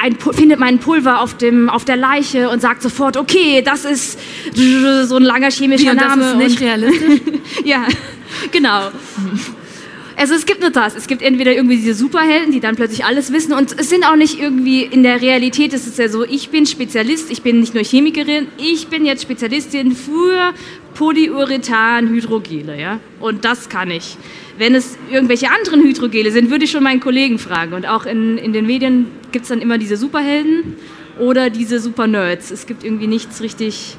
ein, 0.00 0.16
findet 0.16 0.60
man 0.60 0.68
ein 0.68 0.78
Pulver 0.78 1.20
auf, 1.20 1.36
dem, 1.36 1.68
auf 1.68 1.84
der 1.84 1.96
Leiche 1.96 2.50
und 2.50 2.60
sagt 2.60 2.82
sofort, 2.82 3.16
okay, 3.16 3.62
das 3.62 3.84
ist 3.84 4.18
so 4.54 5.16
ein 5.16 5.22
langer 5.22 5.50
chemischer 5.50 5.92
Wie, 5.92 5.96
Name. 5.96 6.22
Das 6.22 6.32
ist 6.32 6.38
nicht 6.38 6.60
realistisch? 6.60 7.20
ja, 7.64 7.86
genau. 8.52 8.90
Also 10.18 10.34
es 10.34 10.46
gibt 10.46 10.60
nur 10.60 10.70
das. 10.70 10.96
Es 10.96 11.06
gibt 11.06 11.22
entweder 11.22 11.52
irgendwie 11.54 11.76
diese 11.76 11.94
Superhelden, 11.94 12.50
die 12.50 12.58
dann 12.58 12.74
plötzlich 12.74 13.04
alles 13.04 13.32
wissen 13.32 13.52
und 13.52 13.78
es 13.78 13.88
sind 13.88 14.04
auch 14.04 14.16
nicht 14.16 14.40
irgendwie, 14.40 14.82
in 14.82 15.04
der 15.04 15.22
Realität 15.22 15.72
ist 15.72 15.86
es 15.86 15.96
ja 15.96 16.08
so, 16.08 16.24
ich 16.24 16.48
bin 16.50 16.66
Spezialist, 16.66 17.30
ich 17.30 17.42
bin 17.42 17.60
nicht 17.60 17.72
nur 17.72 17.84
Chemikerin, 17.84 18.48
ich 18.58 18.88
bin 18.88 19.06
jetzt 19.06 19.22
Spezialistin 19.22 19.92
für 19.92 20.54
Polyurethan-Hydrogele, 20.94 22.80
ja. 22.80 22.98
Und 23.20 23.44
das 23.44 23.68
kann 23.68 23.92
ich. 23.92 24.16
Wenn 24.58 24.74
es 24.74 24.98
irgendwelche 25.08 25.52
anderen 25.52 25.82
Hydrogele 25.82 26.32
sind, 26.32 26.50
würde 26.50 26.64
ich 26.64 26.72
schon 26.72 26.82
meinen 26.82 26.98
Kollegen 26.98 27.38
fragen. 27.38 27.74
Und 27.74 27.86
auch 27.86 28.04
in, 28.04 28.38
in 28.38 28.52
den 28.52 28.66
Medien 28.66 29.06
gibt 29.30 29.44
es 29.44 29.50
dann 29.50 29.60
immer 29.60 29.78
diese 29.78 29.96
Superhelden 29.96 30.74
oder 31.20 31.48
diese 31.48 31.78
Super-Nerds. 31.78 32.50
Es 32.50 32.66
gibt 32.66 32.82
irgendwie 32.82 33.06
nichts 33.06 33.40
richtig... 33.40 33.96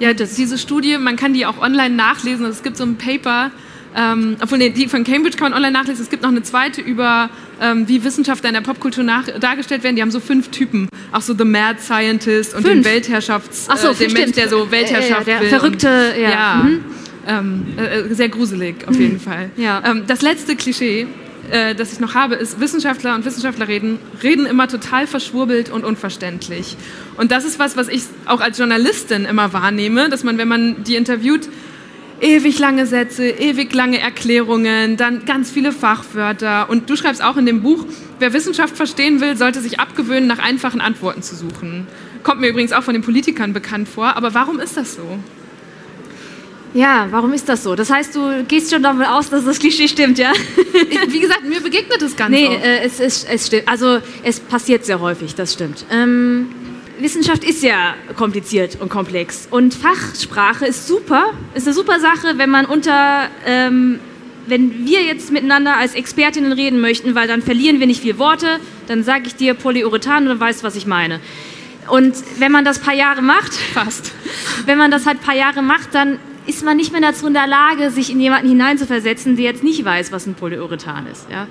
Ja, 0.00 0.12
das, 0.14 0.34
diese 0.34 0.58
Studie, 0.58 0.98
man 0.98 1.14
kann 1.14 1.32
die 1.32 1.46
auch 1.46 1.62
online 1.62 1.94
nachlesen. 1.94 2.44
Es 2.46 2.64
gibt 2.64 2.76
so 2.76 2.82
ein 2.82 2.96
Paper, 2.96 3.52
ähm, 3.96 4.36
obwohl, 4.42 4.58
nee, 4.58 4.70
die 4.70 4.88
von 4.88 5.04
Cambridge 5.04 5.38
kann 5.38 5.50
man 5.50 5.56
online 5.56 5.72
nachlesen. 5.72 6.02
Es 6.02 6.10
gibt 6.10 6.22
noch 6.22 6.30
eine 6.30 6.42
zweite 6.42 6.82
über, 6.82 7.30
ähm, 7.62 7.88
wie 7.88 8.04
Wissenschaftler 8.04 8.50
in 8.50 8.54
der 8.54 8.60
Popkultur 8.60 9.02
nach, 9.02 9.26
dargestellt 9.40 9.82
werden. 9.82 9.96
Die 9.96 10.02
haben 10.02 10.10
so 10.10 10.20
fünf 10.20 10.50
Typen. 10.50 10.88
Auch 11.12 11.22
so 11.22 11.34
The 11.34 11.44
Mad 11.44 11.80
Scientist 11.80 12.54
und 12.54 12.62
fünf. 12.62 12.74
den 12.74 12.84
Weltherrschafts... 12.84 13.68
Ach 13.70 13.78
so, 13.78 13.90
äh, 13.90 13.94
den 13.94 14.12
Mensch, 14.12 14.32
der 14.32 14.50
so 14.50 14.70
Weltherrschaft 14.70 15.26
äh, 15.26 15.30
äh, 15.30 15.34
der 15.34 15.40
will. 15.40 15.48
Verrückte, 15.48 16.12
und, 16.14 16.20
ja. 16.20 16.30
ja 16.30 16.54
mhm. 16.62 16.84
ähm, 17.26 17.66
äh, 17.78 18.14
sehr 18.14 18.28
gruselig, 18.28 18.86
auf 18.86 18.96
jeden 18.96 19.18
Fall. 19.18 19.50
Ja. 19.56 19.82
Ähm, 19.86 20.02
das 20.06 20.20
letzte 20.20 20.56
Klischee, 20.56 21.06
äh, 21.50 21.74
das 21.74 21.94
ich 21.94 21.98
noch 21.98 22.14
habe, 22.14 22.34
ist, 22.34 22.60
Wissenschaftler 22.60 23.14
und 23.14 23.24
Wissenschaftlerinnen 23.24 23.98
reden 24.22 24.44
immer 24.44 24.68
total 24.68 25.06
verschwurbelt 25.06 25.70
und 25.70 25.84
unverständlich. 25.84 26.76
Und 27.16 27.32
das 27.32 27.46
ist 27.46 27.58
was, 27.58 27.78
was 27.78 27.88
ich 27.88 28.02
auch 28.26 28.42
als 28.42 28.58
Journalistin 28.58 29.24
immer 29.24 29.54
wahrnehme, 29.54 30.10
dass 30.10 30.22
man, 30.22 30.36
wenn 30.36 30.48
man 30.48 30.84
die 30.84 30.96
interviewt, 30.96 31.48
ewig 32.20 32.58
lange 32.58 32.86
Sätze, 32.86 33.28
ewig 33.28 33.74
lange 33.74 33.98
Erklärungen, 33.98 34.96
dann 34.96 35.24
ganz 35.24 35.50
viele 35.50 35.72
Fachwörter. 35.72 36.70
Und 36.70 36.88
du 36.88 36.96
schreibst 36.96 37.22
auch 37.22 37.36
in 37.36 37.46
dem 37.46 37.62
Buch, 37.62 37.84
wer 38.18 38.32
Wissenschaft 38.32 38.76
verstehen 38.76 39.20
will, 39.20 39.36
sollte 39.36 39.60
sich 39.60 39.80
abgewöhnen, 39.80 40.26
nach 40.26 40.38
einfachen 40.38 40.80
Antworten 40.80 41.22
zu 41.22 41.36
suchen. 41.36 41.86
Kommt 42.22 42.40
mir 42.40 42.48
übrigens 42.48 42.72
auch 42.72 42.82
von 42.82 42.94
den 42.94 43.02
Politikern 43.02 43.52
bekannt 43.52 43.88
vor. 43.88 44.16
Aber 44.16 44.34
warum 44.34 44.58
ist 44.58 44.76
das 44.76 44.94
so? 44.94 45.18
Ja, 46.74 47.08
warum 47.10 47.32
ist 47.32 47.48
das 47.48 47.62
so? 47.62 47.74
Das 47.74 47.90
heißt, 47.90 48.14
du 48.14 48.44
gehst 48.46 48.70
schon 48.70 48.82
davon 48.82 49.04
aus, 49.04 49.30
dass 49.30 49.44
das 49.44 49.58
Klischee 49.58 49.88
stimmt, 49.88 50.18
ja? 50.18 50.32
Wie 51.08 51.20
gesagt, 51.20 51.44
mir 51.44 51.60
begegnet 51.60 52.02
es 52.02 52.14
ganz 52.16 52.30
Nee, 52.30 52.46
äh, 52.46 52.82
es, 52.84 53.00
es, 53.00 53.24
es 53.24 53.46
stimmt. 53.46 53.66
Also, 53.66 54.00
es 54.22 54.40
passiert 54.40 54.84
sehr 54.84 55.00
häufig, 55.00 55.34
das 55.34 55.54
stimmt. 55.54 55.86
Ähm, 55.90 56.48
Wissenschaft 56.98 57.44
ist 57.44 57.62
ja 57.62 57.94
kompliziert 58.16 58.78
und 58.80 58.88
komplex. 58.88 59.48
Und 59.50 59.74
Fachsprache 59.74 60.66
ist 60.66 60.86
super, 60.86 61.32
ist 61.54 61.66
eine 61.66 61.74
super 61.74 62.00
Sache, 62.00 62.38
wenn 62.38 62.50
man 62.50 62.66
unter, 62.66 63.28
ähm, 63.44 64.00
wenn 64.46 64.86
wir 64.86 65.02
jetzt 65.02 65.32
miteinander 65.32 65.76
als 65.76 65.94
Expertinnen 65.94 66.52
reden 66.52 66.80
möchten, 66.80 67.14
weil 67.14 67.28
dann 67.28 67.42
verlieren 67.42 67.80
wir 67.80 67.86
nicht 67.86 68.02
viele 68.02 68.18
Worte, 68.18 68.60
dann 68.86 69.02
sage 69.02 69.24
ich 69.26 69.34
dir 69.34 69.54
Polyurethan 69.54 70.24
und 70.24 70.28
dann 70.28 70.40
weißt, 70.40 70.62
was 70.62 70.76
ich 70.76 70.86
meine. 70.86 71.20
Und 71.88 72.14
wenn 72.38 72.50
man 72.50 72.64
das 72.64 72.78
paar 72.78 72.94
Jahre 72.94 73.22
macht, 73.22 73.52
fast, 73.54 74.12
wenn 74.66 74.78
man 74.78 74.90
das 74.90 75.06
halt 75.06 75.20
paar 75.20 75.36
Jahre 75.36 75.62
macht, 75.62 75.94
dann 75.94 76.18
ist 76.46 76.64
man 76.64 76.76
nicht 76.76 76.92
mehr 76.92 77.00
dazu 77.00 77.26
in 77.26 77.34
der 77.34 77.46
Lage, 77.46 77.90
sich 77.90 78.10
in 78.10 78.20
jemanden 78.20 78.48
hineinzuversetzen, 78.48 79.36
der 79.36 79.46
jetzt 79.46 79.64
nicht 79.64 79.84
weiß, 79.84 80.12
was 80.12 80.26
ein 80.26 80.34
Polyurethan 80.34 81.06
ist. 81.08 81.26
Ja? 81.30 81.48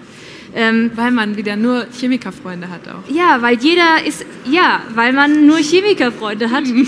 Ähm, 0.58 0.92
weil 0.96 1.12
man 1.12 1.36
wieder 1.36 1.58
nur 1.58 1.86
Chemikerfreunde 1.92 2.70
hat 2.70 2.88
auch. 2.88 3.14
Ja, 3.14 3.42
weil 3.42 3.58
jeder 3.58 4.06
ist, 4.06 4.26
ja, 4.46 4.82
weil 4.94 5.12
man 5.12 5.46
nur 5.46 5.58
Chemikerfreunde 5.58 6.50
hat. 6.50 6.66
Mhm. 6.66 6.88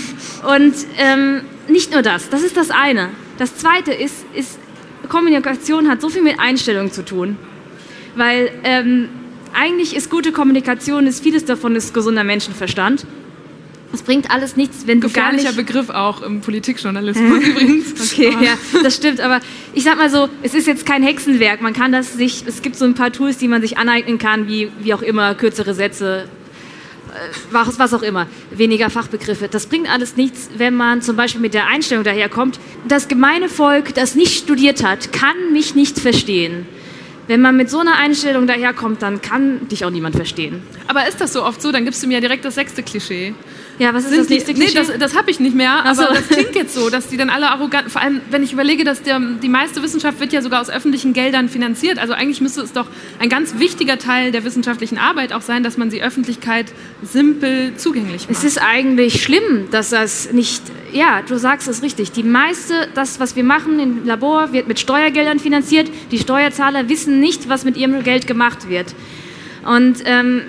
Und 0.54 0.74
ähm, 0.96 1.42
nicht 1.68 1.92
nur 1.92 2.00
das, 2.00 2.30
das 2.30 2.42
ist 2.42 2.56
das 2.56 2.70
eine. 2.70 3.10
Das 3.36 3.56
zweite 3.56 3.92
ist, 3.92 4.24
ist, 4.34 4.58
Kommunikation 5.10 5.88
hat 5.88 6.00
so 6.00 6.08
viel 6.08 6.22
mit 6.22 6.40
Einstellung 6.40 6.92
zu 6.92 7.04
tun. 7.04 7.36
weil 8.16 8.50
ähm, 8.64 9.08
eigentlich 9.54 9.96
ist 9.96 10.10
gute 10.10 10.32
Kommunikation, 10.32 11.06
ist 11.06 11.22
vieles 11.22 11.44
davon 11.44 11.76
ist 11.76 11.94
gesunder 11.94 12.24
Menschenverstand. 12.24 13.06
Es 13.92 14.02
bringt 14.02 14.30
alles 14.30 14.56
nichts, 14.56 14.86
wenn 14.86 15.00
du 15.00 15.08
gar 15.08 15.32
nicht... 15.32 15.56
Begriff 15.56 15.88
auch 15.88 16.20
im 16.22 16.40
Politikjournalismus 16.40 17.42
übrigens. 17.42 17.94
Okay, 18.18 18.36
ja, 18.40 18.54
das 18.82 18.96
stimmt. 18.96 19.20
Aber 19.20 19.40
ich 19.72 19.84
sag 19.84 19.96
mal 19.96 20.10
so, 20.10 20.28
es 20.42 20.54
ist 20.54 20.66
jetzt 20.66 20.84
kein 20.84 21.02
Hexenwerk. 21.02 21.60
Man 21.60 21.72
kann 21.72 21.92
das 21.92 22.14
sich, 22.14 22.44
es 22.46 22.62
gibt 22.62 22.76
so 22.76 22.84
ein 22.84 22.94
paar 22.94 23.12
Tools, 23.12 23.38
die 23.38 23.48
man 23.48 23.62
sich 23.62 23.78
aneignen 23.78 24.18
kann, 24.18 24.46
wie, 24.46 24.70
wie 24.80 24.92
auch 24.92 25.02
immer, 25.02 25.34
kürzere 25.34 25.74
Sätze, 25.74 26.28
äh, 27.08 27.34
was, 27.50 27.78
was 27.78 27.94
auch 27.94 28.02
immer, 28.02 28.26
weniger 28.50 28.90
Fachbegriffe. 28.90 29.48
Das 29.48 29.66
bringt 29.66 29.90
alles 29.90 30.16
nichts, 30.16 30.50
wenn 30.56 30.74
man 30.74 31.00
zum 31.00 31.16
Beispiel 31.16 31.40
mit 31.40 31.54
der 31.54 31.66
Einstellung 31.66 32.04
daherkommt, 32.04 32.60
das 32.86 33.08
gemeine 33.08 33.48
Volk, 33.48 33.94
das 33.94 34.14
nicht 34.14 34.36
studiert 34.36 34.84
hat, 34.84 35.12
kann 35.12 35.52
mich 35.52 35.74
nicht 35.74 35.98
verstehen. 35.98 36.66
Wenn 37.26 37.42
man 37.42 37.56
mit 37.56 37.68
so 37.68 37.78
einer 37.78 37.96
Einstellung 37.96 38.46
daherkommt, 38.46 39.02
dann 39.02 39.20
kann 39.20 39.68
dich 39.68 39.84
auch 39.84 39.90
niemand 39.90 40.16
verstehen. 40.16 40.62
Aber 40.86 41.06
ist 41.06 41.20
das 41.20 41.34
so 41.34 41.44
oft 41.44 41.60
so? 41.60 41.72
Dann 41.72 41.84
gibst 41.84 42.02
du 42.02 42.06
mir 42.06 42.14
ja 42.14 42.20
direkt 42.20 42.44
das 42.44 42.54
sechste 42.54 42.82
Klischee. 42.82 43.34
Ja, 43.78 43.94
was 43.94 44.04
ist 44.04 44.10
Sind 44.10 44.20
das 44.20 44.28
nächste 44.28 44.54
die, 44.54 44.60
Klischee? 44.60 44.80
Nee, 44.80 44.86
das, 44.86 44.98
das 44.98 45.16
habe 45.16 45.30
ich 45.30 45.38
nicht 45.38 45.54
mehr, 45.54 45.84
aber 45.84 45.94
so. 45.94 46.02
das 46.12 46.28
klingt 46.28 46.54
jetzt 46.54 46.74
so, 46.74 46.90
dass 46.90 47.08
die 47.08 47.16
dann 47.16 47.30
alle 47.30 47.48
arrogant, 47.48 47.90
vor 47.90 48.02
allem 48.02 48.20
wenn 48.30 48.42
ich 48.42 48.52
überlege, 48.52 48.84
dass 48.84 49.02
der, 49.02 49.20
die 49.20 49.48
meiste 49.48 49.82
Wissenschaft 49.82 50.18
wird 50.20 50.32
ja 50.32 50.42
sogar 50.42 50.60
aus 50.60 50.68
öffentlichen 50.68 51.12
Geldern 51.12 51.48
finanziert, 51.48 51.98
also 51.98 52.12
eigentlich 52.12 52.40
müsste 52.40 52.62
es 52.62 52.72
doch 52.72 52.86
ein 53.20 53.28
ganz 53.28 53.58
wichtiger 53.58 53.98
Teil 53.98 54.32
der 54.32 54.44
wissenschaftlichen 54.44 54.98
Arbeit 54.98 55.32
auch 55.32 55.42
sein, 55.42 55.62
dass 55.62 55.76
man 55.76 55.90
sie 55.90 56.02
Öffentlichkeit 56.02 56.66
simpel 57.02 57.72
zugänglich 57.76 58.28
macht. 58.28 58.36
Es 58.36 58.44
ist 58.44 58.58
eigentlich 58.60 59.22
schlimm, 59.22 59.68
dass 59.70 59.90
das 59.90 60.32
nicht, 60.32 60.62
ja, 60.92 61.22
du 61.22 61.38
sagst 61.38 61.68
es 61.68 61.82
richtig, 61.82 62.10
die 62.10 62.24
meiste, 62.24 62.88
das, 62.94 63.20
was 63.20 63.36
wir 63.36 63.44
machen 63.44 63.78
im 63.78 64.04
Labor, 64.04 64.52
wird 64.52 64.66
mit 64.66 64.80
Steuergeldern 64.80 65.38
finanziert, 65.38 65.88
die 66.10 66.18
Steuerzahler 66.18 66.88
wissen 66.88 67.20
nicht, 67.20 67.48
was 67.48 67.64
mit 67.64 67.76
ihrem 67.76 68.02
Geld 68.02 68.26
gemacht 68.26 68.68
wird. 68.68 68.94
Und 69.64 70.02
ähm, 70.04 70.42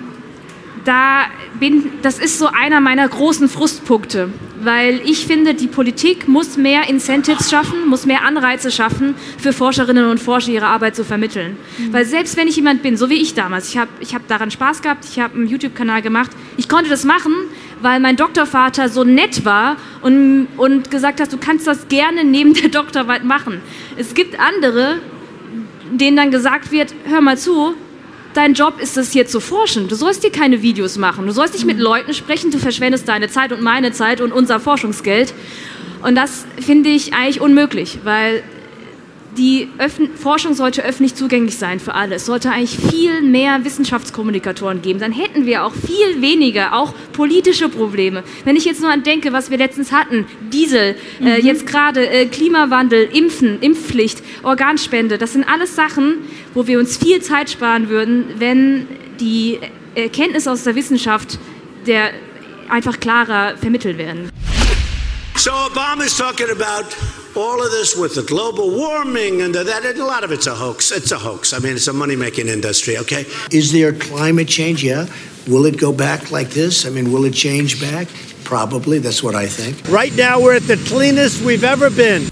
da 0.84 1.24
bin, 1.58 1.90
das 2.02 2.18
ist 2.18 2.38
so 2.38 2.46
einer 2.46 2.80
meiner 2.80 3.06
großen 3.08 3.48
Frustpunkte, 3.48 4.30
weil 4.62 5.00
ich 5.04 5.26
finde, 5.26 5.54
die 5.54 5.66
Politik 5.66 6.28
muss 6.28 6.56
mehr 6.56 6.88
Incentives 6.88 7.50
schaffen, 7.50 7.88
muss 7.88 8.06
mehr 8.06 8.24
Anreize 8.24 8.70
schaffen, 8.70 9.14
für 9.38 9.52
Forscherinnen 9.52 10.06
und 10.06 10.18
Forscher 10.18 10.52
ihre 10.52 10.66
Arbeit 10.66 10.96
zu 10.96 11.04
vermitteln. 11.04 11.56
Mhm. 11.78 11.92
Weil 11.92 12.04
selbst 12.04 12.36
wenn 12.36 12.48
ich 12.48 12.56
jemand 12.56 12.82
bin, 12.82 12.96
so 12.96 13.10
wie 13.10 13.14
ich 13.14 13.34
damals, 13.34 13.68
ich 13.68 13.78
habe 13.78 13.90
ich 14.00 14.14
hab 14.14 14.26
daran 14.28 14.50
Spaß 14.50 14.82
gehabt, 14.82 15.04
ich 15.04 15.18
habe 15.18 15.34
einen 15.34 15.46
YouTube-Kanal 15.46 16.02
gemacht, 16.02 16.30
ich 16.56 16.68
konnte 16.68 16.90
das 16.90 17.04
machen, 17.04 17.32
weil 17.82 18.00
mein 18.00 18.16
Doktorvater 18.16 18.88
so 18.88 19.04
nett 19.04 19.44
war 19.44 19.76
und, 20.02 20.48
und 20.56 20.90
gesagt 20.90 21.20
hat, 21.20 21.32
du 21.32 21.38
kannst 21.38 21.66
das 21.66 21.88
gerne 21.88 22.24
neben 22.24 22.54
der 22.54 22.68
Doktorarbeit 22.68 23.24
machen. 23.24 23.60
Es 23.96 24.14
gibt 24.14 24.38
andere, 24.38 24.98
denen 25.90 26.16
dann 26.16 26.30
gesagt 26.30 26.70
wird, 26.70 26.94
hör 27.04 27.20
mal 27.20 27.38
zu, 27.38 27.74
dein 28.34 28.54
Job 28.54 28.80
ist 28.80 28.96
es 28.96 29.12
hier 29.12 29.26
zu 29.26 29.40
forschen. 29.40 29.88
Du 29.88 29.94
sollst 29.94 30.22
dir 30.24 30.30
keine 30.30 30.62
Videos 30.62 30.96
machen. 30.96 31.26
Du 31.26 31.32
sollst 31.32 31.54
nicht 31.54 31.66
mit. 31.66 31.78
Leuten 31.78 32.14
sprechen. 32.14 32.50
Du 32.50 32.58
verschwendest 32.58 33.08
deine 33.08 33.28
Zeit 33.28 33.52
und 33.52 33.62
meine 33.62 33.92
Zeit 33.92 34.20
und 34.20 34.32
unser 34.32 34.60
Forschungsgeld. 34.60 35.32
Und 36.02 36.14
das 36.14 36.46
finde 36.60 36.90
ich 36.90 37.14
eigentlich 37.14 37.40
unmöglich, 37.40 38.00
weil 38.04 38.42
die 39.36 39.68
Öffn 39.78 40.10
Forschung 40.16 40.54
sollte 40.54 40.84
öffentlich 40.84 41.14
zugänglich 41.14 41.56
sein 41.56 41.80
für 41.80 41.94
alle. 41.94 42.16
Es 42.16 42.26
sollte 42.26 42.50
eigentlich 42.50 42.78
viel 42.78 43.22
mehr 43.22 43.64
Wissenschaftskommunikatoren 43.64 44.82
geben. 44.82 44.98
Dann 44.98 45.12
hätten 45.12 45.46
wir 45.46 45.64
auch 45.64 45.72
viel 45.74 46.20
weniger, 46.20 46.74
auch 46.74 46.94
politische 47.12 47.68
Probleme. 47.68 48.24
Wenn 48.44 48.56
ich 48.56 48.64
jetzt 48.64 48.80
nur 48.80 48.90
an 48.90 49.02
denke, 49.02 49.32
was 49.32 49.50
wir 49.50 49.58
letztens 49.58 49.92
hatten, 49.92 50.26
Diesel, 50.52 50.96
äh, 51.20 51.22
mhm. 51.22 51.26
äh, 51.26 51.38
jetzt 51.38 51.66
gerade 51.66 52.08
äh, 52.08 52.26
Klimawandel, 52.26 53.08
Impfen, 53.12 53.60
Impfpflicht, 53.60 54.22
Organspende, 54.42 55.18
das 55.18 55.32
sind 55.32 55.48
alles 55.48 55.76
Sachen, 55.76 56.18
wo 56.54 56.66
wir 56.66 56.78
uns 56.78 56.96
viel 56.96 57.22
Zeit 57.22 57.50
sparen 57.50 57.88
würden, 57.88 58.24
wenn 58.38 58.88
die 59.20 59.60
Erkenntnisse 59.94 60.50
aus 60.50 60.64
der 60.64 60.74
Wissenschaft 60.74 61.38
der 61.86 62.12
einfach 62.68 63.00
klarer 63.00 63.56
vermittelt 63.56 63.98
werden. 63.98 64.30
So 65.36 65.50
Obama's 65.50 66.16
talking 66.16 66.50
about 66.50 66.94
all 67.36 67.64
of 67.64 67.70
this 67.70 67.96
with 67.96 68.14
the 68.14 68.22
global 68.22 68.70
warming 68.70 69.42
and 69.42 69.54
the, 69.54 69.64
that. 69.64 69.84
A 69.84 70.04
lot 70.04 70.24
of 70.24 70.32
it's 70.32 70.46
a 70.46 70.54
hoax. 70.54 70.90
It's 70.90 71.12
a 71.12 71.18
hoax. 71.18 71.52
I 71.52 71.58
mean, 71.58 71.74
it's 71.74 71.88
a 71.88 71.92
money-making 71.92 72.48
industry. 72.48 72.98
Okay. 72.98 73.26
Is 73.50 73.72
there 73.72 73.92
climate 73.92 74.48
change? 74.48 74.82
Yeah. 74.82 75.06
Will 75.46 75.66
it 75.66 75.78
go 75.78 75.92
back 75.92 76.30
like 76.30 76.50
this? 76.50 76.86
I 76.86 76.90
mean, 76.90 77.12
will 77.12 77.24
it 77.24 77.34
change 77.34 77.80
back? 77.80 78.08
Probably. 78.44 78.98
That's 78.98 79.22
what 79.22 79.34
I 79.34 79.46
think. 79.46 79.76
Right 79.88 80.14
now, 80.16 80.40
we're 80.40 80.56
at 80.56 80.66
the 80.66 80.76
cleanest 80.76 81.42
we've 81.42 81.64
ever 81.64 81.90
been. 81.90 82.30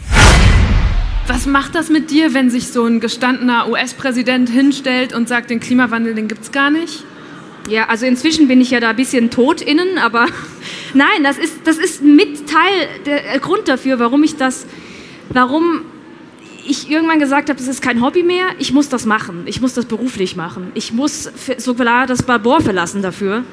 Was 1.28 1.44
macht 1.44 1.74
das 1.74 1.90
mit 1.90 2.11
dir, 2.11 2.32
wenn 2.32 2.48
sich 2.50 2.68
so 2.68 2.87
ein 2.87 3.00
gestandener 3.00 3.68
US-Präsident 3.68 4.48
hinstellt 4.48 5.12
und 5.12 5.28
sagt, 5.28 5.50
den 5.50 5.61
Klimawandel, 5.61 6.14
den 6.14 6.26
gibt's 6.26 6.52
gar 6.52 6.70
nicht? 6.70 7.04
Ja, 7.68 7.87
also 7.88 8.06
inzwischen 8.06 8.48
bin 8.48 8.62
ich 8.62 8.70
ja 8.70 8.80
da 8.80 8.90
ein 8.90 8.96
bisschen 8.96 9.30
tot 9.30 9.61
innen, 9.61 9.98
aber 9.98 10.26
nein, 10.94 11.22
das 11.22 11.37
ist, 11.37 11.54
das 11.64 11.76
ist 11.76 12.02
mit 12.02 12.48
Teil 12.48 12.88
der 13.04 13.38
Grund 13.40 13.68
dafür, 13.68 13.98
warum 13.98 14.24
ich 14.24 14.37
das, 14.37 14.66
warum 15.30 15.82
ich 16.66 16.90
irgendwann 16.90 17.18
gesagt 17.18 17.48
habe, 17.48 17.58
das 17.58 17.68
ist 17.68 17.82
kein 17.82 18.02
Hobby 18.02 18.22
mehr, 18.22 18.46
ich 18.58 18.72
muss 18.72 18.88
das 18.88 19.06
machen, 19.06 19.44
ich 19.46 19.60
muss 19.60 19.74
das 19.74 19.86
beruflich 19.86 20.36
machen, 20.36 20.70
ich 20.74 20.92
muss 20.92 21.30
sogar 21.56 22.06
das 22.06 22.26
Labor 22.26 22.60
verlassen 22.60 23.02
dafür. 23.02 23.44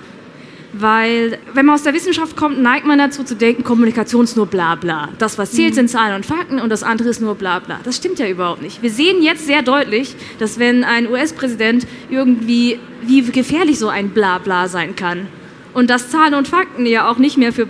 Weil, 0.78 1.40
wenn 1.54 1.66
man 1.66 1.76
aus 1.76 1.84
der 1.84 1.94
Wissenschaft 1.94 2.36
kommt, 2.36 2.60
neigt 2.60 2.86
man 2.86 3.00
dazu 3.00 3.24
zu 3.24 3.34
denken, 3.36 3.64
Kommunikation 3.64 4.26
ist 4.26 4.36
nur 4.36 4.46
bla 4.46 4.76
bla. 4.76 5.08
Das, 5.20 5.38
was 5.38 5.52
zählt, 5.52 5.72
mhm. 5.72 5.76
sind 5.76 5.90
Zahlen 5.90 6.16
und 6.16 6.26
Fakten 6.26 6.60
und 6.60 6.70
das 6.70 6.84
andere 6.84 7.08
ist 7.08 7.22
nur 7.22 7.36
bla 7.36 7.60
bla. 7.60 7.80
Das 7.86 7.96
stimmt 7.96 8.20
ja 8.20 8.28
überhaupt 8.28 8.62
nicht. 8.62 8.82
Wir 8.82 8.92
sehen 8.92 9.24
jetzt 9.24 9.46
sehr 9.46 9.62
deutlich, 9.62 10.18
dass 10.38 10.60
wenn 10.60 10.84
ein 10.84 11.10
US-Präsident 11.10 11.88
irgendwie, 12.10 12.78
wie 13.04 13.22
gefährlich 13.22 13.80
so 13.80 13.88
ein 13.88 14.10
bla 14.10 14.38
bla 14.40 14.68
sein 14.68 14.98
kann. 14.98 15.28
Und 15.76 15.90
dass 15.90 16.10
Zahlen 16.10 16.34
und 16.36 16.48
Fakten 16.48 16.86
ja 16.86 17.10
auch 17.10 17.18
nicht 17.18 17.38
mehr 17.38 17.52
für, 17.52 17.68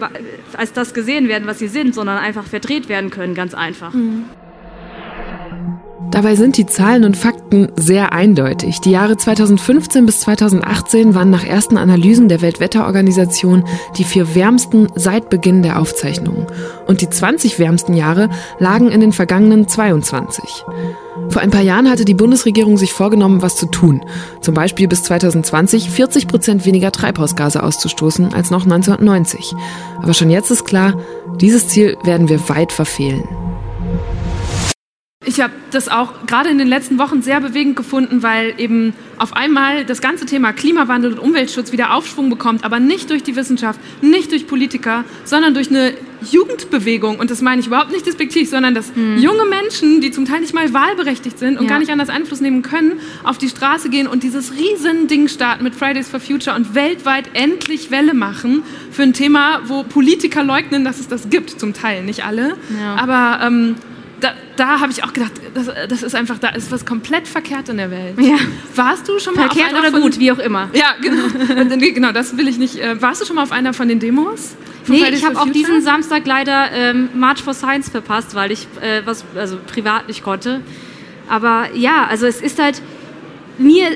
als 0.55 0.73
das 0.73 0.93
gesehen 0.93 1.27
werden, 1.27 1.47
was 1.47 1.57
sie 1.57 1.67
sind, 1.67 1.95
sondern 1.95 2.19
einfach 2.19 2.45
verdreht 2.45 2.87
werden 2.87 3.09
können, 3.09 3.33
ganz 3.33 3.55
einfach. 3.55 3.93
Mhm. 3.93 4.25
Dabei 6.11 6.35
sind 6.35 6.57
die 6.57 6.65
Zahlen 6.65 7.03
und 7.03 7.17
Fakten 7.17 7.69
sehr 7.75 8.13
eindeutig. 8.13 8.79
Die 8.79 8.91
Jahre 8.91 9.17
2015 9.17 10.05
bis 10.05 10.21
2018 10.21 11.13
waren 11.13 11.29
nach 11.29 11.45
ersten 11.45 11.77
Analysen 11.77 12.29
der 12.29 12.41
Weltwetterorganisation 12.41 13.65
die 13.97 14.03
vier 14.03 14.33
wärmsten 14.35 14.87
seit 14.95 15.29
Beginn 15.29 15.61
der 15.61 15.79
Aufzeichnungen. 15.79 16.47
Und 16.87 17.01
die 17.01 17.09
20 17.09 17.59
wärmsten 17.59 17.93
Jahre 17.93 18.29
lagen 18.59 18.91
in 18.91 19.01
den 19.01 19.11
vergangenen 19.11 19.67
22. 19.67 20.63
Vor 21.29 21.41
ein 21.41 21.51
paar 21.51 21.61
Jahren 21.61 21.89
hatte 21.89 22.05
die 22.05 22.13
Bundesregierung 22.13 22.77
sich 22.77 22.93
vorgenommen, 22.93 23.41
was 23.41 23.55
zu 23.55 23.65
tun. 23.65 24.01
Zum 24.41 24.53
Beispiel 24.53 24.87
bis 24.87 25.03
2020 25.03 25.89
40 25.89 26.27
Prozent 26.27 26.65
weniger 26.65 26.91
Treibhausgase 26.91 27.63
auszustoßen 27.63 28.33
als 28.33 28.51
noch 28.51 28.63
1990. 28.63 29.53
Aber 30.01 30.13
schon 30.13 30.29
jetzt 30.29 30.51
ist 30.51 30.65
klar, 30.65 30.93
dieses 31.41 31.67
Ziel 31.67 31.97
werden 32.03 32.29
wir 32.29 32.47
weit 32.47 32.71
verfehlen. 32.71 33.27
Ich 35.36 35.41
habe 35.41 35.52
das 35.71 35.89
auch 35.89 36.26
gerade 36.28 36.48
in 36.48 36.58
den 36.58 36.69
letzten 36.69 36.98
Wochen 36.98 37.21
sehr 37.21 37.41
bewegend 37.41 37.76
gefunden, 37.76 38.24
weil 38.24 38.54
eben 38.58 38.93
auf 39.17 39.36
einmal 39.36 39.84
das 39.84 40.00
ganze 40.00 40.26
Thema 40.26 40.54
Klimawandel 40.54 41.12
und 41.12 41.19
Umweltschutz 41.19 41.74
wieder 41.74 41.93
Aufschwung 41.93 42.30
bekommt, 42.30 42.63
aber 42.63 42.80
nicht 42.80 43.10
durch 43.10 43.21
die 43.21 43.36
Wissenschaft, 43.36 43.78
nicht 44.02 44.32
durch 44.32 44.48
Politiker, 44.48 45.04
sondern 45.26 45.54
durch 45.54 45.69
eine 45.69 45.93
Jugendbewegung. 46.21 47.19
Und 47.19 47.32
das 47.32 47.41
meine 47.41 47.60
ich 47.60 47.67
überhaupt 47.67 47.91
nicht 47.91 48.06
despektiv, 48.06 48.50
sondern 48.50 48.76
dass 48.76 48.95
mhm. 48.95 49.17
junge 49.17 49.43
Menschen, 49.43 50.00
die 50.00 50.12
zum 50.12 50.24
Teil 50.24 50.39
nicht 50.39 50.54
mal 50.54 50.74
wahlberechtigt 50.74 51.38
sind 51.38 51.58
und 51.58 51.65
ja. 51.65 51.69
gar 51.69 51.80
nicht 51.80 51.91
anders 51.91 52.08
Einfluss 52.08 52.39
nehmen 52.39 52.62
können, 52.62 52.93
auf 53.26 53.38
die 53.38 53.50
Straße 53.50 53.89
gehen 53.89 54.08
und 54.08 54.24
dieses 54.24 54.54
riesen 54.54 55.10
Ding 55.10 55.28
starten 55.28 55.65
mit 55.65 55.76
Fridays 55.76 56.08
for 56.08 56.21
Future 56.21 56.56
und 56.56 56.76
weltweit 56.76 57.26
endlich 57.34 57.91
Welle 57.91 58.13
machen 58.13 58.63
für 58.89 59.04
ein 59.04 59.12
Thema, 59.12 59.60
wo 59.65 59.84
Politiker 59.84 60.45
leugnen, 60.45 60.86
dass 60.86 61.02
es 61.02 61.10
das 61.10 61.30
gibt, 61.30 61.60
zum 61.60 61.74
Teil, 61.74 62.04
nicht 62.04 62.24
alle. 62.24 62.56
Ja. 62.80 62.95
Aber 62.95 63.45
ähm, 63.45 63.76
da, 64.19 64.34
da 64.56 64.80
habe 64.80 64.91
ich 64.91 65.04
auch 65.04 65.13
gedacht, 65.13 65.34
das, 65.54 65.69
das, 65.89 66.04
ist 66.04 66.15
einfach, 66.15 66.38
da 66.39 66.49
ist 66.49 66.71
was 66.71 66.86
komplett 66.86 67.28
verkehrt 67.28 67.69
in 67.69 67.78
der 67.78 67.91
Welt. 67.91 68.19
Ja. 68.19 68.38
Warst 68.75 69.08
du 69.08 69.19
schon 69.19 69.36
mal 69.36 69.47
verkehrt 69.47 69.73
auf 69.73 69.80
einer 69.80 69.89
oder 69.89 70.01
gut, 70.01 70.19
wie 70.19 70.32
auch 70.32 70.39
immer. 70.39 70.69
Ja, 70.73 70.95
genau. 71.01 71.75
genau, 71.93 72.12
das 72.12 72.38
will 72.38 72.47
ich 72.47 72.58
nicht. 72.58 72.78
Äh, 72.78 73.01
warst 73.01 73.21
du 73.21 73.25
schon 73.25 73.36
mal 73.36 73.43
auf 73.43 73.51
einer 73.51 73.73
von 73.73 73.88
den 73.88 73.99
Demos? 73.99 74.56
Nee, 74.88 75.00
Fridays 75.00 75.19
ich 75.19 75.25
habe 75.25 75.39
auch 75.39 75.50
diesen 75.50 75.81
Samstag 75.81 76.25
leider 76.25 76.71
ähm, 76.71 77.10
March 77.15 77.42
for 77.42 77.54
Science 77.54 77.89
verpasst, 77.89 78.35
weil 78.35 78.52
ich 78.52 78.67
äh, 78.81 79.02
was 79.06 79.25
also 79.35 79.58
privat 79.65 80.08
nicht 80.08 80.23
konnte. 80.23 80.62
Aber 81.27 81.69
ja, 81.73 82.06
also 82.06 82.27
es 82.27 82.39
ist 82.39 82.62
halt 82.62 82.81
mir, 83.58 83.87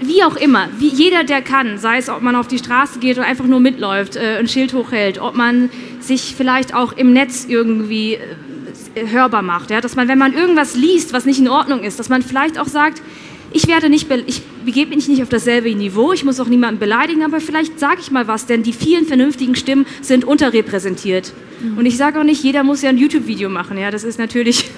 wie 0.00 0.22
auch 0.22 0.36
immer, 0.36 0.68
wie 0.78 0.88
jeder, 0.88 1.24
der 1.24 1.42
kann, 1.42 1.78
sei 1.78 1.98
es, 1.98 2.08
ob 2.08 2.22
man 2.22 2.36
auf 2.36 2.48
die 2.48 2.58
Straße 2.58 3.00
geht 3.00 3.18
oder 3.18 3.26
einfach 3.26 3.46
nur 3.46 3.60
mitläuft, 3.60 4.16
äh, 4.16 4.38
ein 4.38 4.48
Schild 4.48 4.72
hochhält, 4.72 5.18
ob 5.20 5.34
man 5.34 5.70
sich 6.00 6.34
vielleicht 6.36 6.74
auch 6.74 6.92
im 6.92 7.12
Netz 7.12 7.44
irgendwie 7.48 8.14
äh, 8.14 8.18
hörbar 8.94 9.42
macht. 9.42 9.70
Ja? 9.70 9.80
Dass 9.80 9.96
man, 9.96 10.08
wenn 10.08 10.18
man 10.18 10.32
irgendwas 10.34 10.74
liest, 10.74 11.12
was 11.12 11.24
nicht 11.24 11.40
in 11.40 11.48
Ordnung 11.48 11.82
ist, 11.82 11.98
dass 11.98 12.08
man 12.08 12.22
vielleicht 12.22 12.58
auch 12.58 12.66
sagt, 12.66 13.02
ich 13.52 13.66
werde 13.66 13.88
nicht, 13.88 14.08
ich 14.26 14.42
begebe 14.64 14.94
mich 14.94 15.08
nicht 15.08 15.22
auf 15.22 15.28
dasselbe 15.28 15.74
Niveau, 15.74 16.12
ich 16.12 16.24
muss 16.24 16.38
auch 16.38 16.46
niemanden 16.46 16.78
beleidigen, 16.78 17.24
aber 17.24 17.40
vielleicht 17.40 17.80
sage 17.80 18.00
ich 18.00 18.10
mal 18.10 18.28
was, 18.28 18.46
denn 18.46 18.62
die 18.62 18.72
vielen 18.72 19.06
vernünftigen 19.06 19.56
Stimmen 19.56 19.86
sind 20.02 20.24
unterrepräsentiert. 20.24 21.32
Mhm. 21.60 21.78
Und 21.78 21.86
ich 21.86 21.96
sage 21.96 22.20
auch 22.20 22.24
nicht, 22.24 22.44
jeder 22.44 22.62
muss 22.62 22.82
ja 22.82 22.90
ein 22.90 22.98
YouTube-Video 22.98 23.48
machen, 23.48 23.76
ja, 23.76 23.90
das 23.90 24.04
ist 24.04 24.18
natürlich, 24.18 24.70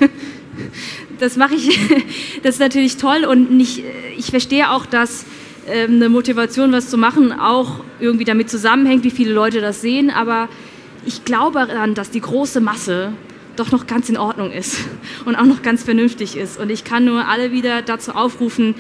das 1.19 1.37
mache 1.37 1.55
ich, 1.55 1.79
das 2.43 2.55
ist 2.55 2.61
natürlich 2.61 2.97
toll 2.97 3.25
und 3.25 3.51
nicht, 3.51 3.83
ich 4.17 4.31
verstehe 4.31 4.71
auch, 4.71 4.87
dass 4.87 5.27
ähm, 5.67 5.97
eine 5.97 6.09
Motivation, 6.09 6.73
was 6.73 6.89
zu 6.89 6.97
machen, 6.97 7.33
auch 7.33 7.85
irgendwie 8.01 8.25
damit 8.25 8.49
zusammenhängt, 8.49 9.05
wie 9.05 9.11
viele 9.11 9.33
Leute 9.33 9.61
das 9.61 9.83
sehen, 9.83 10.11
aber 10.11 10.49
ich 11.05 11.25
glaube 11.25 11.67
daran, 11.67 11.95
dass 11.95 12.11
die 12.11 12.21
große 12.21 12.61
Masse 12.61 13.13
doch 13.57 13.71
noch 13.71 13.87
ganz 13.87 14.09
in 14.09 14.17
Ordnung 14.17 14.51
ist 14.51 14.79
und 15.25 15.37
auch 15.37 15.45
noch 15.45 15.63
ganz 15.63 15.83
vernünftig 15.83 16.37
ist. 16.37 16.59
Und 16.59 16.71
ich 16.71 16.85
kann 16.85 17.05
nur 17.05 17.27
alle 17.27 17.53
wieder 17.53 17.83
dazu 17.83 18.13
aufrufen, 18.13 18.75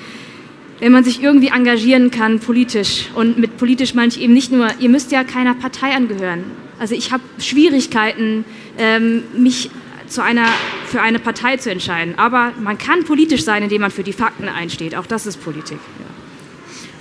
wenn 0.80 0.92
man 0.92 1.04
sich 1.04 1.22
irgendwie 1.22 1.48
engagieren 1.48 2.10
kann 2.10 2.40
politisch. 2.40 3.08
Und 3.14 3.38
mit 3.38 3.56
politisch 3.56 3.94
meine 3.94 4.08
ich 4.08 4.20
eben 4.20 4.32
nicht 4.32 4.50
nur, 4.50 4.68
ihr 4.80 4.88
müsst 4.88 5.12
ja 5.12 5.24
keiner 5.24 5.54
Partei 5.54 5.94
angehören. 5.94 6.44
Also 6.78 6.94
ich 6.94 7.12
habe 7.12 7.22
Schwierigkeiten, 7.38 8.44
ähm, 8.78 9.22
mich 9.36 9.70
zu 10.08 10.22
einer, 10.22 10.46
für 10.86 11.00
eine 11.00 11.18
Partei 11.18 11.56
zu 11.56 11.70
entscheiden. 11.70 12.14
Aber 12.18 12.52
man 12.60 12.78
kann 12.78 13.04
politisch 13.04 13.44
sein, 13.44 13.62
indem 13.62 13.82
man 13.82 13.90
für 13.90 14.02
die 14.02 14.12
Fakten 14.12 14.48
einsteht. 14.48 14.96
Auch 14.96 15.06
das 15.06 15.26
ist 15.26 15.42
Politik. 15.42 15.78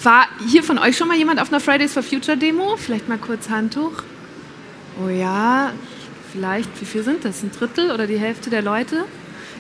War 0.04 0.28
hier 0.48 0.64
von 0.64 0.78
euch 0.78 0.98
schon 0.98 1.08
mal 1.08 1.18
jemand 1.18 1.42
auf 1.42 1.50
einer 1.52 1.60
Fridays 1.60 1.94
for 1.94 2.04
Future 2.04 2.38
Demo? 2.38 2.76
Vielleicht 2.78 3.10
mal 3.10 3.18
kurz 3.18 3.50
Handtuch. 3.50 4.04
Oh 5.04 5.10
ja, 5.10 5.74
vielleicht, 6.32 6.70
wie 6.82 6.86
viel 6.86 7.04
sind 7.04 7.26
das? 7.26 7.44
Ein 7.44 7.52
Drittel 7.52 7.92
oder 7.92 8.08
die 8.08 8.18
Hälfte 8.18 8.50
der 8.50 8.62
Leute? 8.62 9.06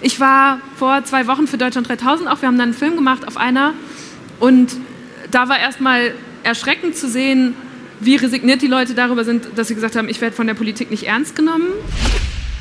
Ich 0.01 0.19
war 0.19 0.59
vor 0.78 1.03
zwei 1.03 1.28
Wochen 1.28 1.47
für 1.47 1.57
Deutschland 1.57 1.88
3000 1.88 2.30
auch. 2.30 2.41
Wir 2.41 2.47
haben 2.47 2.57
dann 2.57 2.69
einen 2.69 2.74
Film 2.74 2.95
gemacht 2.95 3.28
auf 3.28 3.38
einer 3.38 3.74
und 4.39 4.76
da 5.30 5.47
war 5.47 5.59
erstmal 5.59 6.13
erschreckend 6.43 6.95
zu 6.95 7.07
sehen, 7.07 7.55
wie 7.99 8.15
resigniert 8.15 8.61
die 8.61 8.67
Leute 8.67 8.95
darüber 8.95 9.24
sind, 9.24 9.47
dass 9.55 9.67
sie 9.67 9.76
gesagt 9.76 9.95
haben, 9.95 10.09
ich 10.09 10.19
werde 10.22 10.36
von 10.36 10.47
der 10.47 10.55
Politik 10.55 10.89
nicht 10.89 11.03
ernst 11.03 11.36
genommen. 11.36 11.67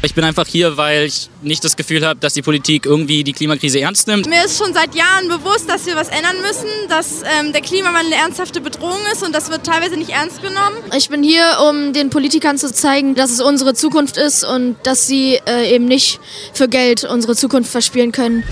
Ich 0.03 0.15
bin 0.15 0.25
einfach 0.25 0.47
hier, 0.47 0.79
weil 0.79 1.05
ich 1.05 1.29
nicht 1.43 1.63
das 1.63 1.77
Gefühl 1.77 2.07
habe, 2.07 2.19
dass 2.19 2.33
die 2.33 2.41
Politik 2.41 2.87
irgendwie 2.87 3.23
die 3.23 3.35
Klimakrise 3.35 3.81
ernst 3.81 4.07
nimmt. 4.07 4.27
Mir 4.27 4.47
ist 4.47 4.57
schon 4.57 4.73
seit 4.73 4.95
Jahren 4.95 5.29
bewusst, 5.29 5.69
dass 5.69 5.85
wir 5.85 5.95
was 5.95 6.09
ändern 6.09 6.41
müssen, 6.41 6.69
dass 6.89 7.23
ähm, 7.39 7.53
der 7.53 7.61
Klimawandel 7.61 8.15
eine 8.15 8.23
ernsthafte 8.23 8.63
Bedrohung 8.63 9.01
ist 9.13 9.23
und 9.23 9.35
das 9.35 9.51
wird 9.51 9.65
teilweise 9.65 9.99
nicht 9.99 10.11
ernst 10.11 10.41
genommen. 10.41 10.77
Ich 10.97 11.11
bin 11.11 11.23
hier, 11.23 11.45
um 11.69 11.93
den 11.93 12.09
Politikern 12.09 12.57
zu 12.57 12.73
zeigen, 12.73 13.15
dass 13.15 13.31
es 13.31 13.43
unsere 13.43 13.75
Zukunft 13.75 14.17
ist 14.17 14.43
und 14.43 14.77
dass 14.85 15.07
sie 15.07 15.39
äh, 15.47 15.75
eben 15.75 15.85
nicht 15.85 16.19
für 16.55 16.69
Geld 16.69 17.05
unsere 17.05 17.37
Zukunft 17.37 17.71
verspielen 17.71 18.11
können 18.11 18.43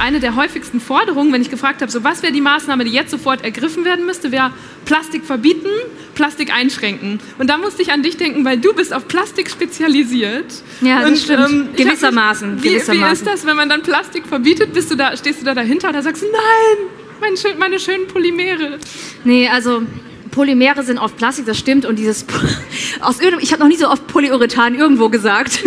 eine 0.00 0.20
der 0.20 0.36
häufigsten 0.36 0.80
Forderungen, 0.80 1.32
wenn 1.32 1.42
ich 1.42 1.50
gefragt 1.50 1.82
habe, 1.82 1.90
so 1.90 2.04
was 2.04 2.22
wäre 2.22 2.32
die 2.32 2.40
Maßnahme, 2.40 2.84
die 2.84 2.90
jetzt 2.90 3.10
sofort 3.10 3.44
ergriffen 3.44 3.84
werden 3.84 4.06
müsste, 4.06 4.32
wäre 4.32 4.52
Plastik 4.84 5.24
verbieten, 5.24 5.68
Plastik 6.14 6.52
einschränken. 6.52 7.20
Und 7.38 7.50
da 7.50 7.58
musste 7.58 7.82
ich 7.82 7.92
an 7.92 8.02
dich 8.02 8.16
denken, 8.16 8.44
weil 8.44 8.58
du 8.58 8.72
bist 8.72 8.92
auf 8.92 9.08
Plastik 9.08 9.50
spezialisiert. 9.50 10.46
Ja, 10.80 11.00
das 11.00 11.10
und, 11.10 11.18
stimmt. 11.18 11.50
Ähm, 11.50 11.68
gewissermaßen, 11.76 12.62
wie, 12.62 12.68
gewissermaßen. 12.68 13.08
Wie 13.08 13.12
ist 13.12 13.26
das, 13.26 13.46
wenn 13.46 13.56
man 13.56 13.68
dann 13.68 13.82
Plastik 13.82 14.26
verbietet? 14.26 14.72
Bist 14.72 14.90
du 14.90 14.96
da, 14.96 15.16
stehst 15.16 15.40
du 15.40 15.44
da 15.44 15.54
dahinter 15.54 15.90
oder 15.90 16.02
sagst 16.02 16.22
du, 16.22 16.26
nein, 16.26 16.88
meine, 17.20 17.58
meine 17.58 17.78
schönen 17.78 18.06
Polymere? 18.06 18.78
Nee, 19.24 19.48
also 19.48 19.82
Polymere 20.30 20.82
sind 20.82 20.98
oft 20.98 21.16
Plastik, 21.16 21.46
das 21.46 21.58
stimmt. 21.58 21.84
Und 21.86 21.98
dieses 21.98 22.26
aus 23.00 23.18
ich 23.40 23.52
habe 23.52 23.62
noch 23.62 23.68
nie 23.68 23.76
so 23.76 23.88
oft 23.88 24.06
Polyurethan 24.06 24.74
irgendwo 24.74 25.08
gesagt, 25.08 25.62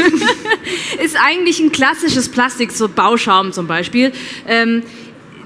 ist 1.04 1.18
eigentlich 1.24 1.60
ein 1.60 1.72
klassisches 1.72 2.30
Plastik, 2.30 2.72
so 2.72 2.88
Bauschaum 2.90 3.54
zum 3.54 3.68
Beispiel. 3.68 4.12
Ähm, 4.48 4.84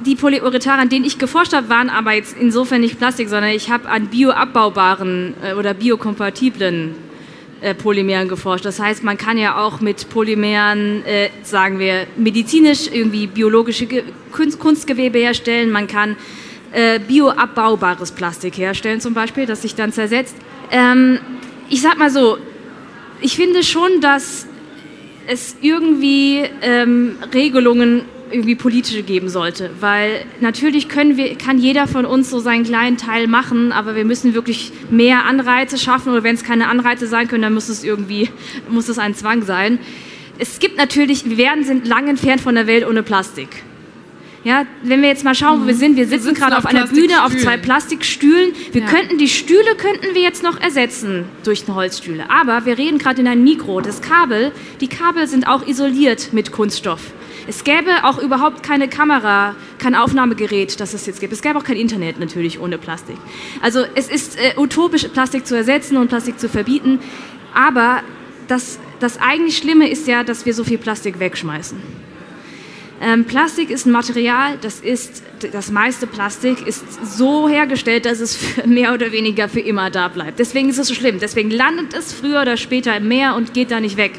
die 0.06 0.16
Polyurethan, 0.16 0.80
an 0.80 0.90
denen 0.90 1.06
ich 1.06 1.18
geforscht 1.18 1.54
habe, 1.54 1.70
waren 1.70 1.90
aber 1.90 2.14
jetzt 2.14 2.36
insofern 2.40 2.82
nicht 2.82 2.98
Plastik, 2.98 3.30
sondern 3.30 3.52
ich 3.52 3.72
habe 3.72 3.90
an 3.90 4.08
bioabbaubaren 4.08 5.34
äh, 5.44 5.54
oder 5.54 5.74
biokompatiblen 5.74 6.96
äh, 7.62 7.74
Polymeren 7.74 8.28
geforscht. 8.28 8.66
Das 8.66 8.80
heißt, 8.80 9.04
man 9.04 9.18
kann 9.18 9.38
ja 9.38 9.58
auch 9.58 9.82
mit 9.82 10.10
Polymeren, 10.10 11.04
äh, 11.06 11.30
sagen 11.44 11.80
wir, 11.80 12.08
medizinisch 12.18 12.88
irgendwie 12.92 13.28
biologische 13.28 13.86
Ge 13.86 14.04
Kunst 14.32 14.60
Kunstgewebe 14.60 15.18
herstellen. 15.18 15.72
Man 15.72 15.88
kann 15.88 16.18
äh, 16.76 17.00
bioabbaubares 17.00 18.12
Plastik 18.12 18.58
herstellen 18.58 19.00
zum 19.00 19.14
Beispiel, 19.14 19.46
das 19.46 19.62
sich 19.62 19.76
dann 19.76 19.94
zersetzt. 19.94 20.36
Ähm, 20.72 21.20
ich 21.70 21.82
sag 21.82 21.98
mal 21.98 22.10
so, 22.10 22.38
ich 23.22 23.38
finde 23.38 23.64
schon, 23.64 24.02
dass 24.02 24.46
es 25.26 25.56
irgendwie 25.62 26.44
ähm, 26.62 27.16
Regelungen 27.34 28.02
irgendwie 28.30 28.56
politische 28.56 29.04
geben 29.04 29.30
sollte, 29.30 29.70
weil 29.80 30.26
natürlich 30.42 30.90
können 30.90 31.16
wir, 31.16 31.36
kann 31.38 31.60
jeder 31.60 31.88
von 31.88 32.06
uns 32.06 32.30
so 32.30 32.40
seinen 32.40 32.66
kleinen 32.66 32.98
Teil 32.98 33.28
machen, 33.28 33.72
aber 33.72 33.96
wir 33.96 34.04
müssen 34.04 34.34
wirklich 34.34 34.74
mehr 34.90 35.26
Anreize 35.26 35.78
schaffen 35.78 36.12
oder 36.12 36.24
wenn 36.24 36.36
es 36.36 36.44
keine 36.44 36.68
Anreize 36.68 37.08
sein 37.08 37.30
können, 37.30 37.44
dann 37.44 37.54
muss 37.54 37.70
es 37.70 37.84
irgendwie 37.84 38.30
muss 38.68 38.90
es 38.90 39.00
ein 39.00 39.16
Zwang 39.16 39.44
sein. 39.44 39.80
Es 40.40 40.60
gibt 40.60 40.78
natürlich, 40.78 41.30
wir 41.30 41.38
werden 41.38 41.64
sind 41.64 41.88
lang 41.88 42.10
entfernt 42.10 42.42
von 42.42 42.56
der 42.56 42.68
Welt 42.68 42.86
ohne 42.86 43.04
Plastik. 43.04 43.64
Ja, 44.46 44.68
wenn 44.84 45.02
wir 45.02 45.10
jetzt 45.10 45.24
mal 45.24 45.34
schauen, 45.34 45.64
wo 45.64 45.66
wir 45.66 45.74
mhm. 45.74 45.80
sind, 45.80 45.96
wir 45.98 46.08
sitzen, 46.08 46.36
gerade 46.36 46.56
auf, 46.56 46.66
auf 46.66 46.70
einer 46.70 46.86
Bühne 46.86 47.26
auf 47.26 47.36
zwei 47.36 47.58
Plastikstühlen. 47.58 48.54
Wir 48.72 48.84
ja. 48.84 48.88
könnten 48.88 49.18
die 49.18 49.28
Stühle 49.28 49.76
könnten 49.76 50.14
wir 50.14 50.22
jetzt 50.22 50.44
noch 50.44 50.62
ersetzen 50.62 51.26
durch 51.44 51.66
Holzstühle, 51.68 52.30
aber 52.30 52.68
wir 52.68 52.78
reden 52.78 53.00
gerade 53.00 53.22
in 53.22 53.28
einem 53.28 53.44
Mikro. 53.44 53.82
Das 53.82 54.04
Kabel, 54.04 54.52
die 54.82 54.88
Kabel 54.88 55.28
sind 55.28 55.48
auch 55.48 55.66
isoliert 55.66 56.32
mit 56.32 56.52
Kunststoff. 56.52 57.02
Es 57.48 57.64
gäbe 57.64 58.04
auch 58.04 58.20
überhaupt 58.20 58.62
keine 58.62 58.88
Kamera, 58.88 59.56
kein 59.80 59.96
Aufnahmegerät, 59.96 60.80
das 60.80 60.94
es 60.94 61.08
jetzt 61.08 61.20
gibt. 61.20 61.34
Es 61.34 61.42
gäbe 61.42 61.58
auch 61.58 61.64
kein 61.64 61.78
Internet 61.78 62.20
natürlich 62.20 62.60
ohne 62.60 62.78
Plastik. 62.78 63.18
Also 63.64 63.84
es 63.96 64.10
ist 64.10 64.38
äh, 64.38 64.54
utopisch, 64.60 65.08
Plastik 65.08 65.48
zu 65.48 65.56
ersetzen 65.56 65.98
und 65.98 66.08
Plastik 66.08 66.40
zu 66.40 66.50
verbieten. 66.50 67.00
Aber 67.56 68.04
das, 68.48 68.78
das 69.00 69.20
eigentlich 69.20 69.58
Schlimme 69.58 69.90
ist 69.90 70.08
ja, 70.08 70.24
dass 70.24 70.46
wir 70.46 70.54
so 70.54 70.64
viel 70.64 70.78
Plastik 70.78 71.20
wegschmeißen. 71.20 72.06
Ähm, 73.02 73.26
Plastik 73.26 73.70
ist 73.70 73.86
ein 73.86 73.92
Material, 73.92 74.58
das 74.62 74.80
ist, 74.80 75.22
das 75.52 75.70
meiste 75.70 76.08
Plastik 76.08 76.66
ist 76.66 76.84
so 77.18 77.50
hergestellt, 77.50 78.06
dass 78.06 78.22
es 78.22 78.40
mehr 78.66 78.94
oder 78.94 79.12
weniger 79.12 79.50
für 79.50 79.60
immer 79.60 79.90
da 79.90 80.08
bleibt. 80.08 80.40
Deswegen 80.40 80.70
ist 80.70 80.80
es 80.80 80.88
so 80.88 80.94
schlimm. 80.94 81.20
Deswegen 81.20 81.52
landet 81.52 81.94
es 81.94 82.14
früher 82.14 82.42
oder 82.42 82.58
später 82.58 82.96
im 82.96 83.08
Meer 83.08 83.36
und 83.36 83.54
geht 83.54 83.72
da 83.72 83.80
nicht 83.80 83.98
weg. 83.98 84.14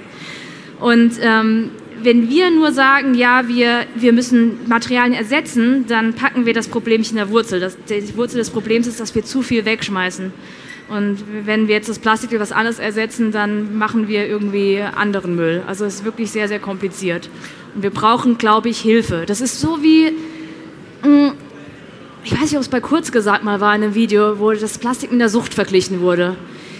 Und 0.78 1.12
ähm, 1.22 1.70
wenn 2.02 2.28
wir 2.28 2.50
nur 2.50 2.72
sagen, 2.72 3.14
ja, 3.14 3.48
wir, 3.48 3.86
wir 3.94 4.12
müssen 4.12 4.68
Materialien 4.68 5.14
ersetzen, 5.14 5.86
dann 5.88 6.12
packen 6.12 6.44
wir 6.44 6.52
das 6.52 6.68
Problemchen 6.68 7.16
in 7.16 7.24
der 7.24 7.30
Wurzel. 7.30 7.60
Das, 7.60 7.78
die 7.88 8.16
Wurzel 8.16 8.36
des 8.36 8.50
Problems 8.50 8.86
ist, 8.86 9.00
dass 9.00 9.14
wir 9.14 9.24
zu 9.24 9.40
viel 9.40 9.64
wegschmeißen. 9.64 10.32
Und 10.88 11.24
wenn 11.44 11.66
wir 11.66 11.74
jetzt 11.74 11.88
das 11.88 11.98
Plastik 11.98 12.30
durch 12.30 12.40
was 12.40 12.52
anderes 12.52 12.78
ersetzen, 12.78 13.32
dann 13.32 13.76
machen 13.76 14.06
wir 14.06 14.26
irgendwie 14.26 14.80
anderen 14.80 15.34
Müll. 15.34 15.62
Also 15.66 15.84
es 15.84 15.96
ist 15.96 16.04
wirklich 16.04 16.30
sehr, 16.30 16.46
sehr 16.46 16.60
kompliziert. 16.60 17.28
Wir 17.78 17.90
brauchen, 17.90 18.38
glaube 18.38 18.68
ich, 18.68 18.80
Hilfe. 18.80 19.24
Das 19.26 19.40
ist 19.40 19.60
so 19.60 19.82
wie, 19.82 20.10
mm, 21.06 21.32
ich 22.24 22.32
weiß 22.32 22.42
nicht, 22.42 22.56
ob 22.56 22.62
es 22.62 22.68
bei 22.68 22.80
Kurz 22.80 23.12
gesagt 23.12 23.44
mal 23.44 23.60
war 23.60 23.74
in 23.74 23.82
einem 23.82 23.94
Video, 23.94 24.38
wo 24.38 24.52
das 24.52 24.78
Plastik 24.78 25.12
mit 25.12 25.20
der 25.20 25.28
Sucht 25.28 25.54
verglichen 25.54 26.00
wurde. 26.00 26.36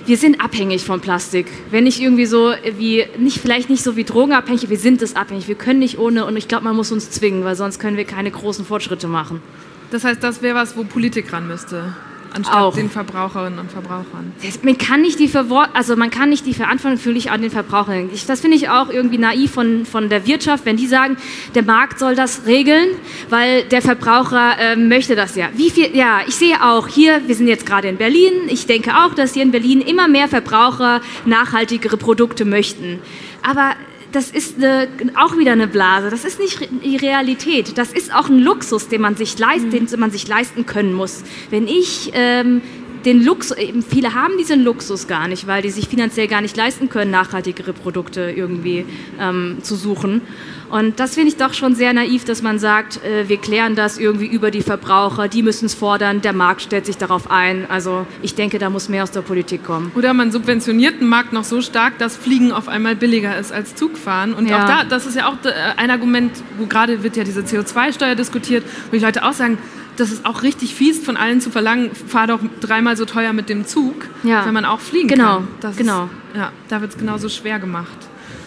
Wir 0.07 0.17
sind 0.17 0.41
abhängig 0.41 0.85
von 0.85 1.01
Plastik. 1.01 1.47
Wenn 1.71 1.85
nicht 1.85 2.01
irgendwie 2.01 2.27
so 2.27 2.53
wie, 2.79 3.05
nicht, 3.19 3.39
vielleicht 3.39 3.69
nicht 3.69 3.83
so 3.83 3.97
wie 3.97 4.05
drogenabhängig, 4.05 4.71
wir 4.71 4.79
sind 4.79 5.03
es 5.03 5.17
abhängig. 5.17 5.49
Wir 5.49 5.57
können 5.57 5.81
nicht 5.81 5.99
ohne 5.99 6.25
und 6.25 6.37
ich 6.37 6.49
glaube, 6.49 6.65
man 6.65 6.77
muss 6.77 6.93
uns 6.93 7.11
zwingen, 7.11 7.45
weil 7.45 7.57
sonst 7.57 7.79
können 7.79 7.97
wir 7.97 8.05
keine 8.05 8.31
großen 8.31 8.65
Fortschritte 8.65 9.09
machen. 9.09 9.43
Das 9.91 10.05
heißt, 10.05 10.23
das 10.23 10.43
wäre 10.43 10.57
was, 10.57 10.77
wo 10.77 10.85
Politik 10.85 11.33
ran 11.33 11.47
müsste 11.47 11.95
anstatt 12.37 12.55
auch. 12.55 12.75
den 12.75 12.91
Verbraucherinnen 12.91 13.59
und 13.59 13.71
Verbrauchern. 13.71 14.33
Man 14.63 14.79
kann 14.79 15.03
nicht 15.03 15.19
die, 15.19 15.29
Verwor 15.29 15.69
also 15.75 15.97
man 15.97 16.11
kann 16.11 16.29
nicht 16.29 16.47
die 16.47 16.55
Verantwortung 16.55 16.99
völlig 16.99 17.31
an 17.31 17.43
den 17.43 17.51
Verbrauchern. 17.51 18.11
Ich, 18.13 18.27
das 18.27 18.41
finde 18.41 18.57
ich 18.57 18.69
auch 18.69 18.89
irgendwie 18.91 19.19
naiv 19.19 19.53
von, 19.53 19.87
von 19.87 20.09
der 20.09 20.27
Wirtschaft, 20.27 20.65
wenn 20.67 20.77
die 20.77 20.87
sagen, 20.87 21.17
der 21.55 21.65
Markt 21.65 21.99
soll 21.99 22.15
das 22.15 22.47
regeln, 22.47 22.89
weil 23.31 23.65
der 23.65 23.83
Verbraucher 23.83 24.59
äh, 24.59 24.77
möchte 24.77 25.17
das 25.17 25.37
ja. 25.37 25.49
Wie 25.55 25.71
viel, 25.71 25.97
ja, 25.97 26.21
ich 26.27 26.35
sehe 26.37 26.63
auch 26.63 26.89
hier, 26.89 27.23
wir 27.27 27.35
sind 27.35 27.49
jetzt 27.49 27.67
gerade 27.67 27.89
in 27.89 27.97
Berlin, 27.97 28.33
ich 28.49 28.67
denke 28.67 28.93
auch, 28.97 29.15
dass 29.15 29.35
hier 29.35 29.43
in 29.43 29.51
Berlin 29.51 29.81
immer 29.81 30.09
mehr 30.09 30.29
Verbraucher 30.29 31.01
nachhaltigere 31.25 31.97
Produkte 31.97 32.45
möchten. 32.45 33.01
Aber 33.43 33.75
das 34.13 34.31
ist 34.31 34.57
eine, 34.57 34.89
auch 35.17 35.37
wieder 35.37 35.53
eine 35.53 35.67
Blase. 35.67 36.11
Das 36.11 36.25
ist 36.25 36.39
nicht 36.39 36.69
die 36.85 36.97
Realität. 36.97 37.77
Das 37.77 37.93
ist 37.93 38.15
auch 38.15 38.29
ein 38.29 38.39
Luxus, 38.39 38.89
den 38.89 39.01
man 39.01 39.17
sich, 39.17 39.39
leist, 39.39 39.67
mhm. 39.67 39.71
den 39.71 40.01
man 40.01 40.11
sich 40.11 40.27
leisten 40.27 40.67
können 40.67 40.93
muss. 40.93 41.23
Wenn 41.51 41.67
ich 41.67 42.11
ähm, 42.15 42.63
den 43.07 43.25
Luxus, 43.25 43.57
viele 43.89 44.15
haben 44.15 44.37
diesen 44.37 44.65
Luxus 44.65 45.07
gar 45.07 45.29
nicht, 45.29 45.47
weil 45.47 45.63
die 45.63 45.71
sich 45.71 45.89
finanziell 45.89 46.27
gar 46.27 46.41
nicht 46.41 46.57
leisten 46.57 46.89
können, 46.89 47.13
nachhaltigere 47.13 47.73
Produkte 47.73 48.33
irgendwie 48.37 48.85
ähm, 49.21 49.59
zu 49.63 49.77
suchen. 49.77 50.23
Und 50.69 50.99
das 50.99 51.15
finde 51.15 51.29
ich 51.29 51.37
doch 51.37 51.55
schon 51.55 51.77
sehr 51.77 51.93
naiv, 51.93 52.25
dass 52.25 52.43
man 52.43 52.59
sagt, 52.59 53.03
äh, 53.05 53.29
wir 53.29 53.37
klären 53.37 53.77
das 53.77 53.99
irgendwie 53.99 54.27
über 54.27 54.51
die 54.51 54.63
Verbraucher, 54.63 55.29
die 55.29 55.45
müssen 55.45 55.67
es 55.67 55.75
fordern, 55.75 56.21
der 56.21 56.33
Markt 56.33 56.63
stellt 56.63 56.85
sich 56.85 56.97
darauf 56.97 57.31
ein. 57.31 57.71
Also 57.71 58.07
ich 58.23 58.35
denke, 58.35 58.59
da 58.59 58.69
muss 58.69 58.89
mehr 58.89 59.05
aus 59.05 59.13
der 59.13 59.21
Politik 59.21 59.63
kommen. 59.65 59.93
Oder 59.95 60.13
man 60.13 60.33
subventioniert 60.33 61.01
den 61.01 61.09
Markt 61.09 61.33
noch 61.33 61.45
so 61.45 61.63
stark, 61.63 61.99
dass 61.99 62.17
Fliegen 62.17 62.51
auf 62.51 62.67
einmal 62.67 62.97
billiger 62.97 63.39
ist 63.39 63.53
als 63.53 63.77
Zugfahren. 63.77 64.35
Und 64.35 64.51
ja. 64.51 64.65
auch 64.65 64.67
da, 64.67 64.85
das 64.85 65.07
ist 65.07 65.15
ja 65.15 65.29
auch 65.29 65.37
äh, 65.45 65.53
ein 65.77 65.91
Argument, 65.91 66.33
wo 66.59 66.67
gerade 66.67 67.05
wird 67.05 67.17
ja 67.17 67.23
diese 67.23 67.43
CO2-Steuer 67.43 68.17
diskutiert, 68.17 68.65
wo 68.91 68.97
die 68.97 69.05
Leute 69.05 69.25
auch 69.25 69.33
sagen, 69.33 69.59
das 69.97 70.13
ist 70.13 70.27
auch 70.27 70.43
richtig 70.43 70.75
fies 70.75 71.05
von 71.05 71.17
allen 71.17 71.41
zu 71.41 71.51
verlangen, 71.51 71.95
fahr 71.95 72.27
doch 72.27 72.41
dreimal 72.61 72.97
so 72.97 73.05
teuer 73.05 73.33
mit 73.33 73.49
dem 73.49 73.67
Zug, 73.67 74.09
ja. 74.23 74.45
wenn 74.47 74.55
man 74.55 74.65
auch 74.65 74.81
fliegen 74.81 75.09
genau. 75.09 75.37
kann. 75.37 75.49
Das 75.61 75.77
genau, 75.77 76.09
genau. 76.33 76.45
Ja, 76.45 76.53
da 76.69 76.81
wird 76.81 76.93
es 76.93 76.99
genauso 76.99 77.29
schwer 77.29 77.59
gemacht. 77.59 77.97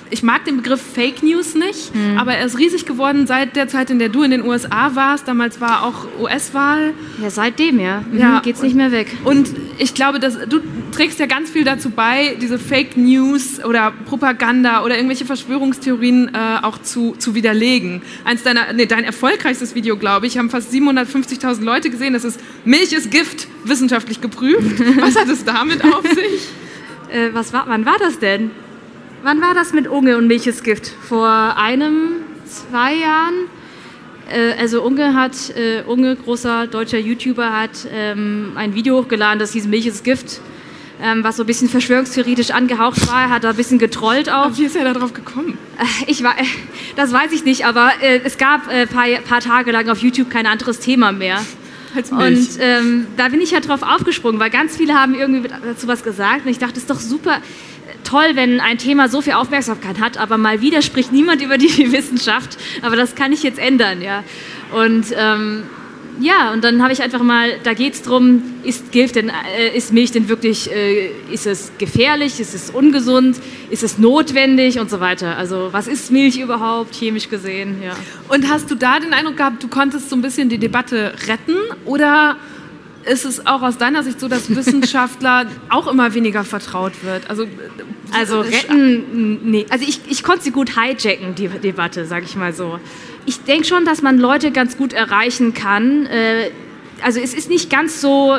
Ich 0.09 0.23
mag 0.23 0.45
den 0.45 0.57
Begriff 0.57 0.81
Fake 0.81 1.23
News 1.23 1.55
nicht, 1.55 1.93
mhm. 1.93 2.17
aber 2.17 2.33
er 2.33 2.45
ist 2.45 2.57
riesig 2.57 2.85
geworden 2.85 3.27
seit 3.27 3.55
der 3.55 3.67
Zeit, 3.67 3.89
in 3.89 3.99
der 3.99 4.09
du 4.09 4.23
in 4.23 4.31
den 4.31 4.43
USA 4.43 4.95
warst. 4.95 5.27
Damals 5.27 5.61
war 5.61 5.83
auch 5.83 6.07
US-Wahl. 6.19 6.93
Ja, 7.21 7.29
seitdem, 7.29 7.79
ja. 7.79 8.03
Mhm, 8.09 8.19
ja. 8.19 8.39
Geht's 8.41 8.61
nicht 8.61 8.75
mehr 8.75 8.91
weg. 8.91 9.07
Und 9.23 9.49
ich 9.77 9.93
glaube, 9.93 10.19
dass 10.19 10.37
du 10.47 10.59
trägst 10.91 11.19
ja 11.19 11.25
ganz 11.25 11.49
viel 11.49 11.63
dazu 11.63 11.91
bei, 11.91 12.35
diese 12.41 12.59
Fake 12.59 12.97
News 12.97 13.63
oder 13.63 13.91
Propaganda 14.05 14.83
oder 14.83 14.95
irgendwelche 14.95 15.25
Verschwörungstheorien 15.25 16.31
äh, 16.33 16.57
auch 16.63 16.81
zu, 16.81 17.15
zu 17.17 17.35
widerlegen. 17.35 18.01
Eins 18.25 18.43
deiner, 18.43 18.73
nee, 18.73 18.85
dein 18.85 19.03
erfolgreichstes 19.03 19.75
Video, 19.75 19.97
glaube 19.97 20.27
ich, 20.27 20.37
haben 20.37 20.49
fast 20.49 20.73
750.000 20.73 21.63
Leute 21.63 21.89
gesehen. 21.89 22.13
Das 22.13 22.23
ist 22.23 22.39
Milch 22.65 22.93
ist 22.93 23.11
Gift, 23.11 23.47
wissenschaftlich 23.63 24.21
geprüft. 24.21 24.79
Was 25.01 25.15
hat 25.15 25.29
es 25.29 25.45
damit 25.45 25.83
auf 25.83 26.03
sich? 26.07 26.49
Äh, 27.11 27.33
was 27.33 27.53
war, 27.53 27.65
wann 27.67 27.85
war 27.85 27.97
das 27.97 28.19
denn? 28.19 28.51
Wann 29.21 29.41
war 29.41 29.53
das 29.53 29.73
mit 29.73 29.87
Unge 29.87 30.17
und 30.17 30.27
Milchesgift? 30.27 30.87
Vor 30.87 31.27
einem, 31.27 32.21
zwei 32.45 32.95
Jahren? 32.95 33.33
Äh, 34.31 34.53
also 34.59 34.81
Unge 34.81 35.13
hat, 35.13 35.33
äh, 35.57 35.83
Unge, 35.85 36.15
großer 36.15 36.67
deutscher 36.67 36.99
YouTuber, 36.99 37.51
hat 37.51 37.87
ähm, 37.93 38.53
ein 38.55 38.75
Video 38.75 38.97
hochgeladen, 38.97 39.37
das 39.39 39.51
hieß 39.53 39.67
Milchesgift. 39.67 40.39
Ähm, 41.01 41.23
was 41.23 41.37
so 41.37 41.43
ein 41.43 41.45
bisschen 41.45 41.69
verschwörungstheoretisch 41.69 42.51
angehaucht 42.51 43.07
war. 43.07 43.21
Er 43.21 43.29
hat 43.29 43.45
da 43.45 43.51
ein 43.51 43.55
bisschen 43.55 43.79
getrollt 43.79 44.29
auch. 44.29 44.47
Aber 44.47 44.57
wie 44.57 44.65
ist 44.65 44.75
er 44.75 44.83
da 44.83 44.91
drauf 44.91 45.13
gekommen? 45.13 45.57
Äh, 45.77 46.11
ich 46.11 46.23
war, 46.23 46.35
das 46.97 47.13
weiß 47.13 47.31
ich 47.31 47.45
nicht, 47.45 47.65
aber 47.65 47.91
es 48.01 48.37
gab 48.37 48.67
ein 48.67 48.87
paar, 48.87 49.05
paar 49.27 49.39
Tage 49.39 49.71
lang 49.71 49.87
auf 49.89 49.99
YouTube 49.99 50.29
kein 50.29 50.45
anderes 50.45 50.79
Thema 50.79 51.13
mehr. 51.13 51.39
Und 52.11 52.49
ähm, 52.59 53.07
da 53.17 53.29
bin 53.29 53.41
ich 53.41 53.51
ja 53.51 53.61
drauf 53.61 53.81
aufgesprungen, 53.81 54.39
weil 54.39 54.49
ganz 54.49 54.77
viele 54.77 54.93
haben 54.93 55.15
irgendwie 55.15 55.47
dazu 55.47 55.87
was 55.87 56.03
gesagt. 56.03 56.45
Und 56.45 56.51
ich 56.51 56.59
dachte, 56.59 56.73
es 56.73 56.79
ist 56.79 56.89
doch 56.89 56.99
super 56.99 57.39
toll, 58.03 58.31
wenn 58.33 58.59
ein 58.59 58.77
Thema 58.77 59.09
so 59.09 59.21
viel 59.21 59.33
Aufmerksamkeit 59.33 59.99
hat, 59.99 60.17
aber 60.17 60.37
mal 60.37 60.61
wieder 60.61 60.81
spricht 60.81 61.11
niemand 61.11 61.41
über 61.41 61.57
die 61.57 61.67
Wissenschaft. 61.91 62.57
Aber 62.81 62.95
das 62.95 63.15
kann 63.15 63.31
ich 63.31 63.43
jetzt 63.43 63.59
ändern, 63.59 64.01
ja. 64.01 64.23
Und 64.71 65.07
ähm, 65.17 65.63
ja, 66.19 66.51
und 66.51 66.63
dann 66.63 66.83
habe 66.83 66.91
ich 66.91 67.01
einfach 67.01 67.23
mal, 67.23 67.59
da 67.63 67.73
geht 67.73 67.93
es 67.93 68.01
darum, 68.01 68.41
ist, 68.63 68.93
äh, 68.93 69.77
ist 69.77 69.93
Milch 69.93 70.11
denn 70.11 70.27
wirklich, 70.27 70.69
äh, 70.69 71.11
ist 71.31 71.47
es 71.47 71.71
gefährlich, 71.77 72.39
ist 72.39 72.53
es 72.53 72.69
ungesund, 72.69 73.37
ist 73.69 73.83
es 73.83 73.97
notwendig 73.97 74.79
und 74.79 74.89
so 74.89 74.99
weiter. 74.99 75.37
Also 75.37 75.69
was 75.71 75.87
ist 75.87 76.11
Milch 76.11 76.37
überhaupt, 76.37 76.93
chemisch 76.93 77.29
gesehen, 77.29 77.81
ja. 77.81 77.95
Und 78.27 78.49
hast 78.49 78.69
du 78.69 78.75
da 78.75 78.99
den 78.99 79.13
Eindruck 79.13 79.37
gehabt, 79.37 79.63
du 79.63 79.69
konntest 79.69 80.09
so 80.09 80.15
ein 80.15 80.21
bisschen 80.21 80.49
die 80.49 80.57
Debatte 80.57 81.13
retten 81.27 81.55
oder 81.85 82.35
ist 83.05 83.25
es 83.25 83.45
auch 83.45 83.61
aus 83.61 83.77
deiner 83.77 84.03
Sicht 84.03 84.19
so, 84.19 84.27
dass 84.27 84.53
Wissenschaftler 84.53 85.45
auch 85.69 85.87
immer 85.87 86.13
weniger 86.13 86.43
vertraut 86.43 87.03
wird? 87.03 87.29
Also, 87.29 87.45
also 88.11 88.41
retten, 88.41 89.49
nee. 89.49 89.65
Also 89.69 89.85
ich, 89.87 90.01
ich 90.09 90.23
konnte 90.23 90.43
sie 90.43 90.51
gut 90.51 90.71
hijacken, 90.79 91.35
die 91.35 91.47
Debatte, 91.47 92.05
sage 92.05 92.25
ich 92.25 92.35
mal 92.35 92.53
so 92.53 92.79
ich 93.29 93.43
denke 93.43 93.65
schon, 93.65 93.85
dass 93.85 94.01
man 94.01 94.17
Leute 94.17 94.51
ganz 94.51 94.75
gut 94.75 94.91
erreichen 94.91 95.53
kann. 95.53 96.07
Äh, 96.07 96.49
also 97.03 97.19
es 97.19 97.35
ist 97.35 97.47
nicht 97.47 97.69
ganz 97.69 98.01
so 98.01 98.37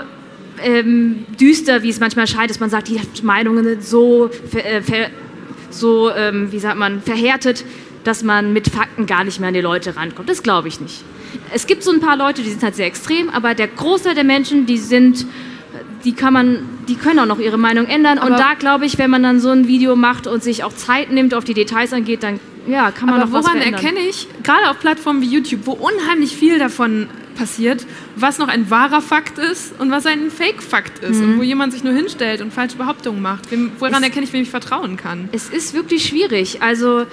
ähm, 0.62 1.24
düster, 1.40 1.84
wie 1.84 1.88
es 1.88 2.00
manchmal 2.00 2.26
scheint, 2.26 2.50
dass 2.50 2.58
man 2.58 2.70
sagt, 2.70 2.88
die 2.88 3.00
Meinungen 3.22 3.64
sind 3.64 3.84
so, 3.84 4.30
äh, 4.52 4.82
ver, 4.82 5.10
so 5.70 6.10
ähm, 6.10 6.50
wie 6.50 6.58
sagt 6.58 6.76
man, 6.76 7.02
verhärtet, 7.02 7.64
dass 8.02 8.24
man 8.24 8.52
mit 8.52 8.68
Fakten 8.68 9.06
gar 9.06 9.22
nicht 9.22 9.38
mehr 9.38 9.48
an 9.48 9.54
die 9.54 9.60
Leute 9.60 9.94
rankommt. 9.94 10.28
Das 10.28 10.42
glaube 10.42 10.66
ich 10.66 10.80
nicht. 10.80 11.04
Es 11.52 11.66
gibt 11.66 11.82
so 11.82 11.90
ein 11.90 12.00
paar 12.00 12.16
Leute, 12.16 12.42
die 12.42 12.50
sind 12.50 12.62
halt 12.62 12.76
sehr 12.76 12.86
extrem, 12.86 13.30
aber 13.30 13.54
der 13.54 13.68
Großteil 13.68 14.14
der 14.14 14.24
Menschen, 14.24 14.66
die 14.66 14.78
sind 14.78 15.26
die 16.04 16.12
kann 16.12 16.32
man, 16.32 16.60
die 16.88 16.94
können 16.94 17.18
auch 17.18 17.26
noch 17.26 17.38
ihre 17.38 17.58
Meinung 17.58 17.86
ändern. 17.86 18.18
Aber 18.18 18.30
und 18.30 18.38
da 18.38 18.54
glaube 18.54 18.86
ich, 18.86 18.98
wenn 18.98 19.10
man 19.10 19.22
dann 19.22 19.40
so 19.40 19.50
ein 19.50 19.68
Video 19.68 19.96
macht 19.96 20.26
und 20.26 20.42
sich 20.42 20.64
auch 20.64 20.72
Zeit 20.72 21.10
nimmt, 21.10 21.34
auf 21.34 21.44
die 21.44 21.54
Details 21.54 21.92
angeht, 21.92 22.22
dann 22.22 22.40
ja, 22.66 22.90
kann 22.90 23.08
man 23.08 23.20
aber 23.20 23.26
noch 23.26 23.32
was 23.32 23.44
woran 23.44 23.60
erkenne 23.60 24.00
ich, 24.00 24.28
gerade 24.42 24.70
auf 24.70 24.78
Plattformen 24.78 25.22
wie 25.22 25.28
YouTube, 25.28 25.60
wo 25.64 25.72
unheimlich 25.72 26.36
viel 26.36 26.58
davon 26.58 27.08
passiert, 27.34 27.86
was 28.16 28.38
noch 28.38 28.48
ein 28.48 28.70
wahrer 28.70 29.00
Fakt 29.00 29.38
ist 29.38 29.78
und 29.80 29.90
was 29.90 30.04
ein 30.04 30.30
Fake-Fakt 30.30 31.02
ist 31.02 31.20
mhm. 31.20 31.32
und 31.32 31.38
wo 31.38 31.42
jemand 31.42 31.72
sich 31.72 31.82
nur 31.82 31.94
hinstellt 31.94 32.42
und 32.42 32.52
falsche 32.52 32.76
Behauptungen 32.76 33.22
macht. 33.22 33.48
woran 33.78 33.94
es, 33.94 34.02
erkenne 34.02 34.24
ich, 34.24 34.32
wem 34.32 34.42
ich 34.42 34.50
vertrauen 34.50 34.96
kann? 34.96 35.28
Es 35.32 35.48
ist 35.48 35.72
wirklich 35.72 36.04
schwierig. 36.04 36.60
Also 36.62 37.06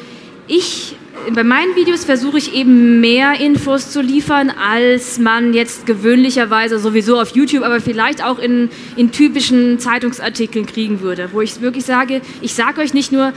ich 0.48 0.96
bei 1.34 1.44
meinen 1.44 1.76
Videos 1.76 2.06
versuche 2.06 2.38
ich 2.38 2.54
eben 2.54 3.02
mehr 3.02 3.40
Infos 3.40 3.92
zu 3.92 4.02
liefern, 4.02 4.50
als 4.50 5.20
man 5.20 5.54
jetzt 5.54 5.86
gewöhnlicherweise 5.86 6.80
sowieso 6.80 7.20
auf 7.20 7.36
YouTube, 7.36 7.64
aber 7.64 7.82
vielleicht 7.82 8.24
auch 8.24 8.40
in, 8.40 8.70
in 8.96 9.12
typischen 9.12 9.80
Zeitungsartikeln 9.80 10.66
kriegen 10.66 11.02
würde, 11.02 11.30
wo 11.34 11.42
ich 11.42 11.60
wirklich 11.60 11.86
sage, 11.86 12.22
ich 12.42 12.54
sage 12.54 12.82
euch 12.82 12.94
nicht 12.94 13.12
nur, 13.12 13.34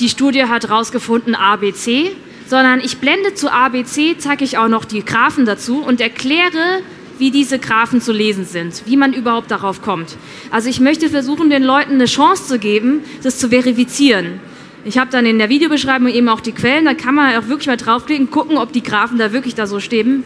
die 0.00 0.08
Studie 0.08 0.44
hat 0.44 0.70
rausgefunden 0.70 1.34
ABC, 1.34 2.10
sondern 2.46 2.80
ich 2.80 2.98
blende 2.98 3.34
zu 3.34 3.52
ABC, 3.52 4.16
zeige 4.18 4.44
ich 4.44 4.58
auch 4.58 4.68
noch 4.68 4.84
die 4.84 5.04
Graphen 5.04 5.44
dazu 5.44 5.82
und 5.82 6.00
erkläre, 6.00 6.80
wie 7.18 7.30
diese 7.30 7.58
Graphen 7.58 8.00
zu 8.00 8.12
lesen 8.12 8.46
sind, 8.46 8.82
wie 8.86 8.96
man 8.96 9.12
überhaupt 9.12 9.50
darauf 9.50 9.82
kommt. 9.82 10.16
Also 10.50 10.68
ich 10.68 10.80
möchte 10.80 11.10
versuchen, 11.10 11.50
den 11.50 11.62
Leuten 11.62 11.92
eine 11.92 12.06
Chance 12.06 12.46
zu 12.46 12.58
geben, 12.58 13.02
das 13.22 13.38
zu 13.38 13.50
verifizieren. 13.50 14.40
Ich 14.84 14.98
habe 14.98 15.10
dann 15.10 15.26
in 15.26 15.38
der 15.38 15.48
Videobeschreibung 15.48 16.08
eben 16.08 16.28
auch 16.28 16.40
die 16.40 16.52
Quellen, 16.52 16.86
da 16.86 16.94
kann 16.94 17.14
man 17.14 17.36
auch 17.36 17.48
wirklich 17.48 17.66
mal 17.66 17.76
draufklicken, 17.76 18.30
gucken, 18.30 18.56
ob 18.56 18.72
die 18.72 18.82
Graphen 18.82 19.18
da 19.18 19.32
wirklich 19.32 19.54
da 19.54 19.66
so 19.66 19.80
stehen. 19.80 20.24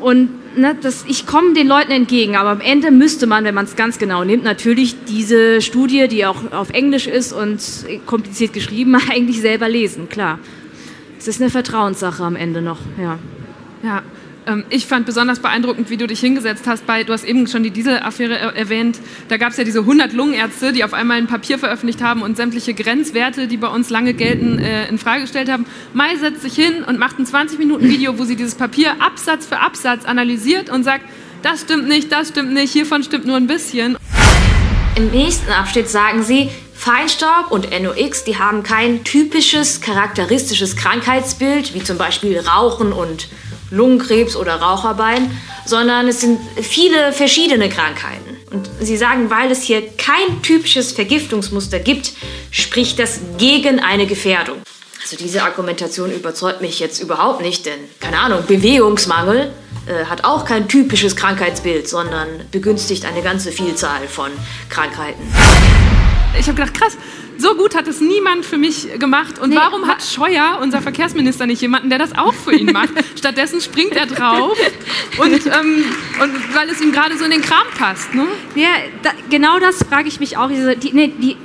Und 0.00 0.28
ne, 0.56 0.76
das, 0.80 1.04
ich 1.08 1.26
komme 1.26 1.54
den 1.54 1.68
Leuten 1.68 1.92
entgegen, 1.92 2.36
aber 2.36 2.50
am 2.50 2.60
Ende 2.60 2.90
müsste 2.90 3.26
man, 3.26 3.44
wenn 3.44 3.54
man 3.54 3.64
es 3.64 3.76
ganz 3.76 3.98
genau 3.98 4.24
nimmt, 4.24 4.44
natürlich 4.44 4.96
diese 5.08 5.62
Studie, 5.62 6.08
die 6.08 6.26
auch 6.26 6.52
auf 6.52 6.70
Englisch 6.70 7.06
ist 7.06 7.32
und 7.32 7.60
kompliziert 8.06 8.52
geschrieben, 8.52 8.94
eigentlich 9.10 9.40
selber 9.40 9.68
lesen, 9.68 10.08
klar. 10.08 10.38
Es 11.18 11.28
ist 11.28 11.40
eine 11.40 11.50
Vertrauenssache 11.50 12.22
am 12.22 12.36
Ende 12.36 12.60
noch, 12.60 12.80
ja. 13.00 13.18
Ja, 13.82 14.02
ich 14.68 14.86
fand 14.86 15.06
besonders 15.06 15.38
beeindruckend, 15.40 15.90
wie 15.90 15.96
du 15.96 16.06
dich 16.06 16.20
hingesetzt 16.20 16.66
hast 16.66 16.86
bei, 16.86 17.04
du 17.04 17.12
hast 17.12 17.24
eben 17.24 17.46
schon 17.46 17.62
die 17.62 17.70
Dieselaffäre 17.70 18.36
erwähnt, 18.54 18.98
da 19.28 19.36
gab 19.36 19.52
es 19.52 19.56
ja 19.56 19.64
diese 19.64 19.80
100 19.80 20.12
Lungenärzte, 20.12 20.72
die 20.72 20.84
auf 20.84 20.92
einmal 20.92 21.16
ein 21.18 21.26
Papier 21.26 21.58
veröffentlicht 21.58 22.02
haben 22.02 22.22
und 22.22 22.36
sämtliche 22.36 22.74
Grenzwerte, 22.74 23.48
die 23.48 23.56
bei 23.56 23.68
uns 23.68 23.90
lange 23.90 24.12
gelten, 24.14 24.58
äh, 24.58 24.88
in 24.88 24.98
Frage 24.98 25.22
gestellt 25.22 25.50
haben. 25.50 25.66
Mai 25.94 26.16
setzt 26.16 26.42
sich 26.42 26.54
hin 26.54 26.84
und 26.84 26.98
macht 26.98 27.18
ein 27.18 27.26
20 27.26 27.58
Minuten 27.58 27.88
Video, 27.88 28.18
wo 28.18 28.24
sie 28.24 28.36
dieses 28.36 28.54
Papier 28.54 29.00
Absatz 29.00 29.46
für 29.46 29.60
Absatz 29.60 30.04
analysiert 30.04 30.68
und 30.68 30.84
sagt, 30.84 31.04
das 31.42 31.62
stimmt 31.62 31.88
nicht, 31.88 32.12
das 32.12 32.28
stimmt 32.28 32.52
nicht, 32.52 32.72
hiervon 32.72 33.02
stimmt 33.02 33.26
nur 33.26 33.36
ein 33.36 33.46
bisschen. 33.46 33.96
Im 34.96 35.10
nächsten 35.10 35.50
Abschnitt 35.50 35.88
sagen 35.88 36.22
sie, 36.22 36.50
Feinstaub 36.74 37.50
und 37.50 37.70
NOx, 37.70 38.24
die 38.24 38.38
haben 38.38 38.62
kein 38.62 39.04
typisches, 39.04 39.80
charakteristisches 39.80 40.76
Krankheitsbild, 40.76 41.72
wie 41.72 41.82
zum 41.82 41.96
Beispiel 41.96 42.38
Rauchen 42.38 42.92
und 42.92 43.28
Lungenkrebs 43.74 44.36
oder 44.36 44.56
Raucherbein, 44.56 45.30
sondern 45.66 46.08
es 46.08 46.20
sind 46.20 46.38
viele 46.62 47.12
verschiedene 47.12 47.68
Krankheiten. 47.68 48.36
Und 48.50 48.68
sie 48.80 48.96
sagen, 48.96 49.30
weil 49.30 49.50
es 49.50 49.62
hier 49.62 49.82
kein 49.96 50.42
typisches 50.42 50.92
Vergiftungsmuster 50.92 51.80
gibt, 51.80 52.12
spricht 52.50 52.98
das 52.98 53.20
gegen 53.38 53.80
eine 53.80 54.06
Gefährdung. 54.06 54.58
Also 55.02 55.16
diese 55.16 55.42
Argumentation 55.42 56.10
überzeugt 56.12 56.62
mich 56.62 56.80
jetzt 56.80 57.00
überhaupt 57.00 57.42
nicht, 57.42 57.66
denn, 57.66 57.80
keine 58.00 58.18
Ahnung, 58.20 58.44
Bewegungsmangel 58.46 59.52
äh, 59.86 60.06
hat 60.06 60.24
auch 60.24 60.46
kein 60.46 60.66
typisches 60.66 61.14
Krankheitsbild, 61.14 61.88
sondern 61.88 62.28
begünstigt 62.50 63.04
eine 63.04 63.20
ganze 63.20 63.52
Vielzahl 63.52 64.08
von 64.08 64.30
Krankheiten. 64.70 65.22
Ich 66.38 66.46
habe 66.46 66.54
gedacht, 66.54 66.74
krass, 66.74 66.96
so 67.38 67.54
gut 67.54 67.74
hat 67.74 67.88
es 67.88 68.00
niemand 68.00 68.44
für 68.44 68.58
mich 68.58 68.88
gemacht. 68.98 69.38
Und 69.38 69.50
nee, 69.50 69.56
warum 69.56 69.86
hat 69.86 70.02
Scheuer, 70.02 70.58
unser 70.62 70.80
Verkehrsminister, 70.80 71.46
nicht 71.46 71.60
jemanden, 71.62 71.90
der 71.90 71.98
das 71.98 72.16
auch 72.16 72.34
für 72.34 72.54
ihn 72.54 72.72
macht? 72.72 72.90
Stattdessen 73.18 73.60
springt 73.60 73.92
er 73.92 74.06
drauf 74.06 74.56
und, 75.18 75.46
ähm, 75.46 75.84
und 76.22 76.54
weil 76.54 76.68
es 76.70 76.80
ihm 76.80 76.92
gerade 76.92 77.16
so 77.16 77.24
in 77.24 77.30
den 77.30 77.42
Kram 77.42 77.66
passt. 77.76 78.14
Ne? 78.14 78.26
Ja, 78.54 78.68
da, 79.02 79.10
genau 79.30 79.58
das 79.58 79.78
frage 79.78 80.08
ich 80.08 80.20
mich 80.20 80.36
auch. 80.36 80.48
Die, 80.48 80.92
nee, 80.92 81.12
die, 81.18 81.36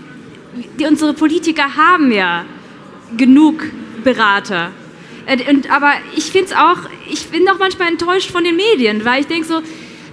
die, 0.77 0.85
unsere 0.85 1.13
Politiker 1.13 1.75
haben 1.75 2.11
ja 2.11 2.45
genug 3.17 3.63
Berater. 4.03 4.71
Äh, 5.25 5.49
und, 5.49 5.71
aber 5.71 5.93
ich 6.15 6.25
finde 6.25 6.47
es 6.47 6.53
auch, 6.53 6.77
ich 7.09 7.27
bin 7.27 7.47
auch 7.49 7.59
manchmal 7.59 7.89
enttäuscht 7.89 8.31
von 8.31 8.43
den 8.43 8.55
Medien, 8.55 9.05
weil 9.05 9.21
ich 9.21 9.27
denke 9.27 9.47
so, 9.47 9.61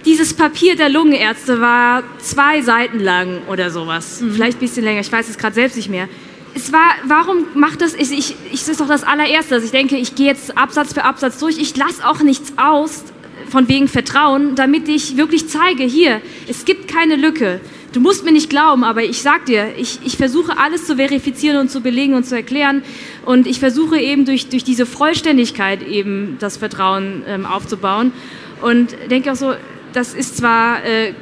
dieses 0.07 0.33
Papier 0.33 0.77
der 0.77 0.87
Lungenärzte 0.87 1.59
war 1.59 2.01
zwei 2.19 2.61
Seiten 2.61 2.99
lang 2.99 3.41
oder 3.49 3.69
sowas. 3.69 4.21
Mhm. 4.21 4.31
Vielleicht 4.31 4.57
ein 4.57 4.61
bisschen 4.61 4.85
länger, 4.85 5.01
ich 5.01 5.11
weiß 5.11 5.27
es 5.27 5.37
gerade 5.37 5.53
selbst 5.53 5.75
nicht 5.75 5.89
mehr. 5.89 6.07
Es 6.55 6.71
war, 6.71 6.95
warum 7.03 7.45
macht 7.55 7.81
das, 7.81 7.93
ich, 7.93 8.11
ich, 8.11 8.35
ich, 8.51 8.59
das 8.61 8.69
ist 8.69 8.79
doch 8.79 8.87
das 8.87 9.03
allererste, 9.03 9.55
dass 9.55 9.65
ich 9.65 9.71
denke, 9.71 9.97
ich 9.97 10.15
gehe 10.15 10.27
jetzt 10.27 10.57
Absatz 10.57 10.93
für 10.93 11.03
Absatz 11.03 11.37
durch, 11.39 11.59
ich 11.59 11.75
lasse 11.75 12.07
auch 12.07 12.21
nichts 12.21 12.53
aus, 12.55 13.03
von 13.49 13.67
wegen 13.67 13.87
Vertrauen, 13.87 14.55
damit 14.55 14.87
ich 14.87 15.17
wirklich 15.17 15.47
zeige, 15.49 15.83
hier, 15.83 16.21
es 16.47 16.65
gibt 16.65 16.87
keine 16.87 17.15
Lücke. 17.15 17.59
Du 17.93 17.99
musst 17.99 18.25
mir 18.25 18.31
nicht 18.31 18.49
glauben, 18.49 18.83
aber 18.83 19.03
ich 19.03 19.21
sag 19.21 19.45
dir, 19.45 19.73
ich, 19.77 19.99
ich 20.03 20.17
versuche 20.17 20.57
alles 20.57 20.85
zu 20.85 20.95
verifizieren 20.97 21.57
und 21.57 21.69
zu 21.69 21.81
belegen 21.81 22.15
und 22.15 22.25
zu 22.25 22.35
erklären. 22.35 22.81
Und 23.25 23.47
ich 23.47 23.59
versuche 23.59 23.99
eben 23.99 24.25
durch, 24.25 24.49
durch 24.49 24.63
diese 24.63 24.85
Vollständigkeit 24.85 25.81
eben 25.87 26.37
das 26.39 26.57
Vertrauen 26.57 27.23
ähm, 27.27 27.45
aufzubauen. 27.45 28.11
Und 28.61 28.95
denke 29.09 29.31
auch 29.31 29.35
so, 29.35 29.53
das 29.93 30.13
ist 30.13 30.37
zwar 30.37 30.83
äh, 30.83 31.09
äh, 31.09 31.13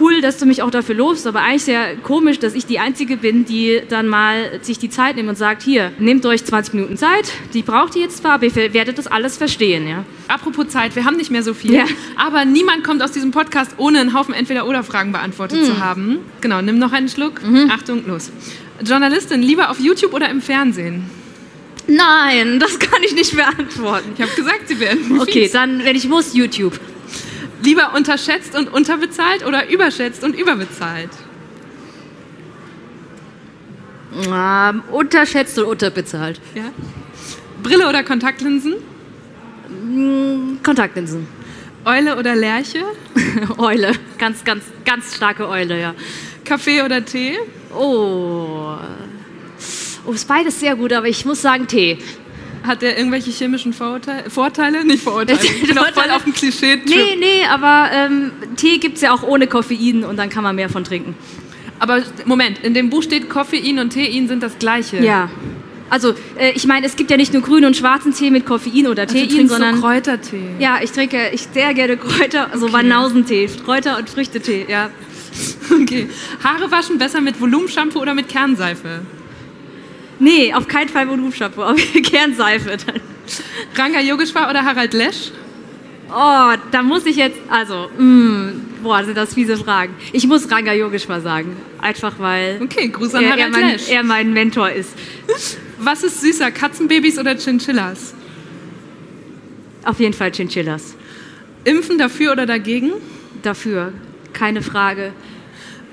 cool, 0.00 0.20
dass 0.20 0.38
du 0.38 0.46
mich 0.46 0.62
auch 0.62 0.70
dafür 0.70 0.94
lobst, 0.94 1.26
aber 1.26 1.40
eigentlich 1.40 1.64
sehr 1.64 1.96
komisch, 1.96 2.38
dass 2.38 2.54
ich 2.54 2.66
die 2.66 2.78
Einzige 2.78 3.16
bin, 3.16 3.44
die 3.44 3.82
dann 3.88 4.08
mal 4.08 4.60
sich 4.62 4.78
die 4.78 4.90
Zeit 4.90 5.16
nimmt 5.16 5.28
und 5.28 5.36
sagt, 5.36 5.62
hier, 5.62 5.92
nehmt 5.98 6.24
euch 6.26 6.44
20 6.44 6.74
Minuten 6.74 6.96
Zeit, 6.96 7.32
die 7.54 7.62
braucht 7.62 7.96
ihr 7.96 8.02
jetzt 8.02 8.18
zwar, 8.18 8.32
aber 8.32 8.46
ihr 8.46 8.74
werdet 8.74 8.98
das 8.98 9.06
alles 9.06 9.36
verstehen. 9.36 9.88
Ja. 9.88 10.04
Apropos 10.28 10.68
Zeit, 10.68 10.96
wir 10.96 11.04
haben 11.04 11.16
nicht 11.16 11.30
mehr 11.30 11.42
so 11.42 11.54
viel, 11.54 11.74
ja. 11.74 11.84
aber 12.16 12.44
niemand 12.44 12.84
kommt 12.84 13.02
aus 13.02 13.12
diesem 13.12 13.30
Podcast, 13.30 13.72
ohne 13.76 14.00
einen 14.00 14.14
Haufen 14.14 14.34
Entweder-Oder-Fragen 14.34 15.12
beantwortet 15.12 15.60
mhm. 15.60 15.64
zu 15.64 15.80
haben. 15.80 16.18
Genau, 16.40 16.62
nimm 16.62 16.78
noch 16.78 16.92
einen 16.92 17.08
Schluck. 17.08 17.42
Mhm. 17.42 17.70
Achtung, 17.70 18.06
los. 18.06 18.30
Journalistin, 18.84 19.42
lieber 19.42 19.70
auf 19.70 19.80
YouTube 19.80 20.12
oder 20.12 20.28
im 20.28 20.42
Fernsehen? 20.42 21.04
Nein, 21.86 22.58
das 22.58 22.78
kann 22.78 23.02
ich 23.04 23.14
nicht 23.14 23.36
beantworten. 23.36 24.10
Ich 24.14 24.22
habe 24.22 24.32
gesagt, 24.34 24.68
sie 24.68 24.80
werden. 24.80 25.20
Okay, 25.20 25.48
dann, 25.52 25.84
wenn 25.84 25.96
ich 25.96 26.08
muss, 26.08 26.34
YouTube. 26.34 26.78
Lieber 27.66 27.94
unterschätzt 27.96 28.54
und 28.54 28.72
unterbezahlt 28.72 29.44
oder 29.44 29.68
überschätzt 29.68 30.22
und 30.22 30.36
überbezahlt? 30.36 31.10
Ähm, 34.24 34.82
unterschätzt 34.92 35.58
und 35.58 35.64
unterbezahlt. 35.64 36.40
Ja. 36.54 36.70
Brille 37.64 37.88
oder 37.88 38.04
Kontaktlinsen? 38.04 38.74
Mm, 39.68 40.62
Kontaktlinsen. 40.62 41.26
Eule 41.84 42.16
oder 42.16 42.36
Lerche? 42.36 42.84
Eule. 43.58 43.90
Ganz, 44.16 44.44
ganz, 44.44 44.62
ganz 44.84 45.16
starke 45.16 45.48
Eule, 45.48 45.80
ja. 45.80 45.94
Kaffee 46.44 46.82
oder 46.82 47.04
Tee? 47.04 47.36
Oh. 47.74 48.76
Oh, 50.06 50.12
ist 50.12 50.28
beides 50.28 50.60
sehr 50.60 50.76
gut, 50.76 50.92
aber 50.92 51.08
ich 51.08 51.24
muss 51.24 51.42
sagen 51.42 51.66
Tee. 51.66 51.98
Hat 52.66 52.82
der 52.82 52.98
irgendwelche 52.98 53.30
chemischen 53.30 53.72
Vorurteile? 53.72 54.28
Vorteile? 54.28 54.84
Nicht 54.84 55.02
Vorurteile. 55.02 55.38
Ich 55.62 55.68
bin 55.68 55.78
auch 55.78 55.92
voll 55.92 56.10
auf 56.10 56.24
dem 56.24 56.32
klischee 56.32 56.74
-Trip. 56.74 56.86
Nee, 56.86 57.16
nee, 57.18 57.44
aber 57.48 57.90
ähm, 57.92 58.32
Tee 58.56 58.78
gibt 58.78 58.96
es 58.96 59.02
ja 59.02 59.12
auch 59.12 59.22
ohne 59.22 59.46
Koffein 59.46 60.04
und 60.04 60.16
dann 60.16 60.30
kann 60.30 60.42
man 60.42 60.56
mehr 60.56 60.68
von 60.68 60.84
trinken. 60.84 61.14
Aber 61.78 62.02
Moment, 62.24 62.58
in 62.64 62.74
dem 62.74 62.90
Buch 62.90 63.02
steht 63.02 63.28
Koffein 63.28 63.78
und 63.78 63.92
Tein 63.92 64.28
sind 64.28 64.42
das 64.42 64.58
gleiche. 64.58 65.02
Ja. 65.04 65.30
Also, 65.88 66.14
äh, 66.36 66.50
ich 66.54 66.66
meine, 66.66 66.86
es 66.86 66.96
gibt 66.96 67.10
ja 67.10 67.16
nicht 67.16 67.32
nur 67.32 67.42
grünen 67.42 67.66
und 67.66 67.76
schwarzen 67.76 68.12
Tee 68.12 68.30
mit 68.30 68.44
Koffein 68.44 68.88
oder 68.88 69.06
Tein, 69.06 69.28
also 69.30 69.46
sondern. 69.46 69.76
So 69.76 69.82
Kräutertee. 69.82 70.56
Ja, 70.58 70.80
ich 70.82 70.90
trinke 70.90 71.30
ich 71.32 71.46
sehr 71.52 71.74
gerne 71.74 71.96
Kräuter, 71.96 72.50
also 72.52 72.66
okay. 72.66 72.76
Banausentee, 72.78 73.48
Kräuter- 73.64 73.98
und 73.98 74.10
Früchtetee, 74.10 74.66
ja. 74.68 74.90
Okay. 75.82 76.08
Haare 76.42 76.70
waschen 76.70 76.96
besser 76.98 77.20
mit 77.20 77.40
Volumenshampoo 77.40 78.00
oder 78.00 78.14
mit 78.14 78.28
Kernseife? 78.28 79.02
Nee, 80.18 80.54
auf 80.54 80.66
keinen 80.66 80.88
Fall 80.88 81.08
Volumenshampoo, 81.08 81.62
aber 81.62 81.76
Kernseife 82.02 82.76
dann. 82.86 83.00
Ranga 83.74 84.00
Yogeshwar 84.00 84.48
oder 84.48 84.64
Harald 84.64 84.94
Lesch? 84.94 85.30
Oh, 86.08 86.52
da 86.70 86.82
muss 86.82 87.04
ich 87.04 87.16
jetzt, 87.16 87.38
also, 87.48 87.90
mh, 87.98 88.52
boah, 88.82 89.04
sind 89.04 89.16
das 89.16 89.34
fiese 89.34 89.56
Fragen. 89.56 89.94
Ich 90.12 90.26
muss 90.26 90.50
Ranga 90.50 90.72
Yogeshwar 90.72 91.20
sagen, 91.20 91.56
einfach 91.80 92.14
weil 92.18 92.60
okay, 92.62 92.88
Gruß 92.88 93.14
an 93.14 93.24
er, 93.24 93.30
Harald 93.32 93.54
er, 93.54 93.60
mein, 93.60 93.70
Lesch. 93.72 93.88
er 93.90 94.02
mein 94.04 94.32
Mentor 94.32 94.70
ist. 94.70 94.90
Was 95.78 96.02
ist 96.04 96.20
süßer, 96.20 96.50
Katzenbabys 96.52 97.18
oder 97.18 97.36
Chinchillas? 97.36 98.14
Auf 99.84 100.00
jeden 100.00 100.14
Fall 100.14 100.30
Chinchillas. 100.30 100.94
Impfen 101.64 101.98
dafür 101.98 102.32
oder 102.32 102.46
dagegen? 102.46 102.92
Dafür, 103.42 103.92
keine 104.32 104.62
Frage. 104.62 105.12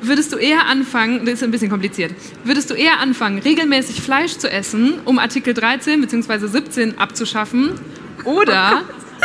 Würdest 0.05 0.33
du 0.33 0.37
eher 0.37 0.65
anfangen, 0.65 1.25
das 1.25 1.35
ist 1.35 1.43
ein 1.43 1.51
bisschen 1.51 1.69
kompliziert, 1.69 2.13
würdest 2.43 2.69
du 2.69 2.73
eher 2.73 2.99
anfangen, 2.99 3.39
regelmäßig 3.39 4.01
Fleisch 4.01 4.37
zu 4.37 4.51
essen, 4.51 4.99
um 5.05 5.17
Artikel 5.17 5.53
13 5.53 6.01
bzw. 6.01 6.47
17 6.47 6.97
abzuschaffen? 6.97 7.71
Oder 8.25 8.81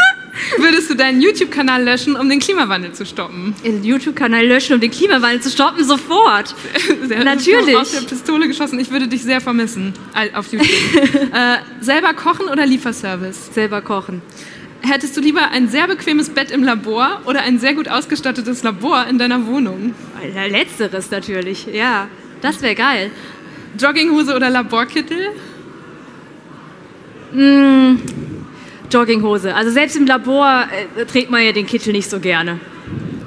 würdest 0.59 0.89
du 0.89 0.95
deinen 0.95 1.21
YouTube-Kanal 1.21 1.83
löschen, 1.83 2.15
um 2.15 2.29
den 2.29 2.39
Klimawandel 2.39 2.93
zu 2.93 3.05
stoppen? 3.05 3.57
Den 3.65 3.83
YouTube-Kanal 3.83 4.47
löschen, 4.47 4.75
um 4.75 4.81
den 4.81 4.93
Klimawandel 4.93 5.41
zu 5.41 5.51
stoppen? 5.51 5.83
Sofort. 5.83 6.55
Sehr, 7.09 7.25
Natürlich. 7.25 7.77
Aus 7.77 7.91
der 7.91 8.03
Pistole 8.03 8.47
geschossen. 8.47 8.79
Ich 8.79 8.91
würde 8.91 9.09
dich 9.09 9.23
sehr 9.23 9.41
vermissen 9.41 9.95
auf 10.35 10.53
YouTube. 10.53 10.69
äh, 11.33 11.59
selber 11.81 12.15
kochen 12.15 12.49
oder 12.49 12.67
Lieferservice? 12.67 13.53
Selber 13.53 13.83
kochen. 13.83 14.23
Hättest 14.81 15.17
du 15.17 15.21
lieber 15.21 15.51
ein 15.51 15.69
sehr 15.69 15.87
bequemes 15.89 16.31
Bett 16.31 16.51
im 16.51 16.63
Labor 16.63 17.23
oder 17.27 17.43
ein 17.43 17.59
sehr 17.59 17.75
gut 17.75 17.89
ausgestattetes 17.89 18.63
Labor 18.63 19.07
in 19.07 19.19
deiner 19.19 19.47
Wohnung? 19.47 19.95
Letzteres 20.49 21.11
natürlich, 21.11 21.67
ja. 21.67 22.09
Das 22.41 22.63
wäre 22.63 22.75
geil. 22.75 23.11
Jogginghose 23.79 24.35
oder 24.35 24.51
Laborkittel? 24.51 25.31
Mm, 27.33 27.97
Jogginghose. 28.91 29.55
Also 29.55 29.71
selbst 29.71 29.97
im 29.97 30.07
Labor 30.07 30.67
äh, 30.97 31.05
trägt 31.05 31.31
man 31.31 31.45
ja 31.45 31.53
den 31.53 31.67
Kittel 31.67 31.93
nicht 31.93 32.09
so 32.09 32.21
gerne. 32.21 32.61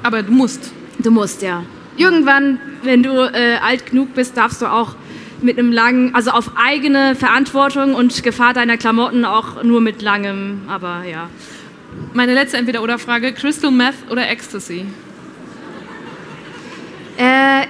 Aber 0.02 0.22
du 0.22 0.32
musst. 0.32 0.72
Du 0.98 1.10
musst, 1.10 1.42
ja. 1.42 1.64
Irgendwann, 1.96 2.58
wenn 2.82 3.02
du 3.02 3.10
äh, 3.10 3.56
alt 3.62 3.90
genug 3.90 4.14
bist, 4.14 4.36
darfst 4.36 4.62
du 4.62 4.66
auch 4.66 4.94
mit 5.42 5.58
einem 5.58 5.72
langen, 5.72 6.14
also 6.14 6.30
auf 6.30 6.52
eigene 6.56 7.14
Verantwortung 7.14 7.94
und 7.94 8.22
Gefahr 8.22 8.54
deiner 8.54 8.76
Klamotten 8.76 9.24
auch 9.24 9.62
nur 9.62 9.80
mit 9.80 10.02
langem, 10.02 10.62
aber 10.68 11.04
ja. 11.04 11.28
Meine 12.14 12.34
letzte 12.34 12.56
Entweder-Oder-Frage: 12.56 13.32
Crystal 13.32 13.70
Meth 13.70 13.94
oder 14.10 14.28
Ecstasy? 14.28 14.86
Äh, 17.18 17.66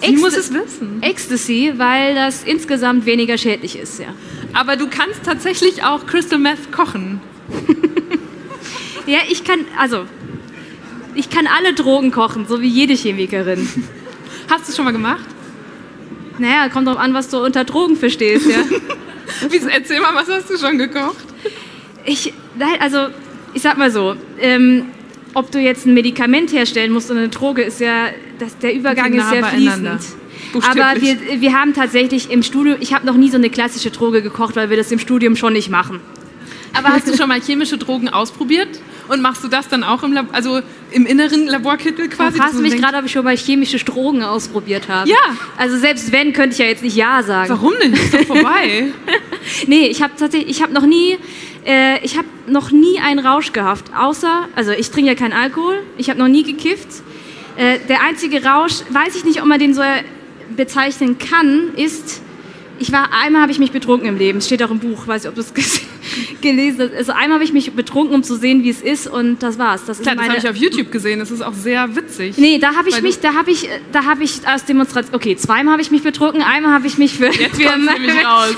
Sie 0.00 0.16
muss 0.16 0.36
es 0.36 0.52
wissen. 0.52 1.02
Ecstasy, 1.02 1.74
weil 1.76 2.14
das 2.14 2.42
insgesamt 2.42 3.06
weniger 3.06 3.38
schädlich 3.38 3.78
ist, 3.78 4.00
ja. 4.00 4.08
Aber 4.52 4.76
du 4.76 4.88
kannst 4.88 5.24
tatsächlich 5.24 5.84
auch 5.84 6.06
Crystal 6.06 6.38
Meth 6.38 6.72
kochen. 6.72 7.20
ja, 9.06 9.20
ich 9.30 9.44
kann, 9.44 9.60
also, 9.78 10.04
ich 11.14 11.30
kann 11.30 11.46
alle 11.46 11.72
Drogen 11.74 12.10
kochen, 12.10 12.46
so 12.48 12.60
wie 12.60 12.68
jede 12.68 12.94
Chemikerin. 12.94 13.68
Hast 14.50 14.66
du 14.66 14.70
es 14.70 14.76
schon 14.76 14.84
mal 14.84 14.92
gemacht? 14.92 15.24
Naja, 16.38 16.68
kommt 16.68 16.88
drauf 16.88 16.98
an, 16.98 17.14
was 17.14 17.28
du 17.28 17.38
unter 17.38 17.64
Drogen 17.64 17.96
verstehst, 17.96 18.46
ja. 18.48 18.58
Erzähl 19.74 20.00
mal, 20.00 20.14
was 20.14 20.28
hast 20.28 20.50
du 20.50 20.56
schon 20.56 20.78
gekocht? 20.78 21.24
Ich, 22.04 22.32
nein, 22.56 22.76
also, 22.80 23.08
ich 23.54 23.62
sag 23.62 23.78
mal 23.78 23.90
so, 23.90 24.16
ähm, 24.40 24.86
ob 25.34 25.50
du 25.50 25.58
jetzt 25.58 25.86
ein 25.86 25.94
Medikament 25.94 26.52
herstellen 26.52 26.92
musst 26.92 27.10
oder 27.10 27.20
eine 27.20 27.28
Droge, 27.28 27.62
ist 27.62 27.80
ja, 27.80 28.08
das, 28.38 28.58
der 28.58 28.74
Übergang 28.74 29.12
ist 29.12 29.28
sehr 29.28 29.44
fließend. 29.44 29.88
Aber 30.54 31.00
wir, 31.00 31.40
wir 31.40 31.52
haben 31.54 31.72
tatsächlich 31.72 32.30
im 32.30 32.42
Studium, 32.42 32.76
ich 32.80 32.92
habe 32.92 33.06
noch 33.06 33.16
nie 33.16 33.30
so 33.30 33.36
eine 33.36 33.48
klassische 33.48 33.90
Droge 33.90 34.22
gekocht, 34.22 34.56
weil 34.56 34.68
wir 34.70 34.76
das 34.76 34.92
im 34.92 34.98
Studium 34.98 35.36
schon 35.36 35.54
nicht 35.54 35.70
machen. 35.70 36.00
Aber 36.74 36.88
hast 36.88 37.08
du 37.08 37.16
schon 37.16 37.28
mal 37.28 37.40
chemische 37.40 37.78
Drogen 37.78 38.08
ausprobiert? 38.08 38.68
Und 39.08 39.20
machst 39.20 39.44
du 39.44 39.48
das 39.48 39.68
dann 39.68 39.82
auch 39.82 40.02
im, 40.02 40.12
Lab 40.12 40.26
also 40.32 40.60
im 40.92 41.06
inneren 41.06 41.46
Laborkittel 41.46 42.08
quasi? 42.08 42.36
Du 42.36 42.42
fragst 42.42 42.60
mich 42.60 42.76
gerade, 42.76 42.98
ob 42.98 43.04
ich 43.04 43.12
schon 43.12 43.24
mal 43.24 43.36
chemische 43.36 43.78
Drogen 43.78 44.22
ausprobiert 44.22 44.88
habe. 44.88 45.08
Ja. 45.08 45.16
Also 45.56 45.76
selbst 45.78 46.12
wenn, 46.12 46.32
könnte 46.32 46.54
ich 46.54 46.58
ja 46.58 46.66
jetzt 46.66 46.82
nicht 46.82 46.96
Ja 46.96 47.22
sagen. 47.22 47.48
Warum 47.50 47.72
denn? 47.82 47.92
Ist 47.92 48.14
doch 48.14 48.26
vorbei. 48.26 48.92
nee, 49.66 49.86
ich 49.86 50.02
habe 50.02 50.12
tatsächlich, 50.18 50.50
ich 50.50 50.62
habe 50.62 50.72
noch 50.72 50.86
nie, 50.86 51.18
äh, 51.66 52.04
ich 52.04 52.16
habe 52.16 52.28
noch 52.46 52.70
nie 52.70 52.98
einen 52.98 53.18
Rausch 53.18 53.52
gehabt. 53.52 53.90
Außer, 53.96 54.48
also 54.54 54.72
ich 54.72 54.90
trinke 54.90 55.10
ja 55.10 55.16
keinen 55.16 55.32
Alkohol, 55.32 55.82
ich 55.98 56.10
habe 56.10 56.18
noch 56.18 56.28
nie 56.28 56.42
gekifft. 56.42 57.02
Äh, 57.56 57.78
der 57.88 58.02
einzige 58.02 58.44
Rausch, 58.44 58.80
weiß 58.90 59.14
ich 59.16 59.24
nicht, 59.24 59.42
ob 59.42 59.46
man 59.48 59.58
den 59.58 59.74
so 59.74 59.82
bezeichnen 60.56 61.18
kann, 61.18 61.74
ist, 61.76 62.22
ich 62.78 62.92
war, 62.92 63.10
einmal 63.12 63.42
habe 63.42 63.52
ich 63.52 63.58
mich 63.58 63.72
betrunken 63.72 64.08
im 64.08 64.18
Leben, 64.18 64.38
es 64.38 64.46
steht 64.46 64.62
auch 64.62 64.70
im 64.70 64.78
Buch, 64.78 65.06
weiß 65.06 65.24
ich, 65.24 65.28
ob 65.28 65.34
du 65.34 65.40
es 65.40 65.52
gelesen. 66.40 66.90
Also 66.96 67.12
einmal 67.12 67.34
habe 67.34 67.44
ich 67.44 67.52
mich 67.52 67.72
betrunken, 67.72 68.14
um 68.14 68.22
zu 68.22 68.36
sehen, 68.36 68.62
wie 68.62 68.70
es 68.70 68.82
ist 68.82 69.06
und 69.06 69.42
das 69.42 69.58
war's. 69.58 69.84
Das, 69.84 70.00
Klar, 70.00 70.16
das 70.16 70.28
habe 70.28 70.38
ich 70.38 70.48
auf 70.48 70.56
YouTube 70.56 70.90
gesehen, 70.90 71.18
das 71.18 71.30
ist 71.30 71.42
auch 71.42 71.54
sehr 71.54 71.94
witzig. 71.96 72.38
Nee, 72.38 72.58
da 72.58 72.74
habe 72.74 72.88
ich 72.88 73.02
mich, 73.02 73.20
da 73.20 73.34
habe 73.34 73.50
ich, 73.50 73.68
da 73.92 74.04
habe 74.04 74.24
ich 74.24 74.46
als 74.46 74.64
Demonstration, 74.64 75.14
okay, 75.14 75.36
zweimal 75.36 75.72
habe 75.72 75.82
ich 75.82 75.90
mich 75.90 76.02
betrunken, 76.02 76.42
einmal 76.42 76.72
habe 76.72 76.86
ich 76.86 76.98
mich 76.98 77.14
für... 77.14 77.26
Jetzt 77.26 77.60
für 77.60 77.68
kommt's 77.68 77.92
nämlich 77.92 78.24
raus. 78.24 78.54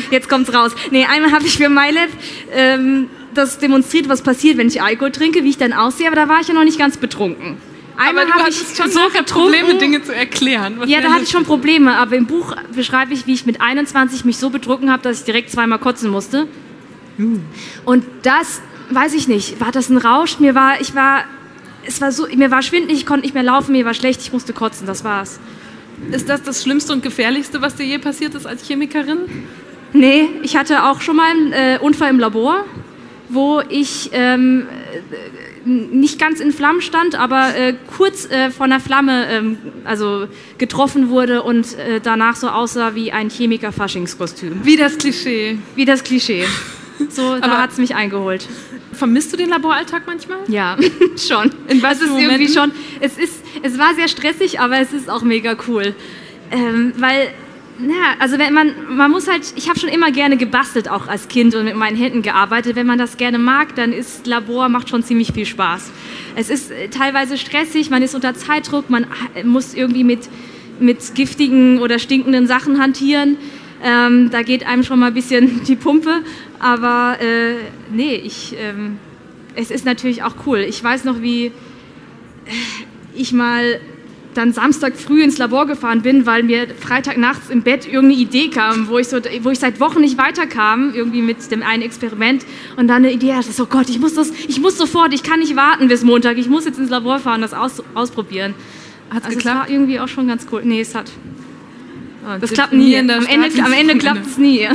Jetzt 0.10 0.28
kommt's 0.28 0.52
raus. 0.52 0.72
Nee, 0.90 1.04
einmal 1.04 1.32
habe 1.32 1.46
ich 1.46 1.56
für 1.56 1.68
MyLab 1.68 2.08
ähm, 2.52 3.08
das 3.34 3.58
demonstriert, 3.58 4.08
was 4.08 4.22
passiert, 4.22 4.58
wenn 4.58 4.68
ich 4.68 4.82
Alkohol 4.82 5.12
trinke, 5.12 5.44
wie 5.44 5.50
ich 5.50 5.58
dann 5.58 5.72
aussehe, 5.72 6.06
aber 6.06 6.16
da 6.16 6.28
war 6.28 6.40
ich 6.40 6.48
ja 6.48 6.54
noch 6.54 6.64
nicht 6.64 6.78
ganz 6.78 6.96
betrunken. 6.96 7.56
Einmal 7.98 8.30
habe 8.32 8.48
ich 8.48 8.56
schon 8.76 8.90
so 8.90 9.00
Probleme, 9.26 9.74
Dinge 9.74 10.02
zu 10.02 10.14
erklären. 10.14 10.80
Ja, 10.86 11.00
da 11.00 11.10
hatte 11.10 11.24
ich 11.24 11.30
schon 11.30 11.44
Probleme, 11.44 11.96
aber 11.96 12.14
im 12.14 12.26
Buch 12.26 12.54
beschreibe 12.72 13.12
ich, 13.12 13.26
wie 13.26 13.34
ich 13.34 13.44
mit 13.44 13.60
21 13.60 14.24
mich 14.24 14.38
so 14.38 14.50
betrunken 14.50 14.92
habe, 14.92 15.02
dass 15.02 15.18
ich 15.18 15.24
direkt 15.24 15.50
zweimal 15.50 15.80
kotzen 15.80 16.08
musste. 16.08 16.46
Uh. 17.18 17.40
Und 17.84 18.04
das, 18.22 18.62
weiß 18.90 19.14
ich 19.14 19.26
nicht, 19.26 19.60
war 19.60 19.72
das 19.72 19.88
ein 19.88 19.98
Rausch? 19.98 20.38
Mir 20.38 20.54
war, 20.54 20.80
ich 20.80 20.94
war, 20.94 21.24
es 21.84 22.00
war 22.00 22.12
so, 22.12 22.28
mir 22.28 22.52
war 22.52 22.62
schwindelig, 22.62 22.98
ich 22.98 23.06
konnte 23.06 23.22
nicht 23.22 23.34
mehr 23.34 23.42
laufen, 23.42 23.72
mir 23.72 23.84
war 23.84 23.94
schlecht, 23.94 24.20
ich 24.20 24.32
musste 24.32 24.52
kotzen, 24.52 24.86
das 24.86 25.02
war's. 25.02 25.40
Ist 26.12 26.28
das 26.28 26.44
das 26.44 26.62
Schlimmste 26.62 26.92
und 26.92 27.02
Gefährlichste, 27.02 27.60
was 27.60 27.74
dir 27.74 27.84
je 27.84 27.98
passiert 27.98 28.36
ist 28.36 28.46
als 28.46 28.64
Chemikerin? 28.64 29.18
Nee, 29.92 30.28
ich 30.42 30.56
hatte 30.56 30.84
auch 30.84 31.00
schon 31.00 31.16
mal 31.16 31.30
einen 31.30 31.52
äh, 31.52 31.78
Unfall 31.80 32.10
im 32.10 32.20
Labor, 32.20 32.64
wo 33.28 33.60
ich 33.68 34.10
ähm, 34.12 34.68
nicht 35.68 36.18
ganz 36.18 36.40
in 36.40 36.52
Flammen 36.52 36.80
stand, 36.80 37.14
aber 37.14 37.54
äh, 37.54 37.74
kurz 37.96 38.28
äh, 38.30 38.50
von 38.50 38.70
der 38.70 38.80
Flamme 38.80 39.26
ähm, 39.28 39.58
also 39.84 40.26
getroffen 40.56 41.10
wurde 41.10 41.42
und 41.42 41.76
äh, 41.78 42.00
danach 42.02 42.36
so 42.36 42.48
aussah 42.48 42.94
wie 42.94 43.12
ein 43.12 43.28
Chemiker-Faschingskostüm. 43.28 44.64
Wie 44.64 44.76
das 44.76 44.98
Klischee. 44.98 45.58
Wie 45.74 45.84
das 45.84 46.02
Klischee. 46.02 46.44
So, 47.10 47.38
da 47.40 47.62
hat 47.62 47.72
es 47.72 47.78
mich 47.78 47.94
eingeholt. 47.94 48.48
vermisst 48.92 49.32
du 49.32 49.36
den 49.36 49.50
Laboralltag 49.50 50.02
manchmal? 50.06 50.38
Ja, 50.48 50.76
schon. 51.16 51.52
In 51.68 51.82
was 51.82 52.00
es 52.00 52.08
ist 52.08 52.18
irgendwie 52.18 52.48
schon. 52.48 52.72
Es 53.00 53.18
ist, 53.18 53.42
es 53.62 53.78
war 53.78 53.94
sehr 53.94 54.08
stressig, 54.08 54.60
aber 54.60 54.78
es 54.80 54.92
ist 54.92 55.10
auch 55.10 55.22
mega 55.22 55.56
cool, 55.68 55.94
ähm, 56.50 56.92
weil 56.96 57.28
ja, 57.80 58.16
also 58.18 58.38
wenn 58.38 58.52
man, 58.52 58.96
man 58.96 59.10
muss 59.10 59.28
halt, 59.28 59.52
ich 59.54 59.68
habe 59.68 59.78
schon 59.78 59.88
immer 59.88 60.10
gerne 60.10 60.36
gebastelt, 60.36 60.88
auch 60.88 61.06
als 61.06 61.28
Kind 61.28 61.54
und 61.54 61.64
mit 61.64 61.76
meinen 61.76 61.96
Händen 61.96 62.22
gearbeitet. 62.22 62.74
Wenn 62.74 62.86
man 62.86 62.98
das 62.98 63.16
gerne 63.16 63.38
mag, 63.38 63.76
dann 63.76 63.92
ist 63.92 64.26
Labor, 64.26 64.68
macht 64.68 64.88
schon 64.88 65.04
ziemlich 65.04 65.32
viel 65.32 65.46
Spaß. 65.46 65.90
Es 66.34 66.50
ist 66.50 66.72
äh, 66.72 66.88
teilweise 66.88 67.38
stressig, 67.38 67.90
man 67.90 68.02
ist 68.02 68.16
unter 68.16 68.34
Zeitdruck, 68.34 68.90
man 68.90 69.06
muss 69.44 69.74
irgendwie 69.74 70.02
mit, 70.02 70.28
mit 70.80 71.14
giftigen 71.14 71.78
oder 71.78 72.00
stinkenden 72.00 72.48
Sachen 72.48 72.80
hantieren. 72.80 73.36
Ähm, 73.84 74.30
da 74.30 74.42
geht 74.42 74.66
einem 74.66 74.82
schon 74.82 74.98
mal 74.98 75.06
ein 75.06 75.14
bisschen 75.14 75.62
die 75.68 75.76
Pumpe, 75.76 76.22
aber 76.58 77.18
äh, 77.20 77.54
nee, 77.92 78.16
ich, 78.16 78.56
ähm, 78.58 78.98
es 79.54 79.70
ist 79.70 79.84
natürlich 79.84 80.24
auch 80.24 80.34
cool. 80.46 80.58
Ich 80.58 80.82
weiß 80.82 81.04
noch, 81.04 81.22
wie 81.22 81.46
äh, 81.46 81.50
ich 83.14 83.32
mal 83.32 83.80
dann 84.38 84.52
Samstag 84.52 84.96
früh 84.96 85.22
ins 85.22 85.36
Labor 85.36 85.66
gefahren 85.66 86.02
bin, 86.02 86.24
weil 86.24 86.44
mir 86.44 86.68
Freitag 86.78 87.18
nachts 87.18 87.50
im 87.50 87.62
Bett 87.62 87.86
irgendeine 87.86 88.22
Idee 88.22 88.48
kam, 88.48 88.88
wo 88.88 88.98
ich, 88.98 89.08
so, 89.08 89.18
wo 89.42 89.50
ich 89.50 89.58
seit 89.58 89.80
Wochen 89.80 90.00
nicht 90.00 90.16
weiterkam, 90.16 90.94
irgendwie 90.94 91.22
mit 91.22 91.50
dem 91.50 91.62
einen 91.62 91.82
Experiment 91.82 92.46
und 92.76 92.88
dann 92.88 93.04
eine 93.04 93.12
Idee 93.12 93.34
hatte, 93.34 93.50
so 93.50 93.66
Gott, 93.66 93.88
ich 93.90 93.98
muss 93.98 94.14
das, 94.14 94.30
ich 94.30 94.60
muss 94.60 94.78
sofort, 94.78 95.12
ich 95.12 95.24
kann 95.24 95.40
nicht 95.40 95.56
warten 95.56 95.88
bis 95.88 96.04
Montag, 96.04 96.38
ich 96.38 96.48
muss 96.48 96.64
jetzt 96.64 96.78
ins 96.78 96.90
Labor 96.90 97.18
fahren, 97.18 97.42
das 97.42 97.52
aus, 97.52 97.82
ausprobieren. 97.94 98.54
Hat's 99.10 99.26
also 99.26 99.36
geklappt? 99.36 99.56
Es 99.56 99.68
war 99.68 99.70
irgendwie 99.70 100.00
auch 100.00 100.08
schon 100.08 100.28
ganz 100.28 100.46
cool. 100.52 100.62
Nee, 100.64 100.80
es 100.80 100.94
hat. 100.94 101.10
Das 102.22 102.50
Tipp 102.50 102.54
klappt 102.54 102.72
nie. 102.72 102.94
in 102.94 103.06
der 103.06 103.18
Am 103.18 103.26
Ende, 103.26 103.62
am 103.64 103.72
Ende 103.72 103.96
klappt 103.96 104.26
es 104.26 104.38
nie. 104.38 104.68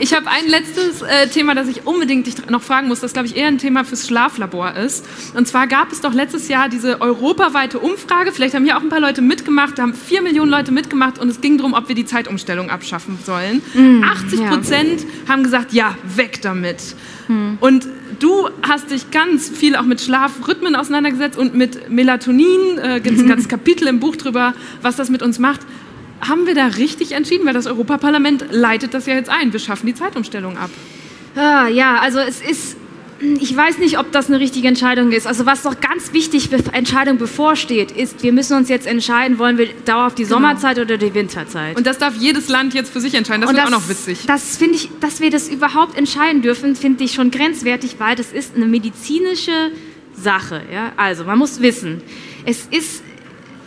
Ich 0.00 0.14
habe 0.14 0.26
ein 0.28 0.48
letztes 0.48 1.02
äh, 1.02 1.28
Thema, 1.28 1.54
das 1.54 1.68
ich 1.68 1.86
unbedingt 1.86 2.26
dich 2.26 2.34
noch 2.48 2.62
fragen 2.62 2.88
muss, 2.88 3.00
das 3.00 3.12
glaube 3.12 3.28
ich 3.28 3.36
eher 3.36 3.46
ein 3.46 3.58
Thema 3.58 3.84
fürs 3.84 4.06
Schlaflabor 4.06 4.74
ist. 4.74 5.06
Und 5.34 5.46
zwar 5.46 5.66
gab 5.66 5.92
es 5.92 6.00
doch 6.00 6.14
letztes 6.14 6.48
Jahr 6.48 6.68
diese 6.68 7.00
europaweite 7.00 7.78
Umfrage, 7.78 8.32
vielleicht 8.32 8.54
haben 8.54 8.64
hier 8.64 8.76
auch 8.76 8.82
ein 8.82 8.88
paar 8.88 9.00
Leute 9.00 9.22
mitgemacht, 9.22 9.78
da 9.78 9.82
haben 9.82 9.94
vier 9.94 10.22
Millionen 10.22 10.50
Leute 10.50 10.72
mitgemacht 10.72 11.18
und 11.18 11.28
es 11.28 11.40
ging 11.40 11.58
darum, 11.58 11.74
ob 11.74 11.88
wir 11.88 11.94
die 11.94 12.06
Zeitumstellung 12.06 12.70
abschaffen 12.70 13.18
sollen. 13.24 13.62
Mm, 13.74 14.02
80 14.02 14.40
ja. 14.40 14.48
Prozent 14.48 15.06
haben 15.28 15.44
gesagt, 15.44 15.72
ja, 15.72 15.94
weg 16.16 16.42
damit. 16.42 16.96
Und 17.60 17.86
du 18.18 18.48
hast 18.62 18.90
dich 18.90 19.10
ganz 19.10 19.50
viel 19.50 19.76
auch 19.76 19.82
mit 19.82 20.00
Schlafrhythmen 20.00 20.74
auseinandergesetzt 20.74 21.38
und 21.38 21.54
mit 21.54 21.90
Melatonin. 21.90 22.78
Äh, 22.78 23.00
Gibt 23.00 23.16
es 23.16 23.22
ein 23.22 23.28
ganzes 23.28 23.48
Kapitel 23.48 23.86
im 23.86 24.00
Buch 24.00 24.16
drüber, 24.16 24.54
was 24.80 24.96
das 24.96 25.10
mit 25.10 25.22
uns 25.22 25.38
macht. 25.38 25.60
Haben 26.20 26.46
wir 26.46 26.54
da 26.54 26.66
richtig 26.66 27.12
entschieden? 27.12 27.46
Weil 27.46 27.54
das 27.54 27.66
Europaparlament 27.66 28.46
leitet 28.50 28.94
das 28.94 29.06
ja 29.06 29.14
jetzt 29.14 29.30
ein. 29.30 29.52
Wir 29.52 29.60
schaffen 29.60 29.86
die 29.86 29.94
Zeitumstellung 29.94 30.56
ab. 30.58 30.70
Ah, 31.36 31.68
ja, 31.68 31.98
also 32.00 32.18
es 32.18 32.40
ist, 32.40 32.76
ich 33.20 33.56
weiß 33.56 33.78
nicht, 33.78 33.98
ob 33.98 34.12
das 34.12 34.28
eine 34.28 34.40
richtige 34.40 34.68
Entscheidung 34.68 35.12
ist. 35.12 35.26
Also 35.26 35.46
was 35.46 35.62
doch 35.62 35.80
ganz 35.80 36.12
wichtig 36.12 36.48
für 36.48 36.56
Entscheidung 36.72 37.18
bevorsteht, 37.18 37.92
ist, 37.92 38.22
wir 38.22 38.32
müssen 38.32 38.56
uns 38.56 38.68
jetzt 38.68 38.86
entscheiden, 38.86 39.38
wollen 39.38 39.58
wir 39.58 39.68
dauerhaft 39.84 40.18
die 40.18 40.24
Sommerzeit 40.24 40.78
oder 40.78 40.96
die 40.96 41.14
Winterzeit. 41.14 41.76
Und 41.76 41.86
das 41.86 41.98
darf 41.98 42.14
jedes 42.16 42.48
Land 42.48 42.74
jetzt 42.74 42.92
für 42.92 43.00
sich 43.00 43.14
entscheiden. 43.14 43.42
Das 43.42 43.52
wird 43.52 43.64
auch 43.64 43.70
noch 43.70 43.88
witzig. 43.88 44.24
Das 44.26 44.56
finde 44.56 44.76
ich, 44.76 44.90
dass 45.00 45.20
wir 45.20 45.30
das 45.30 45.48
überhaupt 45.48 45.96
entscheiden 45.96 46.42
dürfen, 46.42 46.76
finde 46.76 47.04
ich 47.04 47.12
schon 47.12 47.30
grenzwertig, 47.30 47.96
weil 47.98 48.16
das 48.16 48.32
ist 48.32 48.56
eine 48.56 48.66
medizinische 48.66 49.70
Sache. 50.14 50.62
Ja? 50.72 50.92
Also 50.96 51.24
man 51.24 51.38
muss 51.38 51.60
wissen, 51.60 52.02
es 52.44 52.66
ist 52.70 53.02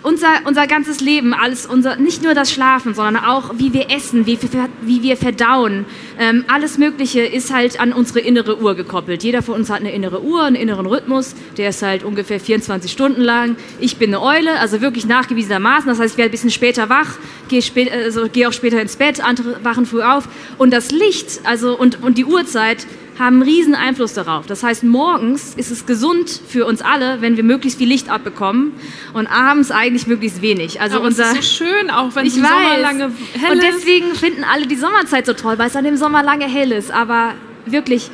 unser, 0.04 0.28
unser 0.46 0.66
ganzes 0.68 1.00
Leben, 1.00 1.34
alles 1.34 1.66
unser, 1.66 1.96
nicht 1.96 2.24
nur 2.24 2.34
das 2.34 2.52
Schlafen, 2.52 2.94
sondern 2.94 3.24
auch 3.24 3.52
wie 3.58 3.72
wir 3.74 3.90
essen, 3.92 4.26
wie, 4.26 4.40
wir- 4.42 4.70
wie 4.82 5.04
wir 5.04 5.16
verdauen, 5.18 5.86
ähm, 6.20 6.44
alles 6.48 6.78
Mögliche 6.78 7.22
ist 7.22 7.54
halt 7.54 7.80
an 7.80 7.94
unsere 7.94 8.20
innere 8.20 8.60
Uhr 8.60 8.76
gekoppelt. 8.76 9.24
Jeder 9.24 9.42
von 9.42 9.56
uns 9.56 9.70
hat 9.70 9.82
eine 9.82 9.92
innere 9.92 10.24
Uhr, 10.24 10.44
einen 10.44 10.56
inneren 10.56 10.86
Rhythmus, 10.86 11.36
der 11.58 11.70
ist 11.70 11.82
halt 11.84 12.04
ungefähr 12.04 12.40
24 12.40 12.92
Stunden 12.92 13.22
lang. 13.22 13.56
Ich 13.80 13.98
bin 13.98 14.10
eine 14.14 14.22
Eule, 14.24 14.60
also 14.60 14.82
wirklich 14.82 15.06
nachgewiesenermaßen. 15.06 15.88
Das 15.88 16.00
heißt, 16.00 16.14
ich 16.14 16.18
werde 16.18 16.30
ein 16.30 16.32
bisschen 16.32 16.52
später 16.52 16.90
wach, 16.90 17.18
gehe 17.48 17.62
spät, 17.62 17.92
also 17.92 18.28
gehe 18.28 18.48
auch 18.48 18.54
später 18.54 18.82
ins 18.82 18.96
Bett, 18.96 19.24
andere 19.24 19.64
wachen 19.64 19.86
früh 19.86 20.02
auf. 20.02 20.28
Und 20.58 20.72
das 20.74 20.92
Licht, 20.92 21.42
also 21.44 21.78
und, 21.78 22.02
und 22.04 22.18
die 22.18 22.26
Uhrzeit 22.26 22.86
haben 23.20 23.36
einen 23.36 23.44
riesen 23.44 23.76
Einfluss 23.76 24.14
darauf. 24.14 24.48
Das 24.48 24.64
heißt, 24.64 24.84
morgens 24.84 25.54
ist 25.56 25.72
es 25.72 25.86
gesund 25.86 26.42
für 26.48 26.66
uns 26.66 26.82
alle, 26.82 27.22
wenn 27.22 27.38
wir 27.38 27.44
möglichst 27.44 27.78
viel 27.78 27.88
Licht 27.88 28.10
abbekommen 28.10 28.74
und 29.14 29.28
abends 29.28 29.72
eigentlich 29.72 30.08
möglichst 30.08 30.42
wenig. 30.42 30.82
Also 30.82 30.98
Aber 30.98 31.08
es 31.08 31.20
unser 31.20 31.32
ist 31.32 31.58
so 31.58 31.66
schön, 31.66 31.90
auch 31.90 32.16
wenn 32.16 32.26
es 32.26 32.38
im. 32.38 32.44
Sommer 32.44 32.78
lange 32.80 33.12
hell 33.40 33.52
Und 33.52 33.64
deswegen 33.64 34.16
finden 34.16 34.44
alle 34.44 34.66
die 34.66 34.76
Sommerzeit 34.76 35.26
so 35.26 35.34
toll, 35.34 35.58
weil 35.58 35.68
es 35.68 35.74
dann 35.74 35.86
im 35.86 35.98
Sommer 35.98 36.24
lange 36.24 36.46
hell 36.46 36.72
ist. 36.72 36.92
Aber 36.92 37.34
wirklich, 37.66 38.10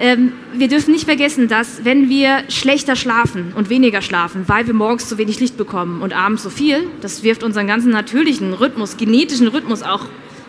ähm, 0.00 0.32
wir 0.52 0.68
dürfen 0.68 0.92
nicht 0.92 1.04
vergessen, 1.04 1.48
dass 1.48 1.84
wenn 1.84 2.08
wir 2.08 2.44
schlechter 2.48 2.96
schlafen 2.96 3.52
und 3.54 3.68
weniger 3.68 4.00
schlafen, 4.02 4.44
weil 4.46 4.66
wir 4.66 4.74
morgens 4.74 5.08
zu 5.08 5.18
wenig 5.18 5.40
Licht 5.40 5.56
bekommen 5.56 6.02
und 6.02 6.12
abends 6.12 6.42
so 6.42 6.50
viel, 6.50 6.86
das 7.00 7.22
wirft 7.22 7.42
unseren 7.42 7.66
ganzen 7.66 7.90
natürlichen 7.90 8.54
Rhythmus, 8.54 8.96
genetischen 8.96 9.48
Rhythmus 9.48 9.82
auch 9.82 10.06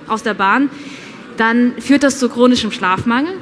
aus 0.07 0.23
der 0.23 0.35
Bahn, 0.35 0.69
dann 1.37 1.73
führt 1.79 2.03
das 2.03 2.19
zu 2.19 2.29
chronischem 2.29 2.71
Schlafmangel. 2.71 3.33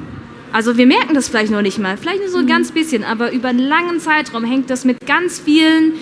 Also 0.52 0.76
wir 0.76 0.86
merken 0.86 1.14
das 1.14 1.28
vielleicht 1.28 1.52
noch 1.52 1.62
nicht 1.62 1.78
mal, 1.78 1.96
vielleicht 1.96 2.20
nur 2.20 2.30
so 2.30 2.38
ein 2.38 2.46
ganz 2.46 2.72
bisschen, 2.72 3.04
aber 3.04 3.32
über 3.32 3.48
einen 3.48 3.58
langen 3.58 4.00
Zeitraum 4.00 4.44
hängt 4.44 4.70
das 4.70 4.84
mit 4.84 5.06
ganz 5.06 5.38
vielen 5.38 5.92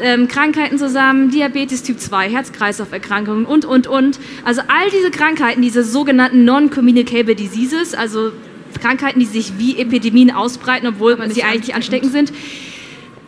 ähm, 0.00 0.28
Krankheiten 0.28 0.78
zusammen, 0.78 1.30
Diabetes 1.30 1.82
Typ 1.82 1.98
2, 1.98 2.30
Herz-Kreislauf-Erkrankungen 2.30 3.46
und, 3.46 3.64
und, 3.64 3.86
und. 3.86 4.18
Also 4.44 4.60
all 4.68 4.90
diese 4.90 5.10
Krankheiten, 5.10 5.62
diese 5.62 5.84
sogenannten 5.84 6.44
Non-Communicable 6.44 7.34
Diseases, 7.34 7.94
also 7.94 8.32
Krankheiten, 8.80 9.20
die 9.20 9.26
sich 9.26 9.52
wie 9.58 9.78
Epidemien 9.78 10.30
ausbreiten, 10.30 10.86
obwohl 10.86 11.16
sie 11.30 11.42
eigentlich 11.42 11.74
ansteckend 11.74 12.12
sind. 12.12 12.32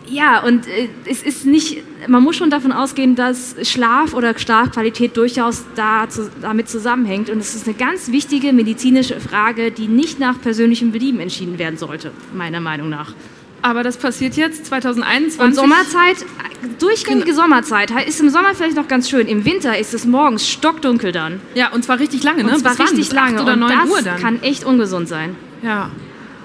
Ja, 0.09 0.43
und 0.43 0.67
äh, 0.67 0.89
es 1.09 1.23
ist 1.23 1.47
nicht, 1.47 1.83
man 2.07 2.23
muss 2.23 2.37
schon 2.37 2.51
davon 2.51 2.73
ausgehen, 2.73 3.17
dass 3.17 3.57
Schlaf 3.63 4.15
oder 4.15 4.39
Schlafqualität 4.39 5.17
durchaus 5.17 5.65
da 5.75 6.09
zu, 6.09 6.31
damit 6.41 6.69
zusammenhängt. 6.69 7.29
Und 7.31 7.39
es 7.39 7.55
ist 7.55 7.67
eine 7.67 7.77
ganz 7.77 8.11
wichtige 8.13 8.53
medizinische 8.53 9.21
Frage, 9.21 9.71
die 9.71 9.89
nicht 9.89 10.19
nach 10.21 10.41
persönlichem 10.41 10.93
Belieben 10.93 11.21
entschieden 11.21 11.59
werden 11.59 11.77
sollte, 11.77 12.13
meiner 12.35 12.61
Meinung 12.61 12.89
nach. 12.89 13.15
Aber 13.63 13.83
das 13.83 13.97
passiert 13.97 14.37
jetzt 14.37 14.67
2021. 14.67 15.41
Und 15.41 15.55
Sommerzeit, 15.55 16.25
durchgängige 16.79 17.35
Sommerzeit, 17.35 17.91
ist 18.07 18.21
im 18.21 18.29
Sommer 18.31 18.55
vielleicht 18.55 18.77
noch 18.77 18.87
ganz 18.87 19.11
schön. 19.11 19.27
Im 19.27 19.45
Winter 19.45 19.77
ist 19.77 19.93
es 19.93 20.05
morgens 20.05 20.49
stockdunkel 20.49 21.11
dann. 21.11 21.41
Ja, 21.55 21.73
und 21.73 21.83
zwar 21.85 21.99
richtig 21.99 22.23
lange, 22.23 22.45
ne? 22.45 22.53
Und 22.53 22.61
zwar 22.61 22.73
Bis 22.73 22.79
wann? 22.79 22.87
richtig 22.89 23.09
Bis 23.09 23.17
lange. 23.17 23.43
oder 23.43 23.55
und 23.55 23.61
9 23.61 23.73
das 23.77 23.91
Uhr 23.91 24.03
dann. 24.03 24.21
kann 24.21 24.43
echt 24.43 24.65
ungesund 24.65 25.09
sein. 25.09 25.35
Ja. 25.63 25.91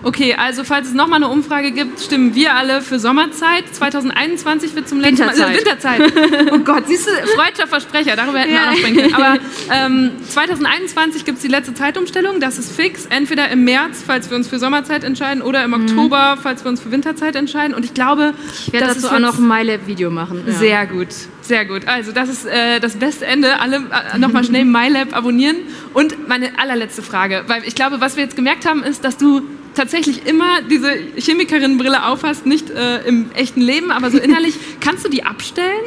Okay, 0.04 0.34
also 0.36 0.64
falls 0.64 0.88
es 0.88 0.94
nochmal 0.94 1.18
eine 1.24 1.28
Umfrage 1.32 1.72
gibt, 1.72 2.00
stimmen 2.00 2.34
wir 2.34 2.56
alle 2.56 2.82
für 2.82 2.98
Sommerzeit. 3.00 3.64
2021 3.74 4.76
wird 4.76 4.88
zum 4.90 5.00
letzten 5.00 5.26
Mal... 5.26 5.36
Winterzeit. 5.38 6.00
Äh, 6.00 6.08
Winterzeit. 6.10 6.52
Oh 6.54 6.60
Gott, 6.60 6.84
siehst 6.88 7.08
du, 7.08 7.12
freudscher 7.36 7.68
Versprecher, 7.68 8.16
darüber 8.16 8.40
hätten 8.40 8.52
wir 8.52 8.58
Ja. 8.58 8.64
auch 8.68 8.72
noch 8.72 8.78
sprechen 8.78 8.98
können. 8.98 9.14
Aber 9.14 9.40
ähm, 9.72 10.12
2021 10.28 11.24
gibt 11.26 11.38
es 11.38 11.42
die 11.44 11.48
letzte 11.50 11.74
Zeitumstellung, 11.74 12.40
das 12.40 12.58
ist 12.58 12.72
fix. 12.76 13.06
Entweder 13.06 13.50
im 13.50 13.64
März, 13.64 14.04
falls 14.06 14.30
wir 14.30 14.38
uns 14.38 14.48
für 14.48 14.60
Sommerzeit 14.60 15.04
entscheiden, 15.04 15.42
oder 15.42 15.64
im 15.64 15.74
Oktober, 15.74 16.38
falls 16.42 16.64
wir 16.64 16.70
uns 16.70 16.82
für 16.82 16.92
Winterzeit 16.92 17.36
entscheiden. 17.36 17.74
Und 17.76 17.86
ich 17.86 17.94
glaube, 17.94 18.12
Mhm. 18.32 18.34
Ich 18.68 18.74
werde 18.74 18.88
das 18.88 19.02
dazu 19.02 19.16
auch 19.16 19.20
noch 19.20 19.38
ein 19.40 19.48
MyLab-Video 19.48 20.10
machen. 20.12 20.44
Ja. 20.46 20.54
Sehr 20.54 20.86
gut, 20.88 21.08
sehr 21.42 21.66
gut. 21.66 21.88
Also 21.88 22.12
das 22.12 22.30
ist 22.30 22.46
äh, 22.46 22.80
das 22.80 22.96
beste 22.96 23.26
Ende. 23.26 23.60
Alle 23.60 23.78
äh, 24.14 24.18
nochmal 24.18 24.44
schnell 24.44 24.66
MyLab 24.66 25.16
abonnieren. 25.16 25.56
Und 25.94 26.28
meine 26.28 26.58
allerletzte 26.60 27.02
Frage, 27.02 27.44
weil 27.48 27.64
ich 27.66 27.76
glaube, 27.76 28.02
was 28.02 28.16
wir 28.18 28.24
jetzt 28.24 28.36
gemerkt 28.36 28.66
haben, 28.66 28.84
ist, 28.84 29.04
dass 29.04 29.18
du 29.18 29.42
tatsächlich 29.76 30.26
immer 30.26 30.62
diese 30.62 30.92
Chemikerinnenbrille 31.18 32.06
aufhast, 32.06 32.46
nicht 32.46 32.70
äh, 32.70 33.06
im 33.08 33.32
echten 33.34 33.62
Leben, 33.62 33.92
aber 33.92 34.12
so 34.12 34.18
innerlich. 34.20 34.56
Kannst 34.80 35.06
du 35.06 35.10
die 35.10 35.24
abstellen? 35.24 35.86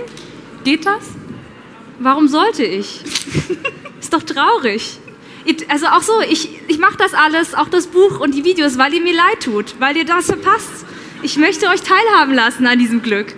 Geht 0.64 0.87
das? 0.87 1.03
Warum 1.99 2.28
sollte 2.28 2.64
ich? 2.64 3.01
Ist 4.01 4.12
doch 4.12 4.22
traurig. 4.22 4.99
Also 5.68 5.87
auch 5.87 6.03
so, 6.03 6.12
ich, 6.28 6.49
ich 6.68 6.78
mache 6.78 6.97
das 6.97 7.12
alles, 7.12 7.55
auch 7.55 7.68
das 7.68 7.89
Buch 7.89 8.18
und 8.18 8.35
die 8.35 8.45
Videos, 8.45 8.78
weil 8.78 8.95
ihr 8.95 9.03
mir 9.03 9.14
leid 9.14 9.43
tut, 9.45 9.74
weil 9.78 9.97
ihr 9.97 10.07
das 10.07 10.26
verpasst. 10.26 10.87
Ich 11.22 11.37
möchte 11.37 11.68
euch 11.68 11.82
teilhaben 11.82 12.35
lassen 12.35 12.66
an 12.66 12.78
diesem 12.78 13.03
Glück. 13.03 13.35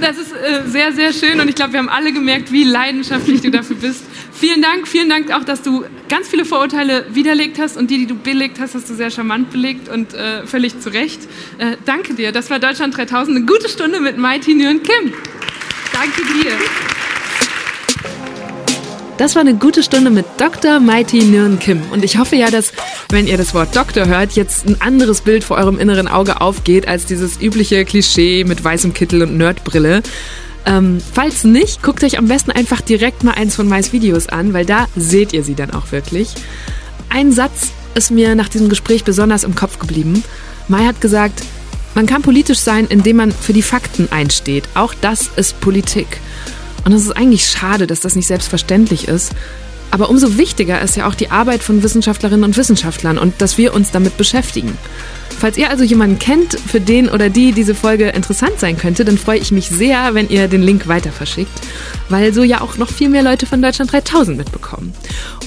Das 0.00 0.18
ist 0.18 0.32
äh, 0.32 0.62
sehr, 0.66 0.92
sehr 0.92 1.12
schön 1.12 1.40
und 1.40 1.48
ich 1.48 1.54
glaube, 1.54 1.72
wir 1.72 1.78
haben 1.78 1.88
alle 1.88 2.12
gemerkt, 2.12 2.50
wie 2.52 2.64
leidenschaftlich 2.64 3.42
du 3.42 3.50
dafür 3.50 3.76
bist. 3.76 4.02
Vielen 4.32 4.62
Dank, 4.62 4.88
vielen 4.88 5.08
Dank 5.08 5.32
auch, 5.32 5.44
dass 5.44 5.62
du 5.62 5.84
ganz 6.08 6.28
viele 6.28 6.44
Vorurteile 6.44 7.06
widerlegt 7.10 7.58
hast 7.58 7.76
und 7.76 7.90
die, 7.90 7.98
die 7.98 8.06
du 8.06 8.14
belegt 8.14 8.58
hast, 8.58 8.74
hast 8.74 8.88
du 8.88 8.94
sehr 8.94 9.10
charmant 9.10 9.50
belegt 9.50 9.88
und 9.88 10.14
äh, 10.14 10.46
völlig 10.46 10.80
zu 10.80 10.90
Recht. 10.90 11.20
Äh, 11.58 11.76
danke 11.84 12.14
dir. 12.14 12.32
Das 12.32 12.48
war 12.48 12.58
Deutschland 12.58 12.96
3000, 12.96 13.36
eine 13.36 13.46
gute 13.46 13.68
Stunde 13.68 14.00
mit 14.00 14.16
Mighty 14.16 14.54
Nguyen 14.54 14.82
Kim. 14.82 15.12
Danke 15.92 16.22
dir. 16.22 16.52
Das 19.20 19.34
war 19.34 19.42
eine 19.42 19.54
gute 19.54 19.82
Stunde 19.82 20.08
mit 20.08 20.24
Dr. 20.38 20.80
Mighty 20.80 21.18
Nguyen 21.18 21.58
Kim. 21.58 21.82
Und 21.92 22.06
ich 22.06 22.16
hoffe 22.16 22.36
ja, 22.36 22.50
dass, 22.50 22.72
wenn 23.10 23.26
ihr 23.26 23.36
das 23.36 23.52
Wort 23.52 23.76
Doktor 23.76 24.06
hört, 24.06 24.32
jetzt 24.32 24.66
ein 24.66 24.80
anderes 24.80 25.20
Bild 25.20 25.44
vor 25.44 25.58
eurem 25.58 25.78
inneren 25.78 26.08
Auge 26.08 26.40
aufgeht 26.40 26.88
als 26.88 27.04
dieses 27.04 27.38
übliche 27.38 27.84
Klischee 27.84 28.44
mit 28.44 28.64
weißem 28.64 28.94
Kittel 28.94 29.22
und 29.22 29.36
Nerdbrille. 29.36 30.02
Ähm, 30.64 31.02
falls 31.12 31.44
nicht, 31.44 31.82
guckt 31.82 32.02
euch 32.02 32.16
am 32.16 32.28
besten 32.28 32.50
einfach 32.50 32.80
direkt 32.80 33.22
mal 33.22 33.32
eins 33.32 33.56
von 33.56 33.68
Mais 33.68 33.92
Videos 33.92 34.26
an, 34.30 34.54
weil 34.54 34.64
da 34.64 34.88
seht 34.96 35.34
ihr 35.34 35.44
sie 35.44 35.54
dann 35.54 35.70
auch 35.72 35.92
wirklich. 35.92 36.32
Ein 37.10 37.30
Satz 37.30 37.72
ist 37.94 38.10
mir 38.10 38.34
nach 38.34 38.48
diesem 38.48 38.70
Gespräch 38.70 39.04
besonders 39.04 39.44
im 39.44 39.54
Kopf 39.54 39.78
geblieben. 39.78 40.24
Mai 40.66 40.86
hat 40.86 41.02
gesagt, 41.02 41.42
man 41.94 42.06
kann 42.06 42.22
politisch 42.22 42.60
sein, 42.60 42.86
indem 42.88 43.16
man 43.16 43.32
für 43.32 43.52
die 43.52 43.60
Fakten 43.60 44.08
einsteht. 44.10 44.64
Auch 44.72 44.94
das 44.98 45.28
ist 45.36 45.60
Politik. 45.60 46.06
Und 46.84 46.92
es 46.92 47.02
ist 47.02 47.16
eigentlich 47.16 47.46
schade, 47.46 47.86
dass 47.86 48.00
das 48.00 48.16
nicht 48.16 48.26
selbstverständlich 48.26 49.08
ist. 49.08 49.32
Aber 49.90 50.08
umso 50.08 50.38
wichtiger 50.38 50.80
ist 50.80 50.96
ja 50.96 51.08
auch 51.08 51.14
die 51.14 51.30
Arbeit 51.30 51.62
von 51.62 51.82
Wissenschaftlerinnen 51.82 52.44
und 52.44 52.56
Wissenschaftlern 52.56 53.18
und 53.18 53.40
dass 53.40 53.58
wir 53.58 53.74
uns 53.74 53.90
damit 53.90 54.16
beschäftigen. 54.16 54.78
Falls 55.40 55.56
ihr 55.56 55.70
also 55.70 55.84
jemanden 55.84 56.18
kennt, 56.18 56.52
für 56.60 56.80
den 56.80 57.08
oder 57.08 57.30
die 57.30 57.52
diese 57.52 57.74
Folge 57.74 58.10
interessant 58.10 58.60
sein 58.60 58.76
könnte, 58.76 59.06
dann 59.06 59.16
freue 59.16 59.38
ich 59.38 59.52
mich 59.52 59.68
sehr, 59.68 60.14
wenn 60.14 60.28
ihr 60.28 60.48
den 60.48 60.62
Link 60.62 60.86
weiter 60.86 61.12
verschickt, 61.12 61.58
weil 62.10 62.34
so 62.34 62.42
ja 62.42 62.60
auch 62.60 62.76
noch 62.76 62.90
viel 62.90 63.08
mehr 63.08 63.22
Leute 63.22 63.46
von 63.46 63.62
Deutschland 63.62 63.90
3000 63.90 64.36
mitbekommen. 64.36 64.92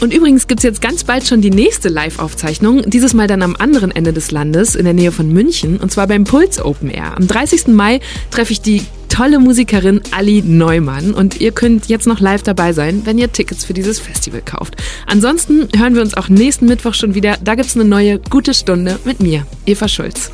Und 0.02 0.12
übrigens 0.12 0.48
gibt 0.48 0.62
es 0.62 0.64
jetzt 0.64 0.82
ganz 0.82 1.04
bald 1.04 1.28
schon 1.28 1.42
die 1.42 1.52
nächste 1.52 1.90
Live-Aufzeichnung, 1.90 2.82
dieses 2.90 3.14
Mal 3.14 3.28
dann 3.28 3.44
am 3.44 3.56
anderen 3.56 3.92
Ende 3.92 4.14
des 4.14 4.32
Landes, 4.32 4.74
in 4.76 4.86
der 4.86 4.96
Nähe 4.96 5.12
von 5.12 5.32
München, 5.32 5.78
und 5.78 5.92
zwar 5.92 6.08
beim 6.08 6.24
Puls 6.24 6.60
Open 6.60 6.90
Air. 6.90 7.16
Am 7.16 7.28
30. 7.28 7.68
Mai 7.68 8.02
treffe 8.32 8.52
ich 8.52 8.62
die 8.62 8.82
tolle 9.14 9.38
Musikerin 9.38 10.02
Ali 10.10 10.42
Neumann 10.42 11.14
und 11.14 11.40
ihr 11.40 11.52
könnt 11.52 11.88
jetzt 11.88 12.08
noch 12.08 12.20
live 12.20 12.42
dabei 12.42 12.74
sein, 12.74 13.04
wenn 13.06 13.20
ihr 13.20 13.32
Tickets 13.32 13.64
für 13.64 13.74
dieses 13.74 14.00
Festival 14.00 14.42
kauft. 14.42 14.76
Ansonsten 15.06 15.68
hören 15.78 15.94
wir 15.94 16.02
uns 16.02 16.16
auch 16.16 16.30
nächsten 16.30 16.66
Mittwoch 16.66 16.96
schon 16.96 17.14
wieder. 17.14 17.38
Da 17.44 17.54
gibt 17.54 17.70
es 17.70 17.76
eine 17.76 17.86
neue 17.86 18.18
gute 18.18 18.56
Stunde 18.56 18.98
mit 19.06 19.20
mir, 19.20 19.46
Eva 19.68 19.88
Schulz. 19.88 20.32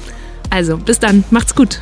Also, 0.49 0.77
bis 0.77 0.97
dann, 0.97 1.25
macht's 1.29 1.55
gut. 1.55 1.81